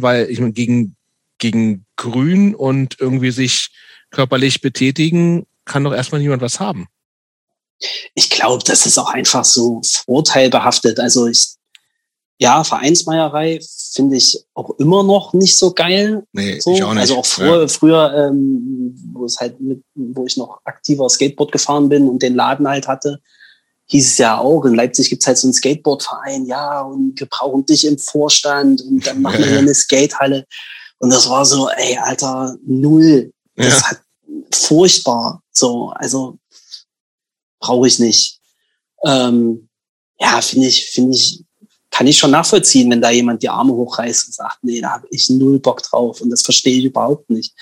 weil 0.00 0.30
ich 0.30 0.40
meine, 0.40 0.52
gegen, 0.52 0.96
gegen 1.36 1.84
Grün 1.96 2.54
und 2.54 2.96
irgendwie 2.98 3.30
sich 3.30 3.70
körperlich 4.10 4.62
betätigen, 4.62 5.46
kann 5.66 5.84
doch 5.84 5.92
erstmal 5.92 6.20
niemand 6.20 6.40
was 6.40 6.60
haben. 6.60 6.86
Ich 8.14 8.30
glaube, 8.30 8.62
das 8.64 8.86
ist 8.86 8.98
auch 8.98 9.10
einfach 9.10 9.44
so 9.44 9.80
vorteilbehaftet. 10.06 10.98
Also 11.00 11.26
ich, 11.26 11.54
ja, 12.38 12.62
Vereinsmeierei 12.64 13.60
finde 13.92 14.16
ich 14.16 14.38
auch 14.54 14.70
immer 14.78 15.02
noch 15.02 15.32
nicht 15.32 15.56
so 15.56 15.72
geil. 15.72 16.24
Nee, 16.32 16.60
So. 16.60 16.72
ich 16.72 16.82
auch 16.82 16.92
nicht. 16.92 17.00
Also 17.02 17.16
auch 17.18 17.26
früher, 17.26 17.68
früher 17.68 18.14
ähm, 18.14 18.94
wo 19.12 19.24
es 19.24 19.38
halt 19.38 19.60
mit, 19.60 19.82
wo 19.94 20.24
ich 20.26 20.36
noch 20.36 20.60
aktiver 20.64 21.08
Skateboard 21.08 21.50
gefahren 21.52 21.88
bin 21.88 22.08
und 22.08 22.22
den 22.22 22.34
Laden 22.36 22.68
halt 22.68 22.86
hatte, 22.86 23.20
hieß 23.86 24.06
es 24.06 24.18
ja 24.18 24.38
auch, 24.38 24.64
in 24.66 24.74
Leipzig 24.74 25.08
gibt's 25.08 25.26
halt 25.26 25.38
so 25.38 25.46
einen 25.46 25.54
Skateboardverein, 25.54 26.44
ja, 26.46 26.82
und 26.82 27.18
wir 27.18 27.26
brauchen 27.26 27.64
dich 27.64 27.86
im 27.86 27.98
Vorstand 27.98 28.82
und 28.82 29.06
dann 29.06 29.22
machen 29.22 29.38
wir 29.38 29.46
Ja, 29.46 29.52
ja. 29.54 29.58
eine 29.60 29.74
Skatehalle. 29.74 30.44
Und 30.98 31.10
das 31.10 31.28
war 31.30 31.44
so, 31.46 31.68
ey, 31.70 31.96
Alter, 31.96 32.56
null. 32.66 33.32
Das 33.56 33.80
Ja. 33.80 33.90
hat 33.90 34.00
furchtbar. 34.52 35.42
So, 35.52 35.90
also 35.94 36.38
brauche 37.60 37.86
ich 37.86 37.98
nicht. 37.98 38.40
Ähm, 39.04 39.68
ja, 40.20 40.40
finde 40.40 40.66
ich, 40.66 40.86
finde 40.90 41.14
ich, 41.14 41.44
kann 41.90 42.06
ich 42.06 42.18
schon 42.18 42.30
nachvollziehen, 42.32 42.90
wenn 42.90 43.00
da 43.00 43.10
jemand 43.10 43.42
die 43.42 43.48
Arme 43.48 43.72
hochreißt 43.72 44.26
und 44.26 44.34
sagt, 44.34 44.58
nee, 44.62 44.80
da 44.80 44.90
habe 44.90 45.06
ich 45.10 45.28
null 45.30 45.58
Bock 45.60 45.82
drauf 45.82 46.20
und 46.20 46.30
das 46.30 46.42
verstehe 46.42 46.78
ich 46.78 46.84
überhaupt 46.84 47.30
nicht. 47.30 47.54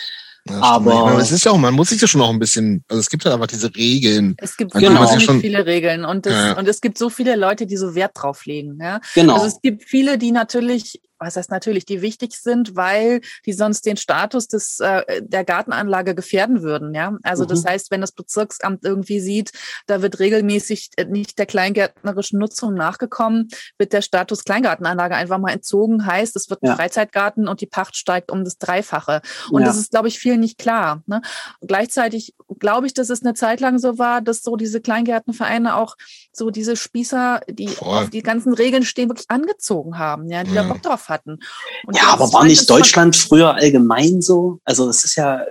Ja, 0.49 0.61
Aber- 0.63 1.07
meine, 1.07 1.21
es 1.21 1.33
ist 1.33 1.45
ja 1.45 1.51
auch, 1.53 1.59
man 1.59 1.75
muss 1.75 1.89
sich 1.89 2.01
ja 2.01 2.07
schon 2.07 2.21
auch 2.21 2.31
ein 2.31 2.39
bisschen, 2.39 2.85
also 2.89 3.01
es 3.01 3.11
gibt 3.11 3.25
ja 3.25 3.35
einfach 3.35 3.49
diese 3.49 3.75
Regeln. 3.75 4.37
Es 4.39 4.57
gibt 4.57 4.75
wahnsinnig 4.75 5.11
sich 5.11 5.25
schon- 5.25 5.41
viele 5.41 5.67
Regeln 5.67 6.05
und 6.05 6.25
es, 6.27 6.33
Ja. 6.33 6.57
und 6.57 6.69
es 6.69 6.81
gibt 6.81 6.99
so 6.99 7.11
viele 7.11 7.35
Leute, 7.35 7.67
die 7.67 7.77
so 7.77 7.95
Wert 7.97 8.13
drauf 8.15 8.47
legen. 8.47 8.79
Ja? 8.81 9.01
Genau. 9.15 9.35
Also 9.35 9.47
es 9.47 9.61
gibt 9.61 9.83
viele, 9.85 10.19
die 10.19 10.31
natürlich, 10.31 11.01
was 11.19 11.37
heißt 11.37 11.51
natürlich, 11.51 11.85
die 11.85 12.03
wichtig 12.03 12.33
sind, 12.35 12.77
weil 12.77 13.21
die 13.45 13.53
sonst 13.53 13.87
den 13.87 13.97
Status 13.97 14.49
des, 14.49 14.81
äh, 14.81 15.23
der 15.23 15.45
Gartenanlage 15.45 16.15
gefährden 16.15 16.63
würden. 16.63 16.95
Ja? 16.95 17.17
Also 17.23 17.45
das 17.45 17.65
Mhm. 17.65 17.69
heißt, 17.69 17.91
wenn 17.91 18.01
das 18.01 18.13
Bezirksamt 18.13 18.85
irgendwie 18.85 19.21
sieht, 19.21 19.53
da 19.87 20.03
wird 20.03 20.19
regelmäßig 20.19 20.91
äh, 20.97 21.05
nicht 21.05 21.39
der 21.39 21.47
kleingärtnerischen 21.47 22.39
Nutzung 22.39 22.75
nachgekommen, 22.75 23.49
wird 23.79 23.93
der 23.93 24.03
Status 24.03 24.45
Kleingartenanlage 24.45 25.15
einfach 25.15 25.39
mal 25.39 25.53
entzogen, 25.53 26.07
heißt, 26.07 26.37
es 26.37 26.51
wird 26.51 26.63
ein 26.63 26.69
Ja. 26.69 26.77
Freizeitgarten 26.77 27.49
und 27.49 27.61
die 27.61 27.67
Pacht 27.67 27.97
steigt 27.97 28.31
um 28.31 28.45
das 28.45 28.59
Dreifache. 28.59 29.23
Und 29.51 29.63
ja. 29.63 29.69
das 29.69 29.77
ist, 29.79 29.91
glaube 29.91 30.09
ich, 30.09 30.19
vielen 30.19 30.41
nicht 30.41 30.59
klar. 30.59 31.03
Ne? 31.07 31.23
Gleichzeitig 31.61 32.35
glaube 32.59 32.87
ich, 32.87 32.95
dass 32.95 33.11
es 33.11 33.23
eine 33.23 33.35
Zeit 33.35 33.61
lang 33.61 33.79
so 33.79 33.99
war, 33.99 34.21
dass 34.21 34.43
so 34.43 34.57
diese 34.57 34.81
Kleingärtenvereine 34.81 35.77
auch 35.77 35.97
so 36.37 36.51
diese 36.51 36.77
Spießer, 36.77 37.41
die 37.49 37.69
Voll. 37.69 38.05
auf 38.05 38.11
die 38.11 38.23
ganzen 38.23 38.53
Regeln 38.55 38.85
stehen, 38.85 39.09
wirklich 39.09 39.31
angezogen 39.31 39.99
haben, 39.99 40.31
ja, 40.31 40.45
die 40.45 40.55
da 40.55 40.63
Ja. 40.63 40.69
Bock 40.69 40.83
drauf 40.83 41.09
hatten. 41.09 41.39
Und 41.87 41.97
ja, 41.97 42.09
aber 42.09 42.33
war 42.33 42.41
scheint 42.43 42.51
nicht 42.51 42.71
Deutschland 42.71 43.17
früher 43.17 43.55
allgemein 43.55 44.21
so? 44.23 44.61
Also 44.65 44.89
es 44.89 45.05
ist 45.05 45.17
ja 45.17 45.45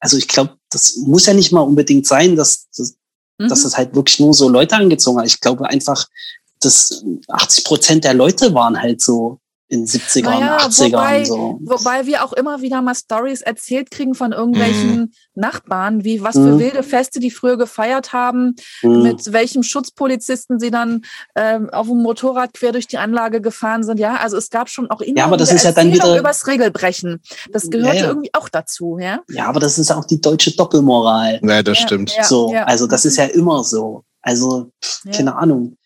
also 0.00 0.16
ich 0.16 0.26
glaube, 0.26 0.56
das 0.70 0.96
muss 0.96 1.26
ja 1.26 1.32
nicht 1.34 1.52
mal 1.52 1.60
unbedingt 1.60 2.06
sein, 2.08 2.34
dass, 2.34 2.68
dass, 2.76 2.96
Mhm. 3.38 3.48
dass 3.48 3.62
das 3.62 3.76
halt 3.76 3.94
wirklich 3.94 4.18
nur 4.20 4.34
so 4.34 4.48
Leute 4.48 4.74
angezogen 4.76 5.18
hat. 5.20 5.26
Ich 5.26 5.40
glaube 5.40 5.68
einfach, 5.68 6.06
dass 6.60 7.04
80 7.28 7.64
Prozent 7.64 8.04
der 8.04 8.14
Leute 8.14 8.52
waren 8.52 8.80
halt 8.80 9.00
so 9.00 9.38
in 9.72 9.86
70ern, 9.86 10.38
Naja, 10.40 10.58
80ern 10.58 10.92
wobei- 10.92 11.24
so. 11.24 11.58
Wobei 11.62 12.04
wir 12.04 12.22
auch 12.24 12.34
immer 12.34 12.60
wieder 12.60 12.82
mal 12.82 12.94
Stories 12.94 13.40
erzählt 13.40 13.90
kriegen 13.90 14.14
von 14.14 14.32
irgendwelchen 14.32 15.14
Nachbarn, 15.34 16.04
wie 16.04 16.22
was 16.22 16.34
für 16.34 16.40
Mhm. 16.40 16.58
wilde 16.58 16.82
Feste 16.82 17.20
die 17.20 17.30
früher 17.30 17.56
gefeiert 17.56 18.12
haben, 18.12 18.54
Hm. 18.80 19.02
mit 19.02 19.32
welchem 19.32 19.62
Schutzpolizisten 19.62 20.60
sie 20.60 20.70
dann 20.70 21.02
ähm, 21.36 21.70
auf 21.70 21.86
dem 21.86 22.02
Motorrad 22.02 22.52
quer 22.52 22.72
durch 22.72 22.86
die 22.86 22.98
Anlage 22.98 23.40
gefahren 23.40 23.82
sind. 23.82 23.98
Ja, 23.98 24.16
also 24.16 24.36
es 24.36 24.50
gab 24.50 24.68
schon 24.68 24.90
auch 24.90 25.00
immer 25.00 25.16
Ja, 25.16 25.24
aber 25.24 25.38
das 25.38 25.48
wieder 25.48 25.56
ist 25.56 25.64
ja 25.64 25.72
dann 25.72 25.90
wieder- 25.90 26.18
übers 26.18 26.46
Regelbrechen. 26.46 27.22
Das 27.50 27.70
gehörte 27.70 27.96
Ja, 27.96 28.02
ja. 28.02 28.08
irgendwie 28.10 28.30
auch 28.34 28.50
dazu, 28.50 28.98
ja. 29.00 29.20
Ja, 29.30 29.46
aber 29.46 29.58
das 29.60 29.78
ist 29.78 29.90
auch 29.90 30.04
die 30.04 30.20
deutsche 30.20 30.54
Doppelmoral. 30.54 31.40
Ja, 31.42 31.62
das 31.62 31.78
Ja, 31.80 31.86
stimmt. 31.86 32.14
ja. 32.14 32.24
so, 32.24 32.52
also 32.52 32.86
das 32.86 33.06
ist 33.06 33.16
ja 33.16 33.24
immer 33.24 33.64
so. 33.64 34.04
Also, 34.20 34.70
pff, 34.84 35.00
Ja. 35.06 35.12
keine 35.12 35.34
Ahnung. 35.36 35.76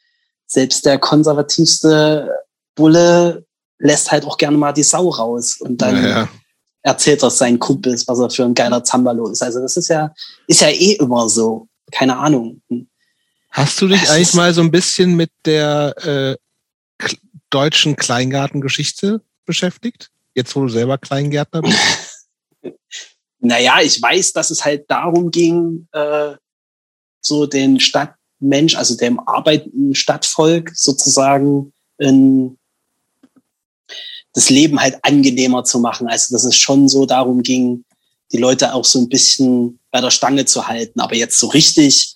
Selbst 0.49 0.84
der 0.87 0.99
konservativste 0.99 2.30
Bulle 2.74 3.45
lässt 3.78 4.10
halt 4.10 4.24
auch 4.24 4.38
gerne 4.38 4.56
mal 4.56 4.72
die 4.72 4.82
Sau 4.82 5.08
raus 5.08 5.56
und 5.60 5.80
dann 5.82 5.96
Ja, 5.96 6.08
ja. 6.08 6.28
erzählt 6.82 7.22
das 7.22 7.38
seinen 7.38 7.58
Kumpels, 7.58 8.06
was 8.08 8.18
er 8.18 8.30
für 8.30 8.44
ein 8.44 8.54
geiler 8.54 8.82
Zambalo 8.84 9.28
ist. 9.28 9.42
Also 9.42 9.60
das 9.60 9.76
ist 9.76 9.88
ja, 9.88 10.14
ist 10.46 10.60
ja 10.60 10.68
eh 10.68 10.92
immer 10.92 11.28
so. 11.28 11.68
Keine 11.92 12.16
Ahnung. 12.16 12.62
Hast 13.50 13.80
du 13.80 13.88
dich 13.88 14.02
Es 14.02 14.10
eigentlich 14.10 14.34
mal 14.34 14.52
so 14.52 14.60
ein 14.60 14.70
bisschen 14.70 15.14
mit 15.14 15.30
der 15.44 15.94
äh, 16.04 17.06
deutschen 17.50 17.96
Kleingartengeschichte 17.96 19.20
beschäftigt? 19.44 20.10
Jetzt, 20.34 20.54
wo 20.56 20.62
du 20.62 20.68
selber 20.68 20.98
Kleingärtner 20.98 21.62
bist? 21.62 21.78
Naja, 23.38 23.80
ich 23.82 24.00
weiß, 24.00 24.32
dass 24.32 24.50
es 24.50 24.64
halt 24.64 24.90
darum 24.90 25.30
ging, 25.30 25.86
äh, 25.92 26.34
so 27.20 27.46
den 27.46 27.78
Stadtmensch, 27.78 28.74
also 28.74 28.96
dem 28.96 29.20
arbeitenden 29.20 29.94
Stadtvolk 29.94 30.72
sozusagen 30.74 31.72
in 31.98 32.58
das 34.37 34.51
Leben 34.51 34.78
halt 34.78 34.99
angenehmer 35.03 35.64
zu 35.64 35.80
machen. 35.80 36.09
Also 36.09 36.34
dass 36.34 36.45
es 36.45 36.57
schon 36.57 36.91
so 36.91 37.07
darum 37.07 37.43
ging, 37.43 37.84
die 38.32 38.37
Leute 38.37 38.74
auch 38.74 38.84
so 38.84 39.01
ein 39.01 39.09
bisschen 39.09 39.78
bei 39.91 40.03
der 40.03 40.11
Stange 40.11 40.45
zu 40.45 40.68
halten. 40.68 41.01
Aber 41.01 41.16
jetzt 41.16 41.39
so 41.39 41.47
richtig, 41.47 42.14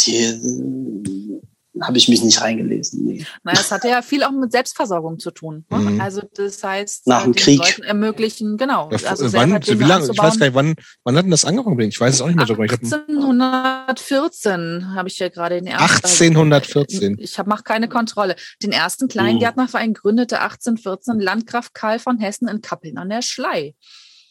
die 0.00 1.40
habe 1.82 1.98
ich 1.98 2.08
mich 2.08 2.22
nicht 2.22 2.40
reingelesen. 2.40 3.04
Nee. 3.04 3.26
Naja, 3.42 3.58
es 3.60 3.70
hatte 3.70 3.88
ja 3.88 4.02
viel 4.02 4.22
auch 4.22 4.30
mit 4.30 4.52
Selbstversorgung 4.52 5.18
zu 5.18 5.30
tun. 5.30 5.64
Ne? 5.70 5.78
Mhm. 5.78 6.00
Also 6.00 6.22
das 6.34 6.62
heißt, 6.62 7.06
Nach 7.06 7.22
äh, 7.22 7.24
dem 7.24 7.32
den 7.32 7.42
Krieg. 7.42 7.58
Leuten 7.58 7.82
ermöglichen, 7.82 8.56
genau. 8.56 8.90
Ja, 8.90 9.08
Also 9.08 9.32
wann, 9.32 9.62
selber 9.62 9.80
wie 9.80 9.84
lange, 9.84 10.10
ich 10.10 10.18
weiß 10.18 10.38
gar 10.38 10.46
nicht, 10.46 10.54
wann, 10.54 10.74
wann 11.02 11.16
hat 11.16 11.24
denn 11.24 11.30
das 11.30 11.44
angefangen? 11.44 11.80
Ich 11.80 12.00
weiß 12.00 12.14
es 12.14 12.20
auch 12.20 12.26
nicht 12.26 12.36
mehr 12.36 12.46
so 12.46 12.54
genau. 12.54 12.66
Ich 12.66 12.72
hab, 12.72 12.82
1814 12.82 14.94
habe 14.94 15.08
ich 15.08 15.18
ja 15.18 15.28
gerade 15.28 15.56
den 15.56 15.66
ersten. 15.66 16.06
1814. 16.06 17.16
Ich 17.18 17.36
mache 17.44 17.64
keine 17.64 17.88
Kontrolle. 17.88 18.36
Den 18.62 18.72
ersten 18.72 19.08
Kleingärtnerverein 19.08 19.94
gründete 19.94 20.40
1814 20.40 21.18
Landgraf 21.18 21.72
Karl 21.72 21.98
von 21.98 22.18
Hessen 22.18 22.48
in 22.48 22.60
Kappeln 22.60 22.98
an 22.98 23.08
der 23.08 23.22
Schlei. 23.22 23.74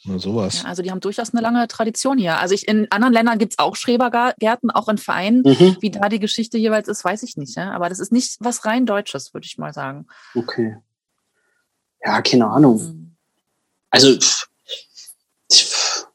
Na, 0.05 0.19
sowas. 0.19 0.63
Ja, 0.63 0.69
also 0.69 0.83
die 0.83 0.91
haben 0.91 0.99
durchaus 0.99 1.33
eine 1.33 1.41
lange 1.41 1.67
Tradition 1.67 2.17
hier. 2.17 2.37
Also 2.39 2.53
ich, 2.53 2.67
in 2.67 2.91
anderen 2.91 3.13
Ländern 3.13 3.37
gibt's 3.39 3.57
auch 3.59 3.75
Schrebergärten, 3.75 4.69
auch 4.71 4.89
in 4.89 4.97
Vereinen. 4.97 5.43
Mhm. 5.45 5.77
Wie 5.79 5.91
da 5.91 6.09
die 6.09 6.19
Geschichte 6.19 6.57
jeweils 6.57 6.87
ist, 6.89 7.05
weiß 7.05 7.23
ich 7.23 7.37
nicht. 7.37 7.55
Ja? 7.55 7.71
Aber 7.71 7.87
das 7.89 7.99
ist 7.99 8.11
nicht 8.11 8.35
was 8.39 8.65
rein 8.65 8.85
Deutsches, 8.85 9.33
würde 9.33 9.45
ich 9.45 9.57
mal 9.57 9.73
sagen. 9.73 10.05
Okay. 10.35 10.75
Ja, 12.05 12.21
keine 12.21 12.47
Ahnung. 12.47 12.77
Mhm. 12.83 13.15
Also 13.89 14.17
pf, 14.19 14.47
pf, 15.51 16.05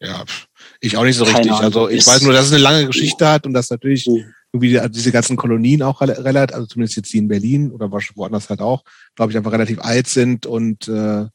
Ja, 0.00 0.24
pf, 0.26 0.46
ich 0.80 0.96
auch 0.96 1.04
nicht 1.04 1.16
so 1.16 1.24
Keine 1.24 1.38
richtig. 1.38 1.52
Ahnung. 1.52 1.64
Also 1.64 1.88
ich 1.88 1.98
Ist- 1.98 2.06
weiß 2.06 2.22
nur, 2.22 2.32
dass 2.32 2.46
es 2.46 2.52
eine 2.52 2.62
lange 2.62 2.86
Geschichte 2.86 3.26
hat 3.26 3.46
und 3.46 3.54
dass 3.54 3.70
natürlich 3.70 4.04
hm. 4.04 4.34
irgendwie 4.52 4.70
die- 4.78 4.90
diese 4.90 5.10
ganzen 5.10 5.36
Kolonien 5.36 5.82
auch 5.82 6.00
rela- 6.02 6.22
relativ, 6.22 6.54
also 6.54 6.66
zumindest 6.66 6.96
jetzt 6.96 7.12
die 7.12 7.18
in 7.18 7.28
Berlin 7.28 7.70
oder 7.72 7.90
woanders 7.90 8.50
halt 8.50 8.60
auch, 8.60 8.84
glaube 9.14 9.32
ich, 9.32 9.38
einfach 9.38 9.52
relativ 9.52 9.80
alt 9.80 10.06
sind 10.08 10.44
und 10.46 10.86
äh, 10.88 11.26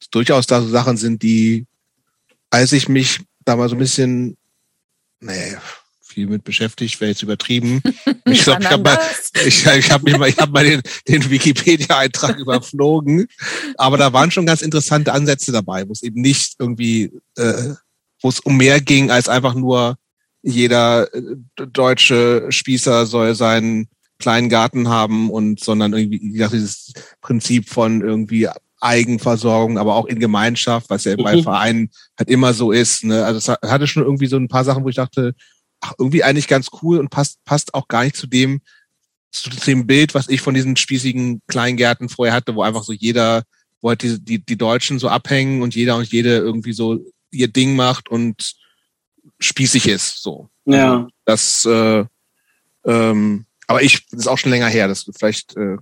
es 0.00 0.10
durchaus 0.10 0.46
da 0.46 0.60
so 0.60 0.68
Sachen 0.68 0.96
sind, 0.96 1.22
die, 1.22 1.66
als 2.50 2.72
ich 2.72 2.88
mich 2.88 3.20
da 3.44 3.56
mal 3.56 3.68
so 3.68 3.76
ein 3.76 3.78
bisschen, 3.78 4.36
nee, 5.20 5.56
viel 6.10 6.26
mit 6.26 6.44
beschäftigt, 6.44 7.00
wäre 7.00 7.10
jetzt 7.10 7.22
übertrieben. 7.22 7.82
Ich 8.26 8.42
glaube, 8.42 8.62
ich 8.62 8.70
habe 8.70 8.82
mal, 8.82 8.98
ich, 9.44 9.66
ich 9.66 9.90
habe 9.90 10.18
mal, 10.18 10.28
ich 10.28 10.36
hab 10.36 10.50
mal 10.50 10.62
den, 10.62 10.82
den 11.08 11.30
Wikipedia-Eintrag 11.30 12.38
überflogen, 12.38 13.26
aber 13.76 13.96
da 13.96 14.12
waren 14.12 14.30
schon 14.30 14.46
ganz 14.46 14.62
interessante 14.62 15.12
Ansätze 15.12 15.50
dabei, 15.50 15.88
wo 15.88 15.92
es 15.92 16.02
eben 16.02 16.20
nicht 16.20 16.54
irgendwie, 16.58 17.10
äh, 17.36 17.74
wo 18.20 18.28
es 18.28 18.38
um 18.40 18.56
mehr 18.56 18.80
ging 18.80 19.10
als 19.10 19.28
einfach 19.28 19.54
nur 19.54 19.96
jeder 20.42 21.12
äh, 21.12 21.36
deutsche 21.54 22.46
Spießer 22.50 23.06
soll 23.06 23.34
seinen 23.34 23.88
kleinen 24.20 24.48
Garten 24.48 24.88
haben 24.88 25.30
und 25.30 25.58
sondern 25.58 25.92
irgendwie 25.92 26.20
wie 26.20 26.32
gesagt, 26.32 26.52
dieses 26.52 26.92
Prinzip 27.20 27.68
von 27.68 28.02
irgendwie 28.02 28.48
Eigenversorgung, 28.80 29.78
aber 29.78 29.94
auch 29.94 30.06
in 30.06 30.18
Gemeinschaft, 30.18 30.88
was 30.90 31.04
ja 31.04 31.16
bei 31.16 31.36
Mhm. 31.36 31.42
Vereinen 31.42 31.90
halt 32.18 32.28
immer 32.28 32.52
so 32.54 32.72
ist. 32.72 33.04
Ne? 33.04 33.24
Also 33.24 33.38
es 33.38 33.48
hat- 33.48 33.62
hatte 33.62 33.86
schon 33.86 34.02
irgendwie 34.04 34.26
so 34.26 34.36
ein 34.36 34.48
paar 34.48 34.64
Sachen, 34.64 34.84
wo 34.84 34.88
ich 34.88 34.96
dachte, 34.96 35.34
ach, 35.80 35.92
irgendwie 35.98 36.24
eigentlich 36.24 36.48
ganz 36.48 36.68
cool 36.82 36.98
und 36.98 37.10
passt, 37.10 37.42
passt 37.44 37.74
auch 37.74 37.88
gar 37.88 38.04
nicht 38.04 38.16
zu 38.16 38.26
dem, 38.26 38.60
zu 39.32 39.48
dem 39.50 39.86
Bild, 39.86 40.14
was 40.14 40.28
ich 40.28 40.40
von 40.40 40.54
diesen 40.54 40.76
spießigen 40.76 41.40
Kleingärten 41.46 42.08
vorher 42.08 42.34
hatte, 42.34 42.54
wo 42.54 42.62
einfach 42.62 42.82
so 42.82 42.92
jeder, 42.92 43.44
wo 43.80 43.90
halt 43.90 44.02
die, 44.02 44.18
die, 44.18 44.38
die 44.44 44.56
Deutschen 44.58 44.98
so 44.98 45.08
abhängen 45.08 45.62
und 45.62 45.74
jeder 45.74 45.96
und 45.96 46.10
jede 46.10 46.36
irgendwie 46.38 46.72
so 46.72 46.98
ihr 47.30 47.48
Ding 47.48 47.76
macht 47.76 48.08
und 48.08 48.54
spießig 49.38 49.86
ist. 49.88 50.22
So. 50.22 50.48
Ja. 50.64 51.06
Das, 51.24 51.64
äh, 51.64 52.04
ähm, 52.84 53.44
aber 53.66 53.82
ich, 53.82 54.06
das 54.10 54.20
ist 54.20 54.26
auch 54.26 54.38
schon 54.38 54.50
länger 54.50 54.68
her, 54.68 54.88
das 54.88 55.08
vielleicht, 55.16 55.56
äh, 55.56 55.76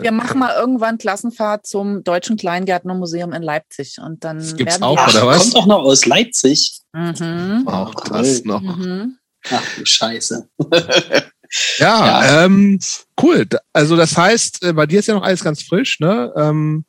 Wir 0.00 0.12
machen 0.12 0.38
mal 0.38 0.54
irgendwann 0.58 0.98
Klassenfahrt 0.98 1.66
zum 1.66 2.04
Deutschen 2.04 2.36
Kleingärtnermuseum 2.36 3.32
in 3.32 3.42
Leipzig 3.42 3.96
und 4.04 4.22
dann 4.24 4.38
Das 4.38 4.56
gibt's 4.56 4.74
werden 4.74 4.84
auch, 4.84 5.08
oder 5.08 5.26
was? 5.26 5.42
kommt 5.42 5.54
doch 5.56 5.66
noch 5.66 5.82
aus 5.82 6.06
Leipzig. 6.06 6.80
Mhm. 6.92 7.64
auch 7.66 7.94
cool. 8.10 8.18
das 8.18 8.44
noch. 8.44 8.60
Mhm. 8.62 9.18
Ach 9.50 9.62
du 9.78 9.84
Scheiße. 9.84 10.48
Ja, 11.78 12.22
Ja. 12.30 12.44
Ähm, 12.46 12.78
cool. 13.22 13.46
Also 13.74 13.94
das 13.94 14.16
heißt, 14.16 14.62
äh, 14.64 14.72
bei 14.72 14.86
dir 14.86 15.00
ist 15.00 15.06
ja 15.08 15.14
noch 15.14 15.22
alles 15.22 15.44
ganz 15.44 15.62
frisch, 15.62 16.00
ne? 16.00 16.32
Ähm, 16.34 16.84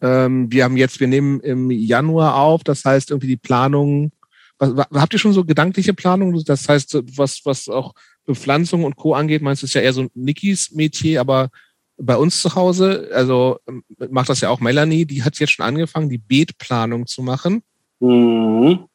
ähm, 0.00 0.50
wir 0.50 0.64
haben 0.64 0.76
jetzt, 0.76 0.98
wir 0.98 1.06
nehmen 1.06 1.38
im 1.40 1.70
Januar 1.70 2.34
auf, 2.36 2.64
das 2.64 2.84
heißt 2.84 3.10
irgendwie 3.10 3.28
die 3.28 3.36
Planung. 3.36 4.10
Was, 4.58 4.76
wa- 4.76 4.88
habt 4.94 5.12
ihr 5.12 5.18
schon 5.20 5.32
so 5.32 5.44
gedankliche 5.44 5.94
Planung? 5.94 6.42
Das 6.44 6.68
heißt, 6.68 6.98
was, 7.16 7.42
was 7.44 7.68
auch 7.68 7.94
Bepflanzung 8.26 8.82
und 8.82 8.96
Co. 8.96 9.14
angeht, 9.14 9.40
meinst 9.42 9.62
du, 9.62 9.66
ist 9.66 9.74
ja 9.74 9.82
eher 9.82 9.92
so 9.92 10.08
Nikis 10.14 10.72
Metier, 10.72 11.20
aber 11.20 11.48
bei 12.02 12.16
uns 12.16 12.40
zu 12.40 12.54
Hause, 12.54 13.10
also 13.12 13.58
ähm, 13.68 13.84
macht 14.10 14.28
das 14.28 14.40
ja 14.40 14.48
auch 14.50 14.60
Melanie, 14.60 15.04
die 15.06 15.22
hat 15.22 15.38
jetzt 15.38 15.50
schon 15.52 15.64
angefangen, 15.66 16.08
die 16.08 16.18
Beetplanung 16.18 17.06
zu 17.06 17.22
machen. 17.22 17.62
Mhm. 18.00 18.86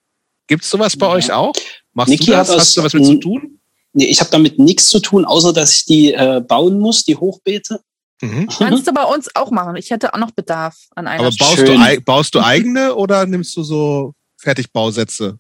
Gibt's 0.48 0.70
sowas 0.70 0.96
bei 0.98 1.06
Ja. 1.08 1.12
euch 1.14 1.32
auch? 1.32 1.54
Machst 1.94 2.10
Niki 2.10 2.26
du 2.28 2.32
das? 2.34 2.50
hat 2.50 2.56
aus- 2.56 2.62
Hast 2.62 2.78
du 2.78 2.84
was 2.84 2.94
mit 2.94 3.06
zu 3.06 3.16
tun? 3.20 3.60
Nee, 3.94 4.06
ich 4.06 4.20
habe 4.20 4.30
damit 4.30 4.60
nichts 4.60 4.90
zu 4.90 5.00
tun, 5.00 5.24
außer 5.26 5.54
dass 5.54 5.74
ich 5.74 5.86
die 5.86 6.14
äh, 6.14 6.42
bauen 6.46 6.80
muss, 6.80 7.04
die 7.04 7.16
Hochbeete. 7.16 7.80
Mhm. 8.22 8.48
Kannst 8.58 8.88
du 8.88 8.94
bei 8.94 9.04
uns 9.04 9.30
auch 9.36 9.52
machen. 9.52 9.76
Ich 9.78 9.90
hätte 9.92 10.14
auch 10.14 10.18
noch 10.20 10.32
Bedarf 10.32 10.76
an 10.96 11.08
einer 11.08 11.22
Aber 11.26 11.36
baust 11.38 11.56
Schön. 11.58 11.80
du, 11.80 12.02
baust 12.02 12.36
du 12.36 12.40
eigene 12.44 12.94
oder 12.96 13.26
nimmst 13.26 13.56
du 13.56 13.64
so 13.64 14.14
Fertigbausätze? 14.38 15.40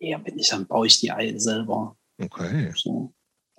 Ja, 0.00 0.20
wenn 0.24 0.34
nicht, 0.34 0.52
dann 0.52 0.66
baue 0.66 0.86
ich 0.86 1.00
die 1.00 1.10
selber. 1.36 1.96
Okay. 2.20 2.72
So. 2.76 3.12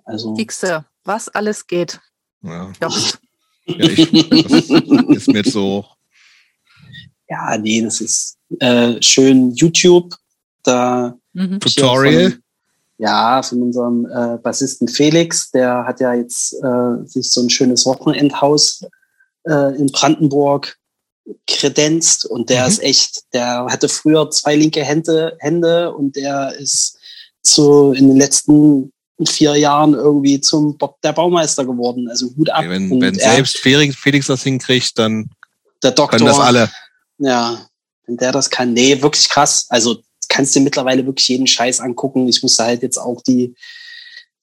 Also. 0.04 0.34
Fixe, 0.36 0.84
was 1.04 1.28
alles 1.28 1.66
geht. 1.66 2.00
Ja, 2.42 2.72
Ja. 2.80 2.88
Ja 3.66 3.76
ich, 3.78 4.10
das 4.10 4.70
ist 5.16 5.28
mir 5.28 5.38
jetzt 5.38 5.52
so. 5.52 5.84
Ja, 7.28 7.56
nee, 7.58 7.80
das 7.82 8.00
ist 8.00 8.36
äh, 8.58 9.00
schön 9.02 9.52
YouTube. 9.52 10.14
Da 10.62 11.16
Mhm. 11.32 11.60
Tutorial? 11.60 12.30
Von, 12.32 12.42
ja, 12.98 13.42
von 13.42 13.62
unserem 13.62 14.06
äh, 14.06 14.38
Bassisten 14.38 14.88
Felix. 14.88 15.50
Der 15.52 15.84
hat 15.86 16.00
ja 16.00 16.12
jetzt 16.14 16.54
äh, 16.54 17.06
sich 17.06 17.30
so 17.30 17.42
ein 17.42 17.50
schönes 17.50 17.86
Wochenendhaus 17.86 18.84
äh, 19.44 19.76
in 19.76 19.86
Brandenburg 19.92 20.76
kredenzt 21.46 22.26
und 22.26 22.50
der 22.50 22.62
Mhm. 22.64 22.68
ist 22.68 22.82
echt, 22.82 23.22
der 23.32 23.66
hatte 23.66 23.88
früher 23.88 24.30
zwei 24.30 24.56
linke 24.56 24.82
Hände, 24.82 25.36
Hände 25.38 25.94
und 25.94 26.16
der 26.16 26.54
ist 26.56 26.98
so 27.42 27.92
in 27.92 28.08
den 28.08 28.16
letzten 28.16 28.92
vier 29.26 29.56
Jahren 29.56 29.94
irgendwie 29.94 30.40
zum 30.40 30.76
Bob 30.76 31.00
der 31.02 31.12
Baumeister 31.12 31.64
geworden. 31.64 32.08
Also 32.08 32.30
Hut 32.36 32.50
ab. 32.50 32.64
Wenn, 32.66 32.90
und 32.90 33.00
wenn 33.00 33.18
er, 33.18 33.34
selbst 33.34 33.58
Felix, 33.58 33.96
Felix 33.96 34.26
das 34.26 34.42
hinkriegt, 34.42 34.98
dann 34.98 35.30
der 35.82 35.92
Doktor, 35.92 36.18
können 36.18 36.26
das 36.26 36.38
alle. 36.38 36.70
Ja, 37.18 37.66
wenn 38.06 38.16
der 38.16 38.32
das 38.32 38.50
kann. 38.50 38.72
Nee, 38.72 39.00
wirklich 39.02 39.28
krass. 39.28 39.66
Also 39.68 39.98
kannst 40.30 40.54
dir 40.54 40.60
mittlerweile 40.60 41.04
wirklich 41.04 41.28
jeden 41.28 41.46
Scheiß 41.46 41.80
angucken. 41.80 42.28
Ich 42.28 42.42
musste 42.42 42.64
halt 42.64 42.82
jetzt 42.82 42.96
auch 42.96 43.20
die, 43.22 43.54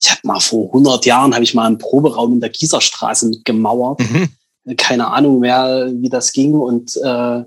ich 0.00 0.10
habe 0.10 0.20
mal 0.22 0.38
vor 0.38 0.66
100 0.66 1.04
Jahren, 1.06 1.34
habe 1.34 1.42
ich 1.42 1.54
mal 1.54 1.66
einen 1.66 1.78
Proberaum 1.78 2.34
in 2.34 2.40
der 2.40 2.50
Gießerstraße 2.50 3.28
mitgemauert. 3.28 4.00
Mhm. 4.00 4.28
Keine 4.76 5.08
Ahnung 5.08 5.40
mehr, 5.40 5.90
wie 5.92 6.10
das 6.10 6.32
ging. 6.32 6.54
Und 6.54 6.96
äh, 7.02 7.42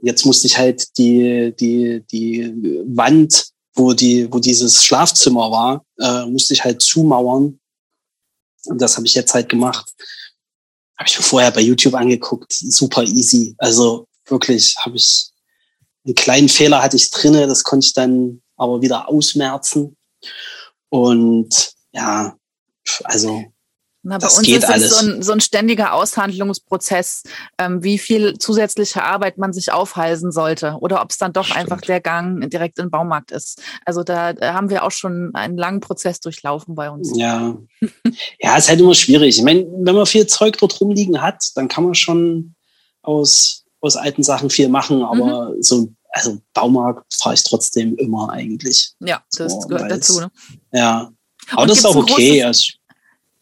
jetzt 0.00 0.24
musste 0.24 0.46
ich 0.46 0.58
halt 0.58 0.96
die, 0.98 1.54
die, 1.60 2.02
die 2.10 2.82
Wand, 2.86 3.51
wo 3.74 3.92
die, 3.92 4.32
wo 4.32 4.38
dieses 4.38 4.84
Schlafzimmer 4.84 5.50
war, 5.50 5.84
äh, 5.98 6.26
musste 6.26 6.54
ich 6.54 6.64
halt 6.64 6.82
zumauern. 6.82 7.58
Und 8.66 8.80
das 8.80 8.96
habe 8.96 9.06
ich 9.06 9.14
jetzt 9.14 9.34
halt 9.34 9.48
gemacht. 9.48 9.90
Habe 10.96 11.08
ich 11.08 11.18
mir 11.18 11.24
vorher 11.24 11.50
bei 11.50 11.60
YouTube 11.60 11.94
angeguckt. 11.94 12.52
Super 12.52 13.02
easy. 13.02 13.54
Also 13.58 14.06
wirklich 14.26 14.76
habe 14.78 14.96
ich 14.96 15.32
einen 16.04 16.14
kleinen 16.14 16.48
Fehler 16.48 16.82
hatte 16.82 16.96
ich 16.96 17.10
drinne, 17.10 17.46
das 17.46 17.64
konnte 17.64 17.86
ich 17.86 17.94
dann 17.94 18.42
aber 18.56 18.82
wieder 18.82 19.08
ausmerzen. 19.08 19.96
Und 20.88 21.72
ja, 21.92 22.36
also 23.04 23.51
Na, 24.04 24.16
bei 24.18 24.26
Das 24.26 24.38
uns 24.38 24.46
geht 24.46 24.58
ist 24.58 24.64
alles. 24.68 24.90
es 24.90 24.98
so 24.98 25.06
ein, 25.06 25.22
so 25.22 25.32
ein 25.32 25.40
ständiger 25.40 25.92
Aushandlungsprozess, 25.94 27.22
ähm, 27.58 27.82
wie 27.84 27.98
viel 27.98 28.36
zusätzliche 28.38 29.02
Arbeit 29.04 29.38
man 29.38 29.52
sich 29.52 29.72
aufhalsen 29.72 30.32
sollte 30.32 30.76
oder 30.80 31.00
ob 31.02 31.10
es 31.10 31.18
dann 31.18 31.32
doch 31.32 31.44
Stimmt. 31.44 31.60
einfach 31.60 31.80
der 31.82 32.00
Gang 32.00 32.50
direkt 32.50 32.78
in 32.78 32.86
den 32.86 32.90
Baumarkt 32.90 33.30
ist. 33.30 33.62
Also 33.84 34.02
da, 34.02 34.34
haben 34.40 34.70
wir 34.70 34.84
auch 34.84 34.90
schon 34.90 35.30
einen 35.34 35.56
langen 35.56 35.80
Prozess 35.80 36.18
durchlaufen 36.20 36.74
bei 36.74 36.90
uns. 36.90 37.12
Ja. 37.16 37.56
ja, 38.40 38.56
ist 38.56 38.68
halt 38.68 38.80
immer 38.80 38.94
schwierig. 38.94 39.36
Ich 39.38 39.44
meine, 39.44 39.64
wenn 39.78 39.94
man 39.94 40.06
viel 40.06 40.26
Zeug 40.26 40.58
dort 40.58 40.80
rumliegen 40.80 41.22
hat, 41.22 41.44
dann 41.54 41.68
kann 41.68 41.84
man 41.84 41.94
schon 41.94 42.54
aus, 43.02 43.64
aus 43.80 43.96
alten 43.96 44.22
Sachen 44.22 44.50
viel 44.50 44.68
machen, 44.68 45.02
aber 45.02 45.54
so, 45.60 45.88
also 46.10 46.38
Baumarkt 46.54 47.04
fahre 47.14 47.34
ich 47.34 47.42
trotzdem 47.44 47.96
immer 47.96 48.30
eigentlich. 48.30 48.92
Ja, 49.00 49.22
das 49.36 49.52
So, 49.52 49.60
gehört 49.68 49.90
dazu. 49.90 50.20
Ne? 50.20 50.30
Ja. 50.72 51.10
Aber 51.50 51.62
Und 51.62 51.70
das 51.70 51.78
ist 51.78 51.86
auch 51.86 51.96
okay. 51.96 52.42
großes- 52.42 52.46
Also, 52.46 52.72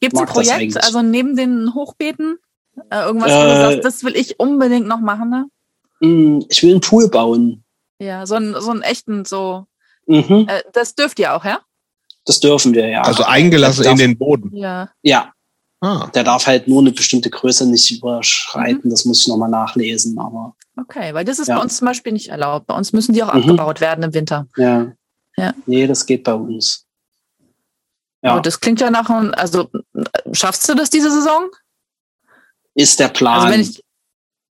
Gibt 0.01 0.14
es 0.14 0.20
ein 0.20 0.26
Projekt, 0.26 0.82
also 0.82 1.03
neben 1.03 1.36
den 1.36 1.74
Hochbeeten, 1.74 2.38
äh, 2.90 3.03
irgendwas, 3.03 3.30
wo 3.32 3.36
Äh, 3.36 3.46
du 3.46 3.61
sagst, 3.61 3.84
das 3.84 4.05
will 4.05 4.16
ich 4.16 4.40
unbedingt 4.40 4.86
noch 4.86 5.01
machen? 5.01 5.30
Ne? 5.30 5.46
mh, 6.01 6.46
ich 6.48 6.62
will 6.62 6.70
einen 6.72 6.80
Pool 6.80 7.09
bauen. 7.09 7.62
Ja, 7.98 8.26
so 8.26 8.34
einen, 8.36 8.59
so 8.61 8.70
einen 8.70 8.82
echten, 8.82 9.24
so, 9.24 9.66
Mhm, 10.07 10.46
äh, 10.48 10.62
das 10.72 10.94
dürft 10.94 11.18
ihr 11.18 11.34
auch, 11.34 11.44
ja? 11.44 11.61
das 12.24 12.40
dürfen 12.40 12.74
wir, 12.74 12.88
ja. 12.88 13.03
Also 13.03 13.24
eingelassen 13.24 13.84
Darf- 13.84 13.92
in 13.92 13.98
den 13.98 14.18
Boden. 14.18 14.55
Ja. 14.57 14.90
Ja, 15.03 15.32
Ah, 15.82 16.09
der 16.14 16.24
darf 16.24 16.46
halt 16.46 16.68
nur 16.68 16.80
eine 16.82 16.92
bestimmte 16.92 17.30
Größe 17.30 17.66
nicht 17.66 17.90
überschreiten. 17.90 18.90
Das 18.90 19.07
muss 19.07 19.22
ich 19.22 19.28
nochmal 19.28 19.48
nachlesen, 19.48 20.18
aber 20.18 20.55
Okay, 20.78 21.14
weil 21.14 21.24
das 21.24 21.38
ist 21.38 21.48
Ja. 21.48 21.57
bei 21.57 21.62
uns 21.62 21.78
zum 21.78 21.86
Beispiel 21.86 22.12
nicht 22.12 22.28
erlaubt. 22.28 22.66
Bei 22.66 22.74
uns 22.74 22.92
müssen 22.92 23.14
die 23.14 23.22
auch 23.22 23.32
Mhm. 23.32 23.40
abgebaut 23.40 23.80
werden 23.80 24.05
im 24.05 24.12
Winter. 24.14 24.46
ja. 24.57 24.92
Ja. 25.38 25.55
Nee, 25.64 25.86
das 25.86 26.05
geht 26.05 26.22
bei 26.24 26.34
uns. 26.34 26.84
Ja, 28.23 28.33
Aber 28.33 28.41
das 28.43 28.61
klingt 28.61 28.81
ja 28.81 28.91
nach 28.91 29.09
also 29.33 29.71
schaffst 30.33 30.68
du 30.68 30.75
das 30.75 30.91
diese 30.91 31.11
Saison? 31.11 31.49
ist 32.75 33.01
der 33.01 33.09
Plan. 33.09 33.47
Also 33.47 33.59
ich, 33.61 33.83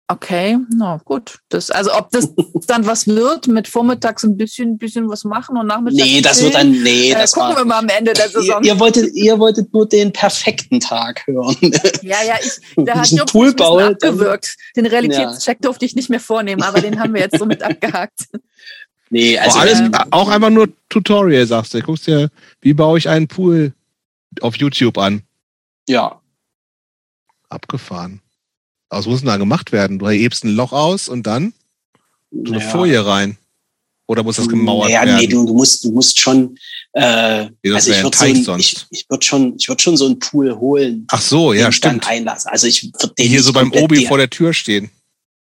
okay, 0.09 0.59
na 0.75 1.01
gut. 1.05 1.39
Das, 1.49 1.71
also 1.71 1.95
ob 1.95 2.11
das 2.11 2.29
dann 2.67 2.87
was 2.87 3.07
wird, 3.07 3.47
mit 3.47 3.69
vormittags 3.69 4.25
ein 4.25 4.37
bisschen, 4.37 4.79
bisschen 4.79 5.09
was 5.09 5.25
machen 5.25 5.57
und 5.57 5.67
nachmittags. 5.69 6.03
nee, 6.03 6.21
das 6.21 6.39
chillen, 6.39 6.53
wird 6.53 6.55
dann, 6.63 6.71
nee, 6.83 7.11
äh, 7.11 7.15
das 7.15 7.33
gucken 7.33 7.51
war, 7.51 7.57
wir 7.59 7.65
mal 7.67 7.79
am 7.79 7.89
Ende 7.89 8.13
der 8.13 8.27
ihr, 8.27 8.31
Saison. 8.33 8.63
ihr, 8.65 8.81
wolltet, 8.81 9.15
ihr 9.15 9.39
wolltet 9.39 9.73
nur 9.73 9.87
den 9.89 10.13
perfekten 10.13 10.81
Tag 10.81 11.27
hören. 11.27 11.57
Ja, 12.03 12.17
ja, 12.27 12.35
ich, 12.43 12.53
da 12.77 12.99
hat 12.99 13.07
dann- 13.79 13.93
abgewürgt. 13.93 14.57
Den 14.77 14.87
Realitätscheck 14.87 15.61
durfte 15.61 15.85
ich 15.85 15.95
nicht 15.95 16.11
mehr 16.11 16.21
vornehmen, 16.21 16.63
aber 16.63 16.81
den 16.81 16.99
haben 16.99 17.15
wir 17.15 17.21
jetzt 17.21 17.39
so 17.39 17.47
mit 17.47 17.63
abgehakt. 17.63 18.23
Nee, 19.11 19.37
also 19.39 19.59
also 19.59 19.61
alles, 19.61 19.81
ähm, 19.81 19.93
auch 20.13 20.29
einfach 20.29 20.51
nur 20.51 20.69
Tutorial, 20.89 21.47
sagst 21.47 21.75
du. 21.75 21.81
Guckst 21.83 22.07
dir, 22.07 22.31
wie 22.61 22.73
baue 22.75 22.97
ich 22.99 23.09
einen 23.09 23.29
Pool 23.29 23.73
auf 24.41 24.57
YouTube 24.57 24.99
an? 24.99 25.23
ja, 25.89 26.17
Abgefahren. 27.49 28.21
Was 28.91 29.07
muss 29.07 29.21
denn 29.21 29.27
da 29.27 29.37
gemacht 29.37 29.73
werden? 29.73 29.99
Du 29.99 30.09
hebst 30.09 30.45
ein 30.45 30.55
Loch 30.55 30.73
aus 30.73 31.09
und 31.09 31.27
dann 31.27 31.53
so 32.31 32.53
eine 32.53 32.63
ja. 32.63 32.71
Folie 32.71 33.05
rein. 33.05 33.37
Oder 34.07 34.23
muss 34.23 34.37
das 34.37 34.49
gemauert 34.49 34.91
ja, 34.91 35.05
werden? 35.05 35.17
nee, 35.17 35.27
du, 35.27 35.47
du 35.47 35.55
musst, 35.55 35.85
du 35.85 35.93
musst 35.93 36.21
schon, 36.21 36.57
äh, 36.93 37.49
also 37.73 37.91
ich 37.93 38.03
würde 38.03 38.17
so 38.17 38.53
ein, 38.53 38.59
ich, 38.61 38.87
ich 38.91 39.07
würde 39.09 39.25
schon, 39.25 39.55
ich 39.57 39.69
würde 39.69 39.83
schon 39.83 39.97
so 39.97 40.07
einen 40.07 40.19
Pool 40.19 40.57
holen, 40.57 41.07
Ach 41.11 41.21
so, 41.21 41.53
ja, 41.53 41.69
ich 41.69 41.81
dann 41.81 42.01
stimmt. 42.01 42.09
einlassen. 42.09 42.51
Also 42.51 42.67
ich 42.67 42.85
würde 42.85 43.15
den 43.15 43.29
hier 43.29 43.43
so 43.43 43.53
beim 43.53 43.73
Obi 43.73 43.99
die- 43.99 44.07
vor 44.07 44.19
der 44.19 44.31
Tür 44.31 44.53
stehen. 44.53 44.91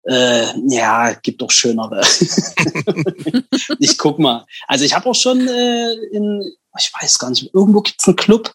Äh, 0.04 0.46
ja, 0.68 1.14
gibt 1.14 1.42
doch 1.42 1.52
schönere. 1.52 2.02
ich 3.80 3.98
guck 3.98 4.20
mal. 4.20 4.46
Also 4.68 4.86
ich 4.86 4.96
habe 4.96 5.10
auch 5.10 5.16
schon 5.16 5.48
äh, 5.48 5.94
in, 6.12 6.42
ich 6.78 6.92
weiß 7.00 7.20
gar 7.20 7.30
nicht, 7.30 7.54
irgendwo 7.54 7.82
gibt's 7.82 8.08
einen 8.08 8.16
Club 8.16 8.54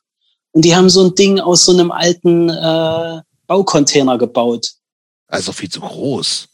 und 0.53 0.65
die 0.65 0.75
haben 0.75 0.89
so 0.89 1.05
ein 1.05 1.15
Ding 1.15 1.41
aus 1.41 1.65
so 1.65 1.73
einem 1.73 1.91
alten 1.91 2.49
äh, 2.49 3.21
Baucontainer 3.47 4.19
gebaut. 4.19 4.73
Also 5.27 5.53
viel 5.53 5.69
zu 5.69 5.81
groß. 5.81 6.49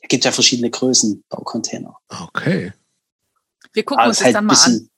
Es 0.00 0.08
gibt 0.08 0.24
ja 0.24 0.32
verschiedene 0.32 0.70
Größen 0.70 1.22
Baucontainer. 1.28 1.96
Okay. 2.08 2.72
Wir 3.72 3.84
gucken 3.84 4.00
Aber 4.00 4.08
uns 4.08 4.20
es 4.20 4.26
ist 4.26 4.26
das 4.26 4.26
halt 4.26 4.36
dann 4.36 4.44
ein 4.44 4.46
mal 4.46 4.54
an. 4.54 4.72
bisschen, 4.72 4.90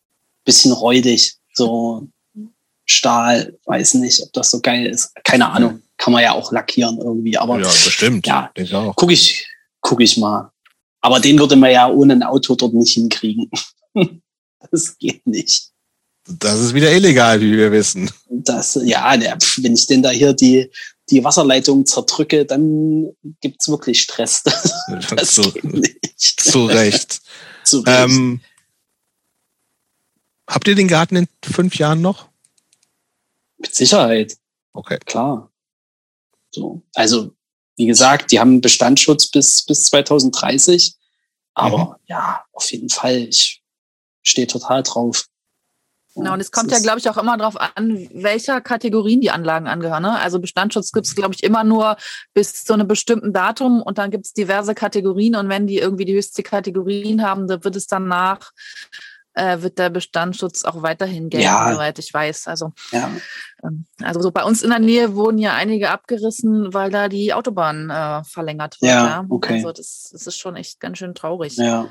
bisschen 0.45 0.73
räudig. 0.73 1.35
So 1.55 2.09
Stahl, 2.87 3.59
weiß 3.67 3.95
nicht, 3.95 4.23
ob 4.23 4.33
das 4.33 4.51
so 4.51 4.61
geil 4.61 4.87
ist. 4.87 5.13
Keine 5.25 5.51
Ahnung. 5.51 5.83
Kann 6.03 6.13
man 6.15 6.25
ja 6.25 6.33
auch 6.33 6.51
lackieren 6.51 6.99
irgendwie. 6.99 7.39
Aber 7.39 7.61
ja, 7.61 7.69
bestimmt. 7.69 8.27
Ja. 8.27 8.51
Denke 8.57 8.75
ich 8.77 8.97
guck 8.97 9.13
ich, 9.13 9.47
guck 9.81 10.01
ich 10.01 10.17
mal. 10.17 10.51
Aber 11.01 11.21
den 11.21 11.39
würde 11.39 11.55
man 11.55 11.71
ja 11.71 11.89
ohne 11.89 12.15
ein 12.15 12.25
Auto 12.25 12.57
dort 12.57 12.75
nicht 12.75 12.95
hinkriegen. 12.95 13.49
das 14.73 14.99
geht 14.99 15.25
nicht. 15.29 15.71
Das 16.27 16.59
ist 16.59 16.75
wieder 16.75 16.91
illegal, 16.91 17.41
wie 17.41 17.57
wir 17.57 17.71
wissen. 17.71 18.11
Das, 18.29 18.77
ja, 18.83 19.15
wenn 19.59 19.75
ich 19.75 19.87
denn 19.87 20.03
da 20.03 20.11
hier 20.11 20.33
die, 20.33 20.73
die 21.09 21.23
Wasserleitung 21.23 21.87
zerdrücke, 21.87 22.47
dann 22.47 23.13
gibt's 23.41 23.69
wirklich 23.69 24.03
Stress. 24.03 24.43
Das 25.15 25.37
zu, 25.37 25.53
geht 25.53 25.63
nicht. 25.63 26.41
zu 26.41 26.67
Recht. 26.67 27.21
Zu 27.63 27.79
Recht. 27.79 28.11
ähm, 28.11 28.41
habt 30.51 30.67
ihr 30.67 30.75
den 30.75 30.89
Garten 30.89 31.15
in 31.15 31.29
fünf 31.45 31.77
Jahren 31.77 32.01
noch? 32.01 32.29
Mit 33.59 33.73
Sicherheit, 33.73 34.37
Okay. 34.73 34.99
klar. 35.05 35.52
So. 36.55 36.83
Also, 36.95 37.33
wie 37.77 37.87
gesagt, 37.87 38.31
die 38.33 38.39
haben 38.39 38.61
Bestandsschutz 38.61 39.31
bis, 39.31 39.65
bis 39.65 39.85
2030. 39.87 40.95
Aber 41.55 41.99
ja, 42.07 42.45
auf 42.53 42.71
jeden 42.71 42.89
Fall, 42.89 43.17
ich 43.29 43.63
stehe 44.23 44.47
total 44.47 44.83
drauf. 44.83 45.27
Genau, 46.15 46.35
und 46.35 46.41
es 46.41 46.53
kommt 46.53 46.71
ja, 46.71 46.79
glaube 46.79 46.99
ich, 46.99 47.09
auch 47.09 47.17
immer 47.17 47.39
darauf 47.39 47.57
an, 47.59 48.09
welcher 48.13 48.61
Kategorien 48.61 49.23
die 49.23 49.31
Anlagen 49.31 49.67
angehören. 49.67 50.03
Ne? 50.03 50.19
Also 50.19 50.41
Bestandsschutz 50.41 50.93
gibt 50.93 51.07
es, 51.07 51.15
glaube 51.15 51.35
ich, 51.35 51.43
immer 51.43 51.65
nur 51.65 51.97
bis 52.35 52.65
zu 52.65 52.75
einem 52.75 52.87
bestimmten 52.87 53.33
Datum 53.33 53.81
und 53.81 53.97
dann 53.97 54.11
gibt 54.11 54.27
es 54.27 54.35
diverse 54.35 54.75
Kategorien 54.75 55.37
und 55.37 55.49
wenn 55.49 55.67
die 55.67 55.79
irgendwie 55.79 56.05
die 56.05 56.15
höchste 56.15 56.43
Kategorien 56.43 57.23
haben, 57.23 57.49
dann 57.49 57.65
wird 57.65 57.77
es 57.77 57.87
danach, 57.87 58.53
äh, 59.35 59.63
wird 59.63 59.79
der 59.79 59.91
Bestandsschutz 59.91 60.65
auch 60.65 60.83
weiterhin 60.83 61.31
gelten, 61.31 61.45
Ja. 61.47 61.73
soweit 61.73 61.99
ich 61.99 62.13
weiß. 62.13 62.49
Also, 62.49 62.73
Ja, 62.91 63.11
ähm, 63.65 63.87
also 64.03 64.21
so 64.21 64.31
bei 64.31 64.45
uns 64.45 64.63
in 64.63 64.71
der 64.71 64.79
Nähe 64.79 65.15
wurden 65.15 65.39
ja 65.39 65.55
einige 65.55 65.91
abgerissen, 65.91 66.73
weil 66.75 66.91
da 66.91 67.09
die 67.09 67.33
Autobahn 67.33 67.91
äh, 67.91 68.23
verlängert 68.25 68.81
wird. 68.83 68.93
Ja, 68.93 69.25
okay. 69.29 69.55
Also 69.55 69.73
das, 69.73 70.11
das 70.13 70.27
ist 70.27 70.37
schon 70.39 70.57
echt 70.57 70.81
ganz 70.81 70.99
schön 70.99 71.15
traurig. 71.15 71.57
ja. 71.57 71.89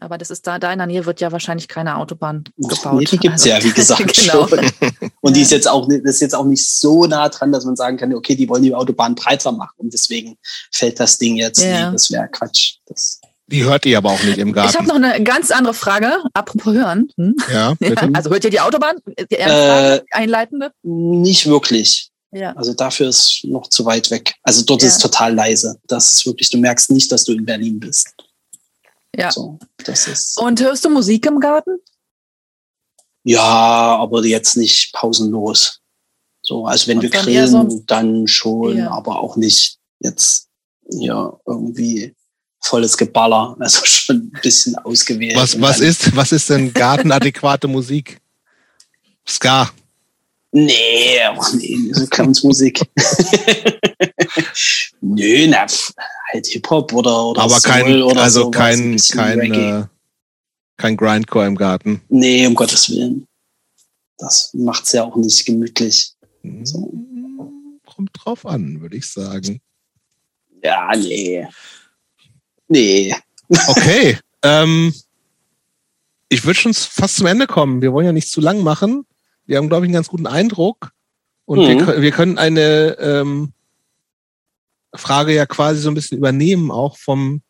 Aber 0.00 0.16
das 0.16 0.30
ist 0.30 0.46
da, 0.46 0.58
da 0.58 0.72
in 0.72 0.78
der 0.78 0.86
Nähe 0.86 1.04
wird 1.04 1.20
ja 1.20 1.32
wahrscheinlich 1.32 1.68
keine 1.68 1.98
Autobahn 1.98 2.44
gebaut. 2.56 2.94
Nee, 2.98 3.04
die 3.04 3.18
gibt's 3.18 3.42
Also- 3.42 3.48
ja, 3.50 3.62
wie 3.62 3.72
gesagt, 3.74 4.14
genau. 4.14 4.48
Und 5.20 5.36
die 5.36 5.40
Ja. 5.40 5.44
ist 5.44 5.50
jetzt 5.50 5.68
auch 5.68 5.86
das 5.86 5.98
ist 6.14 6.20
jetzt 6.20 6.34
auch 6.34 6.46
nicht 6.46 6.66
so 6.66 7.04
nah 7.04 7.28
dran, 7.28 7.52
dass 7.52 7.66
man 7.66 7.76
sagen 7.76 7.98
kann, 7.98 8.14
okay, 8.14 8.34
die 8.34 8.48
wollen 8.48 8.62
die 8.62 8.74
Autobahn 8.74 9.14
breiter 9.14 9.52
machen 9.52 9.74
und 9.76 9.92
deswegen 9.92 10.38
fällt 10.70 10.98
das 10.98 11.18
Ding 11.18 11.36
jetzt. 11.36 11.60
Ja. 11.60 11.88
Nee, 11.88 11.92
das 11.92 12.10
wäre 12.10 12.26
Quatsch. 12.28 12.76
Das, 12.86 13.20
Die 13.48 13.64
hört 13.64 13.84
ihr 13.86 13.98
aber 13.98 14.10
auch 14.12 14.22
nicht 14.22 14.38
im 14.38 14.48
Ich 14.50 14.56
habe 14.56 14.72
Garten. 14.72 14.86
noch 14.86 14.94
eine 14.94 15.22
ganz 15.24 15.50
andere 15.50 15.74
Frage, 15.74 16.12
apropos 16.32 16.72
hören. 16.74 17.10
Hm? 17.16 17.36
Ja, 17.52 17.74
bitte. 17.74 18.08
Also 18.14 18.30
hört 18.30 18.44
ihr 18.44 18.50
die 18.50 18.60
Autobahn? 18.60 18.96
Die 19.30 19.34
Äh, 19.36 20.00
einleitende? 20.12 20.72
nicht 20.82 21.46
wirklich. 21.46 22.08
Ja. 22.30 22.52
Also 22.56 22.72
dafür 22.72 23.08
ist 23.10 23.40
noch 23.44 23.66
zu 23.68 23.84
weit 23.84 24.10
weg. 24.10 24.34
Also 24.42 24.62
dort 24.64 24.80
Ja. 24.82 24.88
ist 24.88 24.94
es 24.96 25.00
total 25.02 25.34
leise. 25.34 25.78
Das 25.86 26.12
ist 26.14 26.24
wirklich, 26.24 26.48
du 26.50 26.56
merkst 26.58 26.90
nicht, 26.90 27.12
dass 27.12 27.24
du 27.24 27.32
in 27.32 27.44
Berlin 27.44 27.78
bist. 27.78 28.14
ja. 29.14 29.30
So, 29.30 29.58
das 29.84 30.08
ist. 30.08 30.38
Und 30.40 30.58
hörst 30.62 30.84
du 30.86 30.88
Musik 30.88 31.26
im 31.26 31.38
Garten? 31.40 31.78
Ja, 33.24 33.40
aber 33.98 34.24
jetzt 34.24 34.56
nicht 34.56 34.92
pausenlos. 34.94 35.80
So, 36.42 36.64
also 36.66 36.86
wenn 36.88 36.98
Und 36.98 37.02
wir 37.04 37.10
grillen, 37.10 37.70
so- 37.70 37.82
dann 37.86 38.26
schon, 38.26 38.78
Ja. 38.78 38.90
aber 38.92 39.20
auch 39.20 39.36
nicht 39.36 39.78
jetzt 40.00 40.48
ja 40.88 41.38
irgendwie 41.46 42.14
volles 42.62 42.96
Geballer. 42.96 43.56
Also 43.58 43.82
schon 43.84 44.16
ein 44.16 44.40
bisschen 44.42 44.74
ausgewählt. 44.76 45.36
Was, 45.36 45.60
was 45.60 45.80
ist, 45.80 46.16
was 46.16 46.32
ist 46.32 46.48
denn 46.50 46.72
gartenadäquate 46.72 47.68
Musik? 47.68 48.18
Ska. 49.28 49.70
Nee, 50.54 51.18
ach 51.30 51.52
nee, 51.54 51.78
so 51.92 52.06
Clownsmusik. 52.06 52.80
Nö, 55.00 55.46
na, 55.48 55.66
halt 56.32 56.46
Hip-Hop 56.46 56.92
oder, 56.92 57.26
oder 57.28 57.42
Aber 57.42 57.58
Soul 57.58 57.72
kein, 57.72 58.02
oder 58.02 58.22
also 58.22 58.42
sowas, 58.42 58.56
ein 58.56 58.96
kein, 58.96 58.98
kein, 58.98 59.38
Reggae. 59.38 59.80
äh, 59.80 59.84
kein 60.76 60.96
Grindcore 60.96 61.46
im 61.46 61.56
Garten. 61.56 62.02
Nee, 62.08 62.46
um 62.46 62.54
Gottes 62.54 62.90
Willen. 62.90 63.26
Das 64.18 64.52
macht's 64.52 64.92
ja 64.92 65.04
auch 65.04 65.16
nicht 65.16 65.44
gemütlich. 65.46 66.12
So. 66.64 66.90
Hm, 66.92 67.80
Kommt 67.86 68.10
drauf 68.14 68.44
an, 68.44 68.80
würde 68.82 68.96
ich 68.96 69.06
sagen. 69.06 69.60
Ja, 70.62 70.94
nee. 70.94 71.46
Nee. 72.72 73.14
Okay. 73.68 74.18
ähm, 74.42 74.94
ich 76.28 76.44
würde 76.46 76.58
schon 76.58 76.72
fast 76.74 77.16
zum 77.16 77.26
Ende 77.26 77.46
kommen. 77.46 77.82
Wir 77.82 77.92
wollen 77.92 78.06
ja 78.06 78.12
nicht 78.12 78.30
zu 78.30 78.40
lang 78.40 78.62
machen. 78.62 79.04
Wir 79.44 79.58
haben, 79.58 79.68
glaube 79.68 79.84
ich, 79.84 79.88
einen 79.88 79.94
ganz 79.94 80.08
guten 80.08 80.26
Eindruck. 80.26 80.90
Und 81.44 81.58
Mhm. 81.60 81.66
wir, 81.68 81.84
können- 81.84 82.02
wir 82.02 82.10
können 82.12 82.38
eine 82.38 82.96
ähm, 82.98 83.52
Frage 84.94 85.34
ja 85.34 85.44
quasi 85.46 85.80
so 85.80 85.90
ein 85.90 85.94
bisschen 85.94 86.16
übernehmen, 86.18 86.70
auch 86.70 86.96
vom 86.96 87.42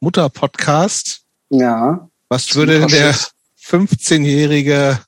Mutter-Podcast. 0.00 1.22
Ja. 1.50 2.08
Was 2.28 2.54
würde 2.54 2.86
der 2.86 3.12
Superschiff. 3.12 3.32
15-jährige 3.62 4.98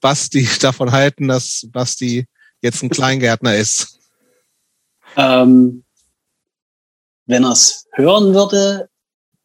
Basti 0.00 0.48
davon 0.60 0.90
halten, 0.90 1.28
dass 1.28 1.68
Basti 1.70 2.26
jetzt 2.62 2.82
ein 2.82 2.90
Kleingärtner 2.90 3.54
ist? 3.56 4.00
Ähm, 5.16 5.84
wenn 7.26 7.44
er 7.44 7.52
es 7.52 7.86
hören 7.92 8.34
würde, 8.34 8.89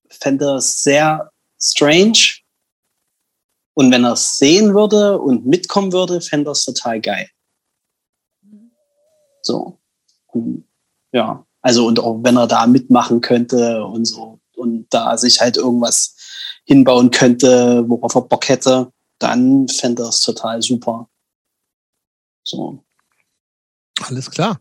fände 0.09 0.45
er 0.45 0.55
es 0.55 0.83
sehr 0.83 1.31
strange. 1.61 2.41
Und 3.73 3.91
wenn 3.91 4.05
er 4.05 4.13
es 4.13 4.37
sehen 4.37 4.73
würde 4.73 5.19
und 5.19 5.45
mitkommen 5.45 5.91
würde, 5.91 6.21
fände 6.21 6.49
er 6.49 6.53
es 6.53 6.63
total 6.63 7.01
geil. 7.01 7.29
So. 9.41 9.79
Und, 10.27 10.65
ja. 11.11 11.45
Also, 11.61 11.87
und 11.87 11.99
auch 11.99 12.19
wenn 12.23 12.37
er 12.37 12.47
da 12.47 12.67
mitmachen 12.67 13.21
könnte 13.21 13.83
und 13.83 14.05
so 14.05 14.39
und 14.55 14.87
da 14.93 15.17
sich 15.17 15.41
halt 15.41 15.57
irgendwas 15.57 16.15
hinbauen 16.65 17.11
könnte, 17.11 17.83
worauf 17.87 18.15
er 18.15 18.21
Bock 18.21 18.47
hätte, 18.47 18.91
dann 19.19 19.67
fände 19.67 20.03
er 20.03 20.09
es 20.09 20.21
total 20.21 20.61
super. 20.61 21.09
So. 22.43 22.83
Alles 24.01 24.29
klar. 24.29 24.59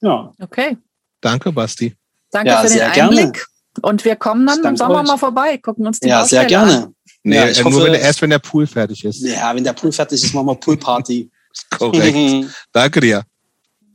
Ja. 0.00 0.32
Okay. 0.40 0.76
Danke, 1.20 1.52
Basti. 1.52 1.96
Danke 2.30 2.50
Ja, 2.50 2.58
für 2.58 2.68
den 2.68 2.72
sehr 2.72 2.90
gerne. 2.90 3.32
Und 3.80 4.04
wir 4.04 4.16
kommen 4.16 4.46
dann 4.46 4.62
im 4.64 4.76
Sommer 4.76 5.00
euch. 5.00 5.06
mal 5.06 5.16
vorbei, 5.16 5.56
gucken 5.58 5.86
uns 5.86 5.98
die 6.00 6.08
Ja, 6.08 6.24
sehr 6.26 6.42
Baustelle 6.42 6.46
gerne. 6.66 6.84
An. 6.86 6.94
Nee, 7.24 7.36
Ja, 7.36 7.48
ich 7.48 7.58
äh, 7.58 7.62
nur 7.62 7.72
hoffe- 7.72 7.84
wenn 7.84 7.92
der, 7.92 8.00
erst 8.02 8.20
wenn 8.20 8.30
der 8.30 8.38
Pool 8.38 8.66
fertig 8.66 9.04
ist. 9.04 9.22
Ja, 9.22 9.54
wenn 9.54 9.64
der 9.64 9.72
Pool 9.72 9.92
fertig 9.92 10.22
ist, 10.22 10.34
machen 10.34 10.46
wir 10.46 10.54
Poolparty. 10.56 11.30
Korrekt. 11.78 12.54
Danke 12.72 13.00
dir. 13.00 13.22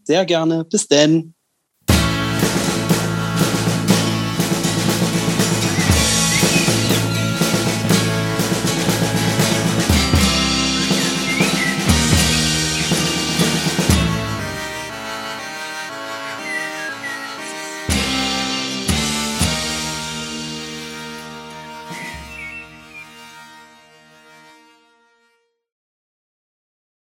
Sehr 0.04 0.26
gerne. 0.26 0.64
Bis 0.66 0.88
denn. 0.88 1.34